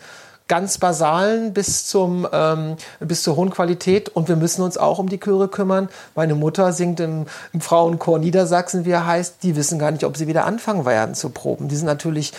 ganz 0.47 0.76
basalen 0.76 1.55
bis 1.55 1.86
zum 1.86 2.28
ähm, 2.30 2.76
bis 3.01 3.22
zur 3.22 3.36
hohen 3.36 3.51
Qualität 3.51 4.11
und 4.11 4.28
wir 4.28 4.36
müssen 4.36 4.62
uns 4.62 4.76
auch 4.76 4.99
um 4.99 5.09
die 5.09 5.18
Chöre 5.18 5.49
kümmern. 5.49 5.88
Meine 6.14 6.34
Mutter 6.34 6.72
singt 6.72 7.01
im, 7.01 7.26
im 7.55 7.61
Frauenchor 7.62 8.18
Niedersachsen, 8.18 8.84
wie 8.84 8.90
er 8.90 9.07
heißt. 9.07 9.42
Die 9.42 9.57
wissen 9.57 9.78
gar 9.78 9.90
nicht, 9.90 10.05
ob 10.05 10.16
sie 10.18 10.26
wieder 10.26 10.45
anfangen 10.45 10.84
werden 10.84 11.14
zu 11.14 11.30
proben. 11.30 11.68
Die 11.68 11.76
sind 11.76 11.86
natürlich 11.86 12.32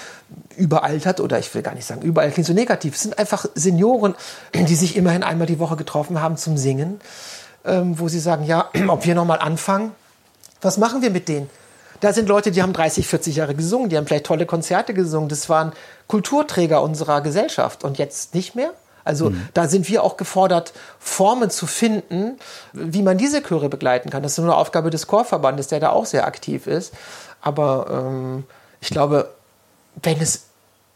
überaltert 0.55 1.19
oder 1.19 1.39
ich 1.39 1.53
will 1.55 1.63
gar 1.63 1.73
nicht 1.73 1.85
sagen 1.85 2.01
überall 2.01 2.29
klingt 2.29 2.47
so 2.47 2.53
negativ. 2.53 2.95
Es 2.95 3.01
sind 3.01 3.17
einfach 3.17 3.45
Senioren, 3.55 4.13
die 4.53 4.75
sich 4.75 4.95
immerhin 4.95 5.23
einmal 5.23 5.47
die 5.47 5.59
Woche 5.59 5.75
getroffen 5.75 6.21
haben 6.21 6.37
zum 6.37 6.57
Singen, 6.57 7.01
ähm, 7.65 7.99
wo 7.99 8.07
sie 8.07 8.19
sagen, 8.19 8.45
ja, 8.45 8.69
ob 8.87 9.05
wir 9.05 9.15
noch 9.15 9.25
mal 9.25 9.39
anfangen. 9.39 9.91
Was 10.61 10.77
machen 10.77 11.01
wir 11.01 11.09
mit 11.09 11.27
denen? 11.27 11.49
Da 12.05 12.13
sind 12.13 12.29
Leute, 12.29 12.51
die 12.51 12.61
haben 12.61 12.71
30, 12.71 13.07
40 13.07 13.37
Jahre 13.37 13.55
gesungen, 13.55 13.89
die 13.89 13.97
haben 13.97 14.05
vielleicht 14.05 14.27
tolle 14.27 14.45
Konzerte 14.45 14.93
gesungen. 14.93 15.27
Das 15.27 15.49
waren 15.49 15.73
Kulturträger 16.05 16.83
unserer 16.83 17.21
Gesellschaft 17.21 17.83
und 17.83 17.97
jetzt 17.97 18.35
nicht 18.35 18.53
mehr. 18.53 18.69
Also 19.03 19.31
mhm. 19.31 19.49
da 19.55 19.67
sind 19.67 19.89
wir 19.89 20.03
auch 20.03 20.15
gefordert, 20.15 20.73
Formen 20.99 21.49
zu 21.49 21.65
finden, 21.65 22.37
wie 22.73 23.01
man 23.01 23.17
diese 23.17 23.41
Chöre 23.41 23.69
begleiten 23.69 24.11
kann. 24.11 24.21
Das 24.21 24.33
ist 24.33 24.37
nur 24.37 24.45
eine 24.45 24.55
Aufgabe 24.55 24.91
des 24.91 25.07
Chorverbandes, 25.07 25.65
der 25.65 25.79
da 25.79 25.89
auch 25.89 26.05
sehr 26.05 26.27
aktiv 26.27 26.67
ist. 26.67 26.93
Aber 27.41 27.87
ähm, 27.89 28.43
ich 28.81 28.91
glaube, 28.91 29.31
wenn 30.03 30.21
es 30.21 30.43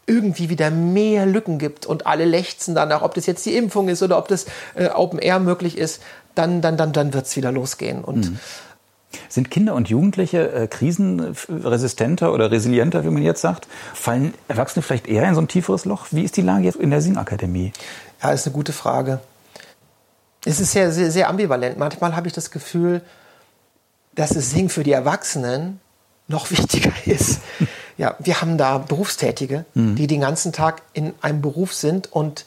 irgendwie 0.06 0.48
wieder 0.48 0.70
mehr 0.70 1.26
Lücken 1.26 1.58
gibt 1.58 1.86
und 1.86 2.06
alle 2.06 2.24
lechzen 2.24 2.76
danach, 2.76 3.02
ob 3.02 3.14
das 3.14 3.26
jetzt 3.26 3.44
die 3.46 3.56
Impfung 3.56 3.88
ist 3.88 4.04
oder 4.04 4.16
ob 4.16 4.28
das 4.28 4.46
äh, 4.76 4.86
Open 4.86 5.18
Air 5.18 5.40
möglich 5.40 5.76
ist, 5.76 6.02
dann, 6.36 6.60
dann, 6.60 6.76
dann, 6.76 6.92
dann 6.92 7.12
wird 7.12 7.26
es 7.26 7.34
wieder 7.34 7.50
losgehen. 7.50 8.04
Und 8.04 8.30
mhm. 8.30 8.38
Sind 9.28 9.50
Kinder 9.50 9.74
und 9.74 9.88
Jugendliche 9.88 10.52
äh, 10.52 10.66
krisenresistenter 10.68 12.32
oder 12.32 12.50
resilienter, 12.50 13.04
wie 13.04 13.10
man 13.10 13.22
jetzt 13.22 13.40
sagt? 13.40 13.66
Fallen 13.94 14.34
Erwachsene 14.48 14.82
vielleicht 14.82 15.08
eher 15.08 15.28
in 15.28 15.34
so 15.34 15.40
ein 15.40 15.48
tieferes 15.48 15.84
Loch? 15.84 16.06
Wie 16.10 16.22
ist 16.22 16.36
die 16.36 16.42
Lage 16.42 16.64
jetzt 16.64 16.76
in 16.76 16.90
der 16.90 17.00
Singakademie? 17.00 17.72
Ja, 18.22 18.32
ist 18.32 18.46
eine 18.46 18.54
gute 18.54 18.72
Frage. 18.72 19.20
Es 20.44 20.60
ist 20.60 20.72
sehr, 20.72 20.92
sehr, 20.92 21.10
sehr 21.10 21.28
ambivalent. 21.28 21.78
Manchmal 21.78 22.16
habe 22.16 22.28
ich 22.28 22.32
das 22.32 22.50
Gefühl, 22.50 23.02
dass 24.14 24.30
das 24.30 24.50
Singen 24.50 24.68
für 24.68 24.84
die 24.84 24.92
Erwachsenen 24.92 25.80
noch 26.28 26.50
wichtiger 26.50 26.92
ist. 27.04 27.40
Ja, 27.98 28.16
wir 28.18 28.40
haben 28.40 28.56
da 28.56 28.78
Berufstätige, 28.78 29.64
mhm. 29.74 29.96
die 29.96 30.06
den 30.06 30.20
ganzen 30.20 30.52
Tag 30.52 30.82
in 30.92 31.12
einem 31.20 31.42
Beruf 31.42 31.74
sind 31.74 32.12
und 32.12 32.46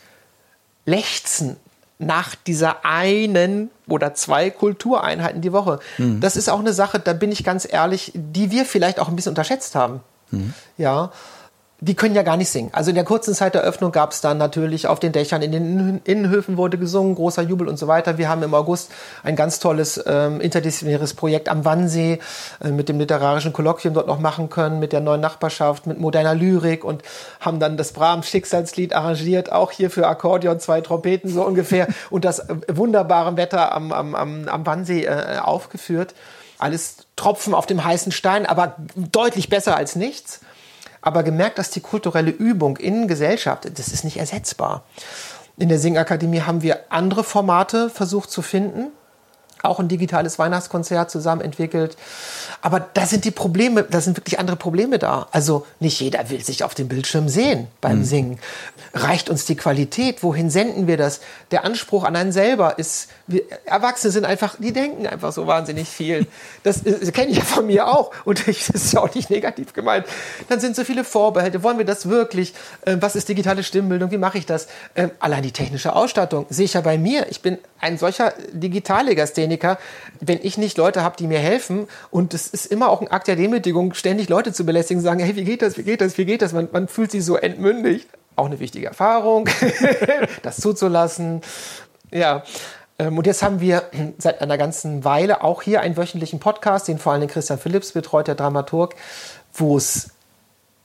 lechzen 0.86 1.58
nach 2.06 2.36
dieser 2.36 2.86
einen 2.86 3.70
oder 3.88 4.14
zwei 4.14 4.50
Kultureinheiten 4.50 5.42
die 5.42 5.54
Woche. 5.54 5.80
Mhm. 5.98 6.20
Das 6.20 6.36
ist 6.36 6.50
auch 6.50 6.60
eine 6.60 6.74
Sache, 6.74 7.00
da 7.00 7.14
bin 7.14 7.32
ich 7.32 7.44
ganz 7.44 7.68
ehrlich, 7.70 8.12
die 8.16 8.52
wir 8.52 8.66
vielleicht 8.66 9.00
auch 9.00 9.08
ein 9.08 9.16
bisschen 9.16 9.32
unterschätzt 9.32 9.76
haben. 9.76 10.02
Mhm. 10.32 10.54
Ja, 10.78 11.12
die 11.86 11.96
können 11.96 12.16
ja 12.16 12.24
gar 12.24 12.38
nicht 12.38 12.50
singen. 12.50 12.70
Also 12.72 12.92
in 12.92 12.96
der 12.96 13.04
kurzen 13.04 13.34
Zeit 13.34 13.56
der 13.56 13.62
Öffnung 13.62 13.92
gab 13.92 14.12
es 14.14 14.22
dann 14.22 14.38
natürlich 14.38 14.88
auf 14.88 15.02
den 15.02 15.12
Dächern, 15.12 15.42
in 15.42 15.52
den 15.52 16.02
Innenhöfen 16.06 16.56
wurde 16.56 16.78
gesungen, 16.78 17.16
großer 17.16 17.42
Jubel 17.42 17.68
und 17.68 17.78
so 17.78 17.88
weiter. 17.88 18.18
Wir 18.18 18.30
haben 18.30 18.42
im 18.42 18.54
August 18.54 18.90
ein 19.22 19.36
ganz 19.36 19.60
tolles 19.60 20.02
ähm, 20.08 20.40
interdisziplinäres 20.40 21.14
Projekt 21.14 21.50
am 21.50 21.66
Wannsee 21.66 22.20
äh, 22.64 22.70
mit 22.70 22.88
dem 22.88 23.00
literarischen 23.00 23.52
Kolloquium 23.52 23.94
dort 23.94 24.08
noch 24.08 24.20
machen 24.20 24.50
können, 24.50 24.80
mit 24.80 24.94
der 24.94 25.02
neuen 25.02 25.20
Nachbarschaft, 25.20 25.86
mit 25.86 26.00
moderner 26.00 26.36
Lyrik 26.36 26.86
und 26.86 27.02
haben 27.42 27.60
dann 27.60 27.76
das 27.76 27.92
Brahms 27.92 28.30
Schicksalslied 28.30 28.94
arrangiert, 28.94 29.52
auch 29.52 29.72
hier 29.72 29.90
für 29.90 30.08
Akkordeon, 30.08 30.62
zwei 30.62 30.80
Trompeten 30.80 31.30
so 31.30 31.44
ungefähr 31.44 31.88
und 32.10 32.24
das 32.24 32.40
äh, 32.40 32.56
wunderbare 32.72 33.36
Wetter 33.36 33.74
am, 33.74 33.92
am, 33.92 34.16
am, 34.16 34.48
am 34.48 34.66
Wannsee 34.66 35.04
äh, 35.04 35.40
aufgeführt. 35.42 36.16
Alles 36.60 36.98
Tropfen 37.18 37.54
auf 37.54 37.66
dem 37.66 37.84
heißen 37.84 38.14
Stein, 38.14 38.46
aber 38.46 38.78
deutlich 38.96 39.50
besser 39.50 39.76
als 39.76 39.98
nichts 39.98 40.40
aber 41.04 41.22
gemerkt, 41.22 41.60
dass 41.60 41.70
die 41.70 41.82
kulturelle 41.82 42.32
Übung 42.32 42.78
in 42.78 43.08
Gesellschaft, 43.08 43.70
das 43.78 43.90
ist 43.90 44.04
nicht 44.04 44.18
ersetzbar. 44.18 44.86
In 45.58 45.70
der 45.70 45.78
Singakademie 45.78 46.42
haben 46.42 46.64
wir 46.64 46.92
andere 46.92 47.24
Formate 47.24 47.90
versucht 47.90 48.32
zu 48.32 48.42
finden, 48.42 48.88
auch 49.64 49.80
ein 49.80 49.88
digitales 49.88 50.38
Weihnachtskonzert 50.38 51.10
zusammen 51.10 51.42
entwickelt. 51.42 51.96
Aber 52.62 52.82
da 52.82 53.06
sind 53.06 53.24
die 53.24 53.32
Probleme, 53.32 53.84
da 53.84 54.02
sind 54.02 54.18
wirklich 54.18 54.38
andere 54.38 54.58
Probleme 54.58 55.00
da. 55.00 55.28
Also 55.32 55.66
nicht 55.80 56.02
jeder 56.02 56.30
will 56.30 56.44
sich 56.44 56.66
auf 56.66 56.76
dem 56.76 56.90
Bildschirm 56.90 57.30
sehen 57.30 57.68
beim 57.80 58.00
mhm. 58.00 58.04
Singen. 58.04 58.40
Reicht 58.94 59.30
uns 59.30 59.46
die 59.46 59.56
Qualität? 59.56 60.22
Wohin 60.22 60.50
senden 60.50 60.88
wir 60.88 60.98
das? 60.98 61.22
Der 61.52 61.64
Anspruch 61.64 62.04
an 62.04 62.18
einen 62.18 62.34
selber 62.34 62.78
ist, 62.78 63.08
wir 63.26 63.44
Erwachsene 63.64 64.12
sind 64.12 64.26
einfach, 64.26 64.58
die 64.60 64.74
denken 64.74 65.08
einfach 65.08 65.32
so 65.32 65.48
wahnsinnig 65.48 65.88
viel. 65.88 66.28
Das, 66.64 66.84
das 66.84 67.14
kenne 67.14 67.32
ich 67.32 67.38
ja 67.38 67.44
von 67.44 67.66
mir 67.66 67.88
auch. 67.88 68.12
Und 68.26 68.46
ich, 68.50 68.68
das 68.72 68.84
ist 68.84 68.94
ja 68.94 69.00
auch 69.00 69.16
nicht 69.16 69.30
negativ 69.30 69.72
gemeint. 69.72 70.06
Dann 70.50 70.60
sind 70.60 70.76
so 70.76 70.84
viele 70.84 71.06
Vorbehalte. 71.06 71.64
Wollen 71.64 71.78
wir 71.78 71.86
das 71.86 72.10
wirklich? 72.10 72.54
Ähm, 72.86 73.02
was 73.02 73.16
ist 73.16 73.30
digitale 73.30 73.64
Stimmbildung? 73.64 74.12
Wie 74.12 74.18
mache 74.18 74.38
ich 74.38 74.46
das? 74.46 74.68
Ähm, 74.96 75.12
allein 75.20 75.44
die 75.44 75.54
technische 75.54 75.96
Ausstattung 75.96 76.48
sehe 76.50 76.66
ich 76.66 76.74
ja 76.74 76.82
bei 76.82 76.98
mir. 76.98 77.28
Ich 77.30 77.42
bin 77.42 77.60
ein 77.80 77.98
solcher 77.98 78.34
Digitallegastheniker. 79.54 79.78
Wenn 80.20 80.40
ich 80.42 80.58
nicht 80.58 80.78
Leute 80.78 81.04
habe, 81.04 81.16
die 81.18 81.28
mir 81.28 81.40
helfen 81.40 81.88
und 82.12 82.34
es 82.34 82.48
ist 82.48 82.66
immer 82.66 82.90
auch 82.90 83.02
ein 83.02 83.10
Akt 83.10 83.28
der 83.28 83.36
Demütigung, 83.36 83.94
ständig 83.94 84.30
Leute 84.30 84.54
zu 84.54 84.66
belästigen, 84.66 85.02
sagen, 85.02 85.20
hey, 85.20 85.36
wie 85.36 85.44
geht 85.44 85.62
das, 85.62 85.78
wie 85.78 85.84
geht 85.84 86.02
das, 86.02 86.18
wie 86.18 86.26
geht 86.26 86.42
das? 86.42 86.54
Man, 86.54 86.70
man 86.72 86.88
fühlt 86.88 87.12
sich 87.12 87.24
so 87.24 87.38
entmündigt 87.38 88.08
auch 88.36 88.48
eine 88.48 88.60
wichtige 88.60 88.88
Erfahrung, 88.88 89.48
das 90.42 90.58
zuzulassen. 90.58 91.42
Ja. 92.12 92.44
Ähm, 92.98 93.16
und 93.16 93.28
jetzt 93.28 93.44
haben 93.44 93.60
wir 93.60 93.84
seit 94.18 94.42
einer 94.42 94.58
ganzen 94.58 95.04
Weile 95.04 95.44
auch 95.44 95.62
hier 95.62 95.82
einen 95.82 95.98
wöchentlichen 95.98 96.40
Podcast, 96.40 96.88
den 96.88 96.98
vor 96.98 97.14
allem 97.14 97.28
Christian 97.28 97.60
Philipps 97.60 97.92
betreut, 97.92 98.28
der 98.28 98.34
Dramaturg, 98.34 98.96
wo 99.54 99.78
es 99.78 100.10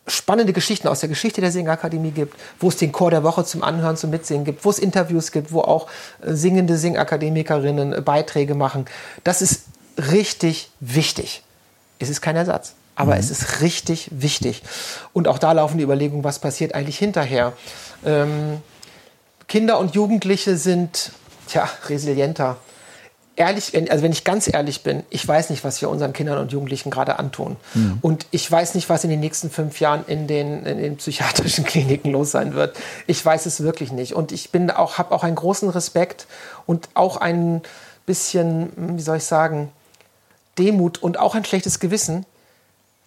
spannende 0.09 0.53
Geschichten 0.53 0.89
aus 0.89 1.01
der 1.01 1.09
Geschichte 1.09 1.41
der 1.41 1.53
Singakademie 1.53 2.11
gibt, 2.11 2.35
wo 2.61 2.69
es 2.69 2.77
den 2.77 2.93
Chor 2.93 3.11
der 3.11 3.23
Woche 3.23 3.45
zum 3.45 3.63
Anhören, 3.63 3.97
zum 3.97 4.11
Mitsingen 4.11 4.45
gibt, 4.45 4.65
wo 4.65 4.71
es 4.71 4.79
Interviews 4.79 5.33
gibt, 5.33 5.53
wo 5.53 5.61
auch 5.61 5.89
äh, 6.23 6.35
singende 6.35 6.77
Singakademikerinnen 6.77 7.93
äh, 7.93 8.01
Beiträge 8.01 8.55
machen. 8.55 8.87
Das 9.25 9.43
ist 9.43 9.65
richtig 9.97 10.71
wichtig. 10.81 11.43
Es 11.99 12.09
ist 12.09 12.21
kein 12.21 12.37
Ersatz. 12.37 12.75
Aber 12.95 13.15
mhm. 13.15 13.21
es 13.21 13.31
ist 13.31 13.61
richtig 13.61 14.09
wichtig. 14.11 14.63
Und 15.13 15.29
auch 15.29 15.39
da 15.39 15.53
laufen 15.53 15.79
die 15.79 15.85
Überlegungen, 15.85 16.25
was 16.25 16.39
passiert 16.41 16.75
eigentlich 16.75 16.99
hinterher. 16.99 17.53
Ähm, 18.05 18.61
Kinder 19.47 19.79
und 19.79 19.95
Jugendliche 19.95 20.57
sind 20.57 21.13
tja, 21.49 21.69
resilienter. 21.89 22.57
Ehrlich, 23.39 23.73
also 23.89 24.03
wenn 24.03 24.11
ich 24.11 24.25
ganz 24.25 24.53
ehrlich 24.53 24.83
bin, 24.83 25.05
ich 25.11 25.27
weiß 25.27 25.51
nicht, 25.51 25.63
was 25.63 25.81
wir 25.81 25.89
unseren 25.89 26.13
Kindern 26.13 26.39
und 26.39 26.51
Jugendlichen 26.51 26.91
gerade 26.91 27.21
antun. 27.21 27.55
Mhm. 27.73 27.99
Und 28.03 28.27
ich 28.33 28.51
weiß 28.51 28.75
nicht, 28.75 28.89
was 28.89 29.05
in 29.05 29.11
den 29.11 29.21
nächsten 29.21 29.49
fünf 29.49 29.79
Jahren 29.79 30.05
in 30.09 30.27
den, 30.27 30.67
in 30.67 30.79
den 30.79 30.97
psychiatrischen 30.97 31.65
Kliniken 31.65 32.11
los 32.11 32.33
sein 32.33 32.55
wird. 32.55 32.77
Ich 33.07 33.25
weiß 33.25 33.47
es 33.47 33.63
wirklich 33.63 33.93
nicht. 33.93 34.13
Und 34.13 34.33
ich 34.33 34.51
bin 34.51 34.73
auch, 34.73 34.99
habe 34.99 35.15
auch 35.15 35.23
einen 35.23 35.37
großen 35.37 35.69
Respekt 35.71 36.27
und 36.67 36.89
auch 36.95 37.17
ein 37.17 37.63
bisschen, 38.07 38.71
wie 38.97 39.03
soll 39.03 39.19
ich 39.19 39.25
sagen, 39.25 39.71
Demut 40.59 41.01
und 41.01 41.21
auch 41.21 41.37
ein 41.37 41.45
schlechtes 41.45 41.79
Gewissen, 41.79 42.27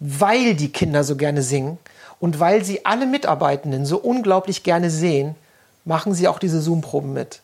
weil 0.00 0.54
die 0.54 0.72
Kinder 0.72 1.04
so 1.04 1.16
gerne 1.16 1.42
singen 1.42 1.76
und 2.20 2.40
weil 2.40 2.64
sie 2.64 2.86
alle 2.86 3.04
Mitarbeitenden 3.04 3.84
so 3.84 3.98
unglaublich 3.98 4.62
gerne 4.62 4.88
sehen, 4.88 5.34
machen 5.84 6.14
sie 6.14 6.26
auch 6.26 6.38
diese 6.38 6.62
Zoom-Proben 6.62 7.12
mit. 7.12 7.40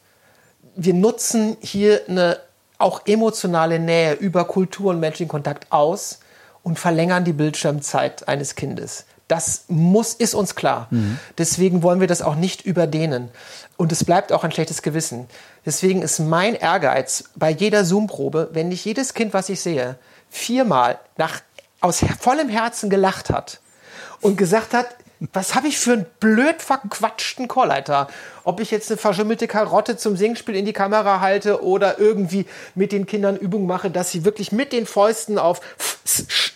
Wir 0.74 0.94
nutzen 0.94 1.58
hier 1.60 2.00
eine 2.08 2.38
auch 2.78 3.02
emotionale 3.06 3.78
Nähe 3.78 4.14
über 4.14 4.44
Kultur 4.46 4.90
und 4.90 5.00
menschlichen 5.00 5.28
Kontakt 5.28 5.70
aus 5.70 6.20
und 6.62 6.78
verlängern 6.78 7.24
die 7.24 7.32
Bildschirmzeit 7.32 8.28
eines 8.28 8.54
Kindes. 8.54 9.04
Das 9.26 9.64
muss, 9.68 10.14
ist 10.14 10.34
uns 10.34 10.54
klar. 10.54 10.86
Mhm. 10.90 11.18
Deswegen 11.36 11.82
wollen 11.82 12.00
wir 12.00 12.06
das 12.06 12.22
auch 12.22 12.34
nicht 12.34 12.64
überdehnen. 12.64 13.28
Und 13.76 13.92
es 13.92 14.04
bleibt 14.04 14.32
auch 14.32 14.42
ein 14.42 14.52
schlechtes 14.52 14.80
Gewissen. 14.80 15.28
Deswegen 15.66 16.00
ist 16.00 16.18
mein 16.18 16.54
Ehrgeiz 16.54 17.24
bei 17.36 17.50
jeder 17.50 17.84
Zoom-Probe, 17.84 18.48
wenn 18.52 18.68
nicht 18.68 18.84
jedes 18.84 19.12
Kind, 19.12 19.34
was 19.34 19.50
ich 19.50 19.60
sehe, 19.60 19.96
viermal 20.30 20.98
nach 21.18 21.40
aus 21.80 22.02
vollem 22.18 22.48
Herzen 22.48 22.90
gelacht 22.90 23.30
hat 23.30 23.60
und 24.20 24.36
gesagt 24.36 24.74
hat, 24.74 24.88
was 25.32 25.56
habe 25.56 25.66
ich 25.66 25.78
für 25.78 25.94
einen 25.94 26.06
blöd 26.20 26.62
verquatschten 26.62 27.48
Chorleiter? 27.48 28.08
Ob 28.44 28.60
ich 28.60 28.70
jetzt 28.70 28.90
eine 28.90 28.98
verschimmelte 28.98 29.48
Karotte 29.48 29.96
zum 29.96 30.16
Singspiel 30.16 30.54
in 30.54 30.64
die 30.64 30.72
Kamera 30.72 31.20
halte 31.20 31.64
oder 31.64 31.98
irgendwie 31.98 32.46
mit 32.76 32.92
den 32.92 33.04
Kindern 33.06 33.36
Übungen 33.36 33.66
mache, 33.66 33.90
dass 33.90 34.12
sie 34.12 34.24
wirklich 34.24 34.52
mit 34.52 34.72
den 34.72 34.86
Fäusten 34.86 35.38
auf 35.38 35.60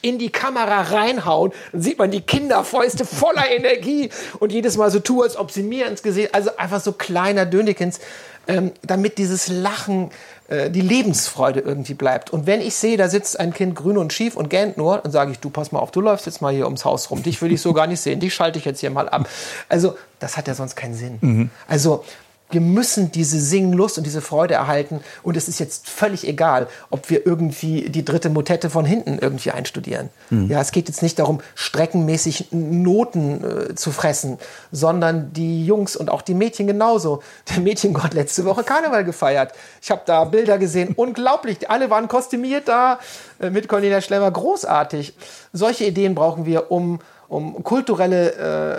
in 0.00 0.18
die 0.18 0.30
Kamera 0.30 0.82
reinhauen, 0.82 1.52
dann 1.72 1.82
sieht 1.82 1.98
man 1.98 2.10
die 2.10 2.20
Kinderfäuste 2.20 3.04
voller 3.04 3.50
Energie 3.50 4.10
und 4.38 4.52
jedes 4.52 4.76
Mal 4.76 4.90
so 4.90 5.00
tue, 5.00 5.24
als 5.24 5.36
ob 5.36 5.50
sie 5.50 5.62
mir 5.62 5.86
ins 5.86 6.02
Gesicht, 6.02 6.34
also 6.34 6.56
einfach 6.56 6.80
so 6.80 6.92
kleiner 6.92 7.46
Dönekins, 7.46 8.00
ähm, 8.46 8.72
damit 8.82 9.18
dieses 9.18 9.48
Lachen 9.48 10.10
die 10.50 10.80
Lebensfreude 10.80 11.60
irgendwie 11.60 11.94
bleibt. 11.94 12.30
Und 12.30 12.46
wenn 12.46 12.60
ich 12.60 12.74
sehe, 12.74 12.96
da 12.96 13.08
sitzt 13.08 13.40
ein 13.40 13.54
Kind 13.54 13.74
grün 13.74 13.96
und 13.96 14.12
schief 14.12 14.36
und 14.36 14.50
gähnt 14.50 14.76
nur, 14.76 14.98
dann 14.98 15.10
sage 15.10 15.30
ich, 15.30 15.38
du 15.38 15.48
pass 15.48 15.72
mal 15.72 15.78
auf, 15.78 15.90
du 15.90 16.00
läufst 16.00 16.26
jetzt 16.26 16.42
mal 16.42 16.52
hier 16.52 16.66
ums 16.66 16.84
Haus 16.84 17.10
rum. 17.10 17.22
Dich 17.22 17.40
will 17.40 17.52
ich 17.52 17.62
so 17.62 17.72
gar 17.72 17.86
nicht 17.86 18.00
sehen. 18.00 18.20
Dich 18.20 18.34
schalte 18.34 18.58
ich 18.58 18.64
jetzt 18.64 18.80
hier 18.80 18.90
mal 18.90 19.08
ab. 19.08 19.28
Also, 19.68 19.96
das 20.18 20.36
hat 20.36 20.48
ja 20.48 20.54
sonst 20.54 20.76
keinen 20.76 20.94
Sinn. 20.94 21.18
Mhm. 21.20 21.50
Also, 21.68 22.04
Wir 22.52 22.60
müssen 22.60 23.10
diese 23.10 23.40
Singlust 23.40 23.98
und 23.98 24.04
diese 24.04 24.20
Freude 24.20 24.54
erhalten. 24.54 25.00
Und 25.22 25.36
es 25.36 25.48
ist 25.48 25.58
jetzt 25.58 25.88
völlig 25.88 26.26
egal, 26.26 26.68
ob 26.90 27.10
wir 27.10 27.26
irgendwie 27.26 27.88
die 27.88 28.04
dritte 28.04 28.28
Motette 28.30 28.70
von 28.70 28.84
hinten 28.84 29.18
irgendwie 29.18 29.50
einstudieren. 29.50 30.10
Mhm. 30.30 30.48
Ja, 30.48 30.60
es 30.60 30.72
geht 30.72 30.88
jetzt 30.88 31.02
nicht 31.02 31.18
darum, 31.18 31.40
streckenmäßig 31.54 32.48
Noten 32.52 33.44
äh, 33.44 33.74
zu 33.74 33.90
fressen, 33.90 34.38
sondern 34.70 35.32
die 35.32 35.64
Jungs 35.66 35.96
und 35.96 36.10
auch 36.10 36.22
die 36.22 36.34
Mädchen 36.34 36.66
genauso. 36.66 37.22
Der 37.50 37.60
Mädchengott 37.60 38.02
hat 38.04 38.14
letzte 38.14 38.44
Woche 38.44 38.62
Karneval 38.62 39.04
gefeiert. 39.04 39.52
Ich 39.80 39.90
habe 39.90 40.02
da 40.06 40.24
Bilder 40.24 40.58
gesehen, 40.58 40.92
unglaublich. 40.96 41.70
Alle 41.70 41.90
waren 41.90 42.08
kostümiert 42.08 42.68
da 42.68 42.98
äh, 43.40 43.50
mit 43.50 43.68
Cornelia 43.68 44.00
Schlemmer, 44.00 44.30
großartig. 44.30 45.14
Solche 45.52 45.84
Ideen 45.84 46.14
brauchen 46.14 46.46
wir, 46.46 46.70
um 46.70 47.00
um 47.32 47.64
kulturelle 47.64 48.32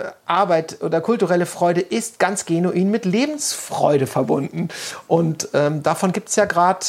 äh, 0.06 0.12
Arbeit 0.26 0.80
oder 0.80 1.00
kulturelle 1.00 1.44
Freude 1.44 1.80
ist 1.80 2.20
ganz 2.20 2.46
genuin 2.46 2.88
mit 2.88 3.04
Lebensfreude 3.04 4.06
verbunden. 4.06 4.68
Und 5.08 5.48
ähm, 5.54 5.82
davon 5.82 6.12
gibt 6.12 6.28
es 6.28 6.36
ja 6.36 6.44
gerade 6.44 6.86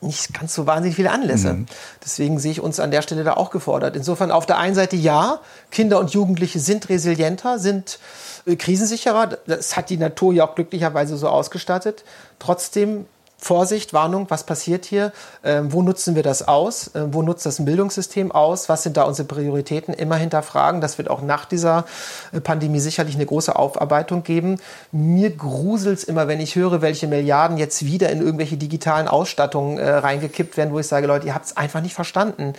nicht 0.00 0.34
ganz 0.34 0.54
so 0.54 0.66
wahnsinnig 0.66 0.96
viele 0.96 1.12
Anlässe. 1.12 1.52
Mhm. 1.52 1.66
Deswegen 2.04 2.40
sehe 2.40 2.50
ich 2.50 2.60
uns 2.60 2.80
an 2.80 2.90
der 2.90 3.02
Stelle 3.02 3.22
da 3.22 3.34
auch 3.34 3.50
gefordert. 3.50 3.94
Insofern 3.94 4.32
auf 4.32 4.44
der 4.44 4.58
einen 4.58 4.74
Seite 4.74 4.96
ja, 4.96 5.38
Kinder 5.70 6.00
und 6.00 6.10
Jugendliche 6.10 6.58
sind 6.58 6.88
resilienter, 6.88 7.60
sind 7.60 8.00
äh, 8.46 8.56
krisensicherer. 8.56 9.38
Das 9.46 9.76
hat 9.76 9.88
die 9.88 9.98
Natur 9.98 10.32
ja 10.32 10.48
auch 10.48 10.56
glücklicherweise 10.56 11.16
so 11.16 11.28
ausgestattet. 11.28 12.02
Trotzdem 12.40 13.06
Vorsicht, 13.42 13.92
Warnung, 13.92 14.26
was 14.28 14.44
passiert 14.44 14.84
hier? 14.84 15.12
Ähm, 15.42 15.72
wo 15.72 15.82
nutzen 15.82 16.14
wir 16.14 16.22
das 16.22 16.46
aus? 16.46 16.92
Ähm, 16.94 17.12
wo 17.12 17.22
nutzt 17.22 17.44
das 17.44 17.64
Bildungssystem 17.64 18.30
aus? 18.30 18.68
Was 18.68 18.84
sind 18.84 18.96
da 18.96 19.02
unsere 19.02 19.26
Prioritäten? 19.26 19.92
Immer 19.92 20.14
hinterfragen. 20.14 20.80
Das 20.80 20.96
wird 20.96 21.10
auch 21.10 21.22
nach 21.22 21.44
dieser 21.44 21.84
äh, 22.30 22.40
Pandemie 22.40 22.78
sicherlich 22.78 23.16
eine 23.16 23.26
große 23.26 23.56
Aufarbeitung 23.56 24.22
geben. 24.22 24.60
Mir 24.92 25.30
gruselt 25.30 25.98
es 25.98 26.04
immer, 26.04 26.28
wenn 26.28 26.38
ich 26.38 26.54
höre, 26.54 26.82
welche 26.82 27.08
Milliarden 27.08 27.58
jetzt 27.58 27.84
wieder 27.84 28.10
in 28.10 28.22
irgendwelche 28.22 28.56
digitalen 28.56 29.08
Ausstattungen 29.08 29.76
äh, 29.76 29.90
reingekippt 29.90 30.56
werden, 30.56 30.72
wo 30.72 30.78
ich 30.78 30.86
sage, 30.86 31.08
Leute, 31.08 31.26
ihr 31.26 31.34
habt 31.34 31.46
es 31.46 31.56
einfach 31.56 31.80
nicht 31.80 31.94
verstanden. 31.94 32.52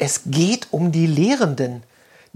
Es 0.00 0.22
geht 0.26 0.66
um 0.72 0.90
die 0.90 1.06
Lehrenden 1.06 1.84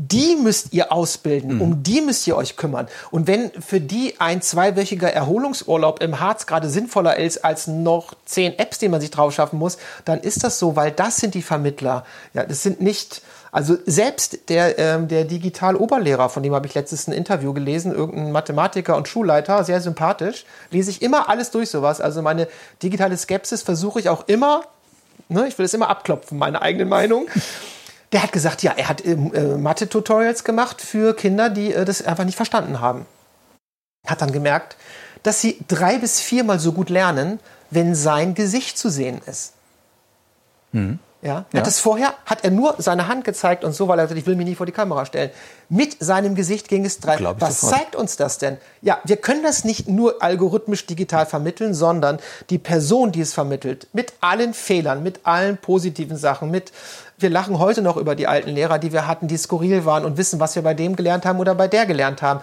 die 0.01 0.37
müsst 0.37 0.73
ihr 0.73 0.93
ausbilden, 0.93 1.57
mhm. 1.57 1.61
um 1.61 1.83
die 1.83 2.01
müsst 2.01 2.25
ihr 2.29 2.37
euch 2.37 2.57
kümmern. 2.57 2.87
Und 3.11 3.27
wenn 3.27 3.51
für 3.61 3.81
die 3.81 4.15
ein 4.21 4.41
zweiwöchiger 4.41 5.13
Erholungsurlaub 5.13 6.01
im 6.01 6.21
Harz 6.21 6.47
gerade 6.47 6.71
sinnvoller 6.71 7.17
ist 7.17 7.45
als 7.45 7.67
noch 7.67 8.15
zehn 8.25 8.57
Apps, 8.61 8.79
die 8.79 8.89
man 8.89 9.01
sich 9.01 9.11
drauf 9.11 9.35
schaffen 9.35 9.59
muss, 9.59 9.77
dann 10.05 10.21
ist 10.21 10.45
das 10.45 10.61
so, 10.61 10.77
weil 10.77 10.93
das 10.93 11.17
sind 11.17 11.35
die 11.35 11.43
Vermittler. 11.43 12.05
Ja, 12.33 12.45
das 12.45 12.63
sind 12.63 12.81
nicht, 12.81 13.23
also 13.51 13.77
selbst 13.87 14.49
der, 14.51 14.79
ähm, 14.79 15.09
der 15.09 15.25
Digital-Oberlehrer, 15.25 16.29
von 16.29 16.45
dem 16.45 16.55
habe 16.55 16.69
ich 16.69 16.75
letztes 16.75 17.09
ein 17.09 17.13
Interview 17.13 17.53
gelesen, 17.53 17.93
irgendein 17.93 18.31
Mathematiker 18.31 18.97
und 18.97 19.09
Schulleiter, 19.09 19.65
sehr 19.65 19.81
sympathisch, 19.81 20.45
lese 20.71 20.93
ich 20.93 21.03
immer 21.03 21.29
alles 21.29 21.51
durch 21.51 21.71
sowas. 21.71 22.01
Also 22.01 22.23
meine 22.23 22.47
digitale 22.85 23.17
Skepsis 23.17 23.63
versuche 23.63 23.99
ich 23.99 24.09
auch 24.09 24.29
immer, 24.29 24.63
ne, 25.29 25.49
ich 25.49 25.59
will 25.59 25.67
es 25.67 25.75
immer 25.75 25.91
abklopfen, 25.91 26.39
meine 26.39 26.63
eigene 26.63 26.85
Meinung. 26.85 27.27
Der 28.13 28.23
hat 28.23 28.33
gesagt, 28.33 28.63
ja, 28.63 28.73
er 28.77 28.89
hat 28.89 29.05
äh, 29.05 29.17
Mathe-Tutorials 29.17 30.45
gemacht 30.45 30.81
für 30.81 31.15
Kinder, 31.15 31.51
die 31.51 31.73
äh, 31.73 31.85
das 31.85 32.03
einfach 32.03 32.25
nicht 32.25 32.37
verstanden 32.37 32.81
haben. 32.81 33.07
Hat 34.07 34.23
dann 34.23 34.33
gemerkt, 34.33 34.77
dass 35.23 35.41
sie 35.41 35.59
drei 35.69 35.99
bis 35.99 36.21
viermal 36.21 36.59
so 36.59 36.73
gut 36.73 36.89
lernen, 36.89 37.41
wenn 37.71 37.95
sein 37.95 38.35
Gesicht 38.35 38.79
zu 38.79 38.89
sehen 38.89 39.21
ist. 39.27 39.53
Mhm. 40.73 40.99
Ja, 41.21 41.47
ja. 41.53 41.59
Hat 41.59 41.67
das 41.67 41.81
vorher, 41.81 42.15
hat 42.27 42.45
er 42.45 42.53
nur 42.53 42.77
seine 42.79 43.09
Hand 43.09 43.25
gezeigt 43.25 43.65
und 43.65 43.73
so, 43.73 43.89
weil 43.89 43.99
er 43.99 44.05
gesagt, 44.05 44.21
ich 44.21 44.27
will 44.27 44.37
mich 44.37 44.47
nicht 44.47 44.57
vor 44.57 44.67
die 44.67 44.73
Kamera 44.73 45.05
stellen. 45.05 45.31
Mit 45.69 45.97
seinem 45.99 46.37
Gesicht 46.37 46.69
ging 46.69 46.85
es 46.85 47.01
drei. 47.01 47.19
Was 47.41 47.61
sofort. 47.61 47.77
zeigt 47.77 47.97
uns 47.97 48.17
das 48.17 48.39
denn? 48.39 48.57
Ja, 48.83 49.01
wir 49.03 49.17
können 49.17 49.43
das 49.43 49.65
nicht 49.65 49.89
nur 49.89 50.23
algorithmisch 50.23 50.87
digital 50.87 51.27
vermitteln, 51.27 51.75
sondern 51.75 52.21
die 52.51 52.59
Person, 52.59 53.11
die 53.11 53.21
es 53.21 53.35
vermittelt, 53.35 53.89
mit 53.93 54.13
allen 54.21 54.55
Fehlern, 54.55 55.03
mit 55.03 55.27
allen 55.27 55.57
positiven 55.57 56.17
Sachen, 56.17 56.53
mit, 56.53 56.71
wir 57.19 57.31
lachen 57.31 57.59
heute 57.59 57.83
noch 57.83 57.97
über 57.97 58.15
die 58.15 58.27
alten 58.27 58.51
Lehrer, 58.51 58.79
die 58.79 58.93
wir 58.93 59.07
hatten, 59.07 59.29
die 59.29 59.37
skurril 59.37 59.85
waren 59.85 60.05
und 60.05 60.17
wissen, 60.17 60.41
was 60.41 60.55
wir 60.55 60.63
bei 60.63 60.75
dem 60.75 60.97
gelernt 60.97 61.27
haben 61.27 61.41
oder 61.41 61.55
bei 61.55 61.69
der 61.69 61.87
gelernt 61.87 62.23
haben. 62.23 62.41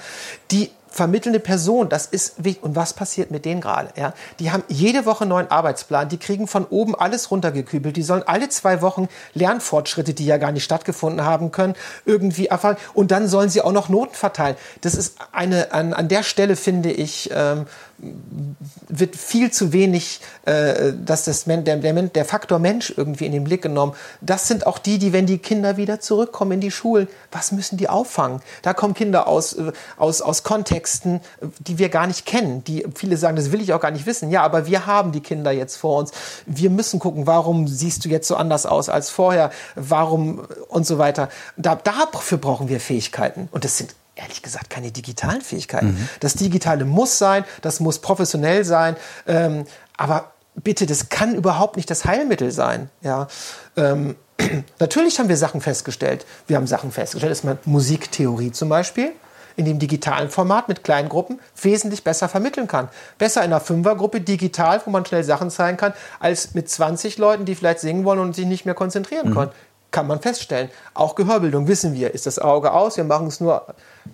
Die 0.52 0.72
vermittelnde 0.96 1.42
Person, 1.42 1.90
das 1.90 2.06
ist 2.06 2.46
wichtig. 2.46 2.64
Und 2.64 2.78
was 2.78 2.94
passiert 2.94 3.30
mit 3.30 3.44
denen 3.44 3.60
gerade? 3.60 3.90
Ja? 3.98 4.14
Die 4.40 4.52
haben 4.52 4.64
jede 4.70 5.06
Woche 5.06 5.26
einen 5.26 5.30
neuen 5.30 5.52
Arbeitsplan, 5.52 6.08
die 6.08 6.18
kriegen 6.18 6.48
von 6.48 6.66
oben 6.66 6.96
alles 6.96 7.32
runtergekübelt, 7.32 7.98
die 7.98 8.02
sollen 8.02 8.24
alle 8.26 8.48
zwei 8.48 8.82
Wochen 8.82 9.10
Lernfortschritte, 9.34 10.14
die 10.14 10.26
ja 10.26 10.38
gar 10.38 10.54
nicht 10.54 10.64
stattgefunden 10.64 11.26
haben 11.26 11.52
können, 11.52 11.76
irgendwie 12.06 12.48
erfahren. 12.48 12.78
Und 12.94 13.12
dann 13.12 13.28
sollen 13.28 13.50
sie 13.50 13.62
auch 13.62 13.74
noch 13.74 13.90
Noten 13.90 14.16
verteilen. 14.16 14.56
Das 14.82 14.96
ist 14.96 15.18
eine, 15.34 15.74
an, 15.74 15.94
an 15.94 16.08
der 16.08 16.24
Stelle 16.24 16.56
finde 16.56 16.92
ich, 16.92 17.30
ähm, 17.34 17.66
wird 17.98 19.16
viel 19.16 19.52
zu 19.52 19.72
wenig, 19.72 20.20
äh, 20.46 20.94
dass 20.94 21.26
das 21.26 21.46
der, 21.46 21.58
der, 21.58 21.94
der 21.94 22.26
Faktor 22.26 22.60
Mensch 22.60 22.94
irgendwie 22.96 23.26
in 23.26 23.32
den 23.32 23.44
Blick 23.44 23.62
genommen. 23.62 23.94
Das 24.22 24.48
sind 24.48 24.68
auch 24.68 24.80
die, 24.80 25.00
die, 25.00 25.14
wenn 25.14 25.26
die 25.26 25.38
Kinder 25.38 25.78
wieder 25.78 26.00
zurückkommen 26.00 26.54
in 26.54 26.62
die 26.62 26.72
Schulen, 26.72 27.08
was 27.32 27.52
müssen 27.52 27.78
die 27.78 27.88
auffangen? 27.88 28.42
Da 28.62 28.74
kommen 28.74 28.94
Kinder 28.94 29.28
aus, 29.28 29.54
äh, 29.54 29.72
aus, 29.98 30.22
aus 30.22 30.44
Kontexten, 30.44 31.22
die 31.60 31.78
wir 31.78 31.90
gar 31.90 32.08
nicht 32.08 32.26
kennen. 32.26 32.64
Die 32.66 32.86
viele 32.96 33.18
sagen, 33.18 33.36
das 33.36 33.52
will 33.52 33.62
ich 33.62 33.74
auch 33.74 33.82
gar 33.82 33.92
nicht 33.92 34.06
wissen. 34.06 34.30
Ja, 34.30 34.44
aber 34.44 34.68
wir 34.68 34.86
haben 34.86 35.12
die 35.12 35.22
Kinder 35.22 35.52
jetzt 35.52 35.78
vor 35.78 36.00
uns. 36.00 36.12
Wir 36.46 36.70
müssen 36.70 37.00
gucken, 37.00 37.28
warum 37.28 37.68
siehst 37.68 38.04
du 38.06 38.10
jetzt 38.10 38.28
so 38.28 38.36
anders 38.36 38.66
aus 38.66 38.90
als 38.90 39.10
vorher? 39.10 39.52
Warum 39.76 40.46
und 40.68 40.86
so 40.86 40.98
weiter. 40.98 41.30
Da, 41.58 41.76
dafür 41.76 42.38
brauchen 42.38 42.68
wir 42.68 42.80
Fähigkeiten. 42.80 43.48
Und 43.52 43.64
das 43.64 43.78
sind 43.78 43.96
ehrlich 44.16 44.42
gesagt 44.42 44.70
keine 44.70 44.92
digitalen 44.92 45.42
Fähigkeiten. 45.42 45.88
Mhm. 45.88 46.10
Das 46.20 46.34
Digitale 46.34 46.86
muss 46.86 47.18
sein, 47.18 47.44
das 47.62 47.80
muss 47.80 48.00
professionell 48.00 48.64
sein, 48.64 48.96
ähm, 49.28 49.66
aber 49.98 50.32
bitte, 50.56 50.86
das 50.86 51.10
kann 51.10 51.36
überhaupt 51.36 51.76
nicht 51.76 51.90
das 51.90 52.06
Heilmittel 52.06 52.52
sein. 52.52 52.90
Ja, 53.02 53.28
ähm, 53.76 54.16
natürlich 54.80 55.20
haben 55.20 55.30
wir 55.30 55.38
Sachen 55.38 55.62
festgestellt. 55.62 56.26
Wir 56.48 56.58
haben 56.58 56.68
Sachen 56.68 56.92
festgestellt, 56.92 57.32
dass 57.32 57.44
man 57.44 57.58
Musiktheorie 57.66 58.52
zum 58.52 58.70
Beispiel 58.70 59.12
in 59.58 59.64
dem 59.64 59.80
digitalen 59.80 60.30
Format 60.30 60.68
mit 60.68 60.84
kleinen 60.84 61.08
Gruppen 61.08 61.40
wesentlich 61.62 62.04
besser 62.04 62.28
vermitteln 62.28 62.68
kann. 62.68 62.90
Besser 63.18 63.42
in 63.42 63.46
einer 63.46 63.62
Fünfergruppe 63.62 64.20
digital, 64.20 64.82
wo 64.86 64.92
man 64.92 65.06
schnell 65.06 65.24
Sachen 65.24 65.50
zeigen 65.50 65.78
kann, 65.78 65.94
als 66.20 66.54
mit 66.56 66.70
20 66.70 67.18
Leuten, 67.18 67.46
die 67.46 67.56
vielleicht 67.56 67.80
singen 67.80 68.04
wollen 68.04 68.20
und 68.20 68.36
sich 68.36 68.46
nicht 68.46 68.66
mehr 68.66 68.76
konzentrieren 68.76 69.30
mhm. 69.30 69.34
können 69.34 69.52
kann 69.96 70.08
man 70.08 70.20
feststellen. 70.20 70.70
Auch 70.94 71.16
Gehörbildung 71.16 71.70
wissen 71.70 71.94
wir, 71.94 72.14
ist 72.14 72.26
das 72.26 72.38
Auge 72.38 72.74
aus, 72.74 72.98
wir 72.98 73.06
machen 73.06 73.28
es 73.28 73.40
nur. 73.40 73.66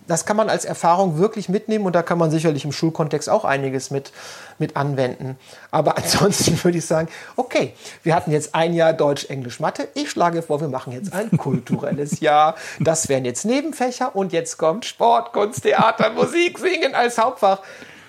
Das 0.07 0.25
kann 0.25 0.37
man 0.37 0.49
als 0.49 0.65
Erfahrung 0.65 1.17
wirklich 1.17 1.49
mitnehmen 1.49 1.85
und 1.85 1.93
da 1.93 2.01
kann 2.01 2.17
man 2.17 2.31
sicherlich 2.31 2.65
im 2.65 2.71
Schulkontext 2.71 3.29
auch 3.29 3.45
einiges 3.45 3.91
mit, 3.91 4.11
mit 4.57 4.75
anwenden. 4.75 5.37
Aber 5.69 5.97
ansonsten 5.97 6.61
würde 6.63 6.77
ich 6.77 6.85
sagen, 6.85 7.09
okay, 7.35 7.73
wir 8.03 8.15
hatten 8.15 8.31
jetzt 8.31 8.55
ein 8.55 8.73
Jahr 8.73 8.93
Deutsch, 8.93 9.25
Englisch, 9.29 9.59
Mathe. 9.59 9.87
Ich 9.93 10.09
schlage 10.09 10.41
vor, 10.41 10.61
wir 10.61 10.69
machen 10.69 10.93
jetzt 10.93 11.13
ein 11.13 11.37
kulturelles 11.37 12.19
Jahr. 12.19 12.55
Das 12.79 13.09
wären 13.09 13.25
jetzt 13.25 13.45
Nebenfächer 13.45 14.15
und 14.15 14.33
jetzt 14.33 14.57
kommt 14.57 14.85
Sport, 14.85 15.33
Kunst, 15.33 15.63
Theater, 15.63 16.11
Musik, 16.11 16.59
Singen 16.59 16.95
als 16.95 17.17
Hauptfach. 17.17 17.59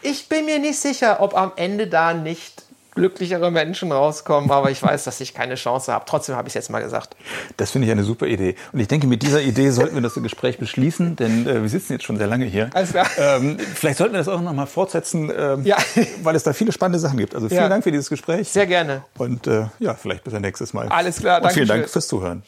Ich 0.02 0.28
bin 0.28 0.46
mir 0.46 0.58
nicht 0.58 0.80
sicher, 0.80 1.20
ob 1.20 1.36
am 1.36 1.52
Ende 1.56 1.86
da 1.86 2.14
nicht 2.14 2.64
glücklichere 2.94 3.50
Menschen 3.50 3.90
rauskommen, 3.90 4.50
aber 4.50 4.70
ich 4.70 4.82
weiß, 4.82 5.04
dass 5.04 5.20
ich 5.20 5.34
keine 5.34 5.54
Chance 5.54 5.92
habe. 5.92 6.04
Trotzdem 6.06 6.36
habe 6.36 6.48
ich 6.48 6.52
es 6.52 6.54
jetzt 6.54 6.70
mal 6.70 6.82
gesagt. 6.82 7.16
Das 7.56 7.70
finde 7.70 7.86
ich 7.86 7.92
eine 7.92 8.04
super 8.04 8.26
Idee. 8.26 8.54
Und 8.72 8.80
ich 8.80 8.88
denke, 8.88 9.06
mit 9.06 9.22
dieser 9.22 9.40
Idee 9.40 9.70
sollten 9.70 9.94
wir 9.94 10.02
das 10.02 10.14
Gespräch 10.14 10.58
beschließen, 10.58 11.16
denn 11.16 11.46
äh, 11.46 11.62
wir 11.62 11.68
sitzen 11.68 11.94
jetzt 11.94 12.04
schon 12.04 12.16
sehr 12.16 12.26
lange 12.26 12.44
hier. 12.44 12.70
Alles 12.74 12.90
klar. 12.90 13.06
Ähm, 13.18 13.58
vielleicht 13.58 13.98
sollten 13.98 14.14
wir 14.14 14.18
das 14.18 14.28
auch 14.28 14.40
noch 14.40 14.52
mal 14.52 14.66
fortsetzen, 14.66 15.32
ähm, 15.36 15.64
ja. 15.64 15.76
weil 16.22 16.36
es 16.36 16.42
da 16.42 16.52
viele 16.52 16.72
spannende 16.72 16.98
Sachen 16.98 17.18
gibt. 17.18 17.34
Also 17.34 17.48
vielen 17.48 17.62
ja. 17.62 17.68
Dank 17.68 17.84
für 17.84 17.92
dieses 17.92 18.08
Gespräch. 18.08 18.48
Sehr 18.48 18.66
gerne. 18.66 19.04
Und 19.16 19.46
äh, 19.46 19.66
ja, 19.78 19.94
vielleicht 19.94 20.24
bis 20.24 20.34
ein 20.34 20.42
nächstes 20.42 20.72
Mal. 20.72 20.88
Alles 20.88 21.18
klar, 21.18 21.40
danke. 21.40 21.48
Und 21.48 21.54
vielen 21.54 21.68
Dank 21.68 21.88
fürs 21.88 22.06
Zuhören. 22.06 22.42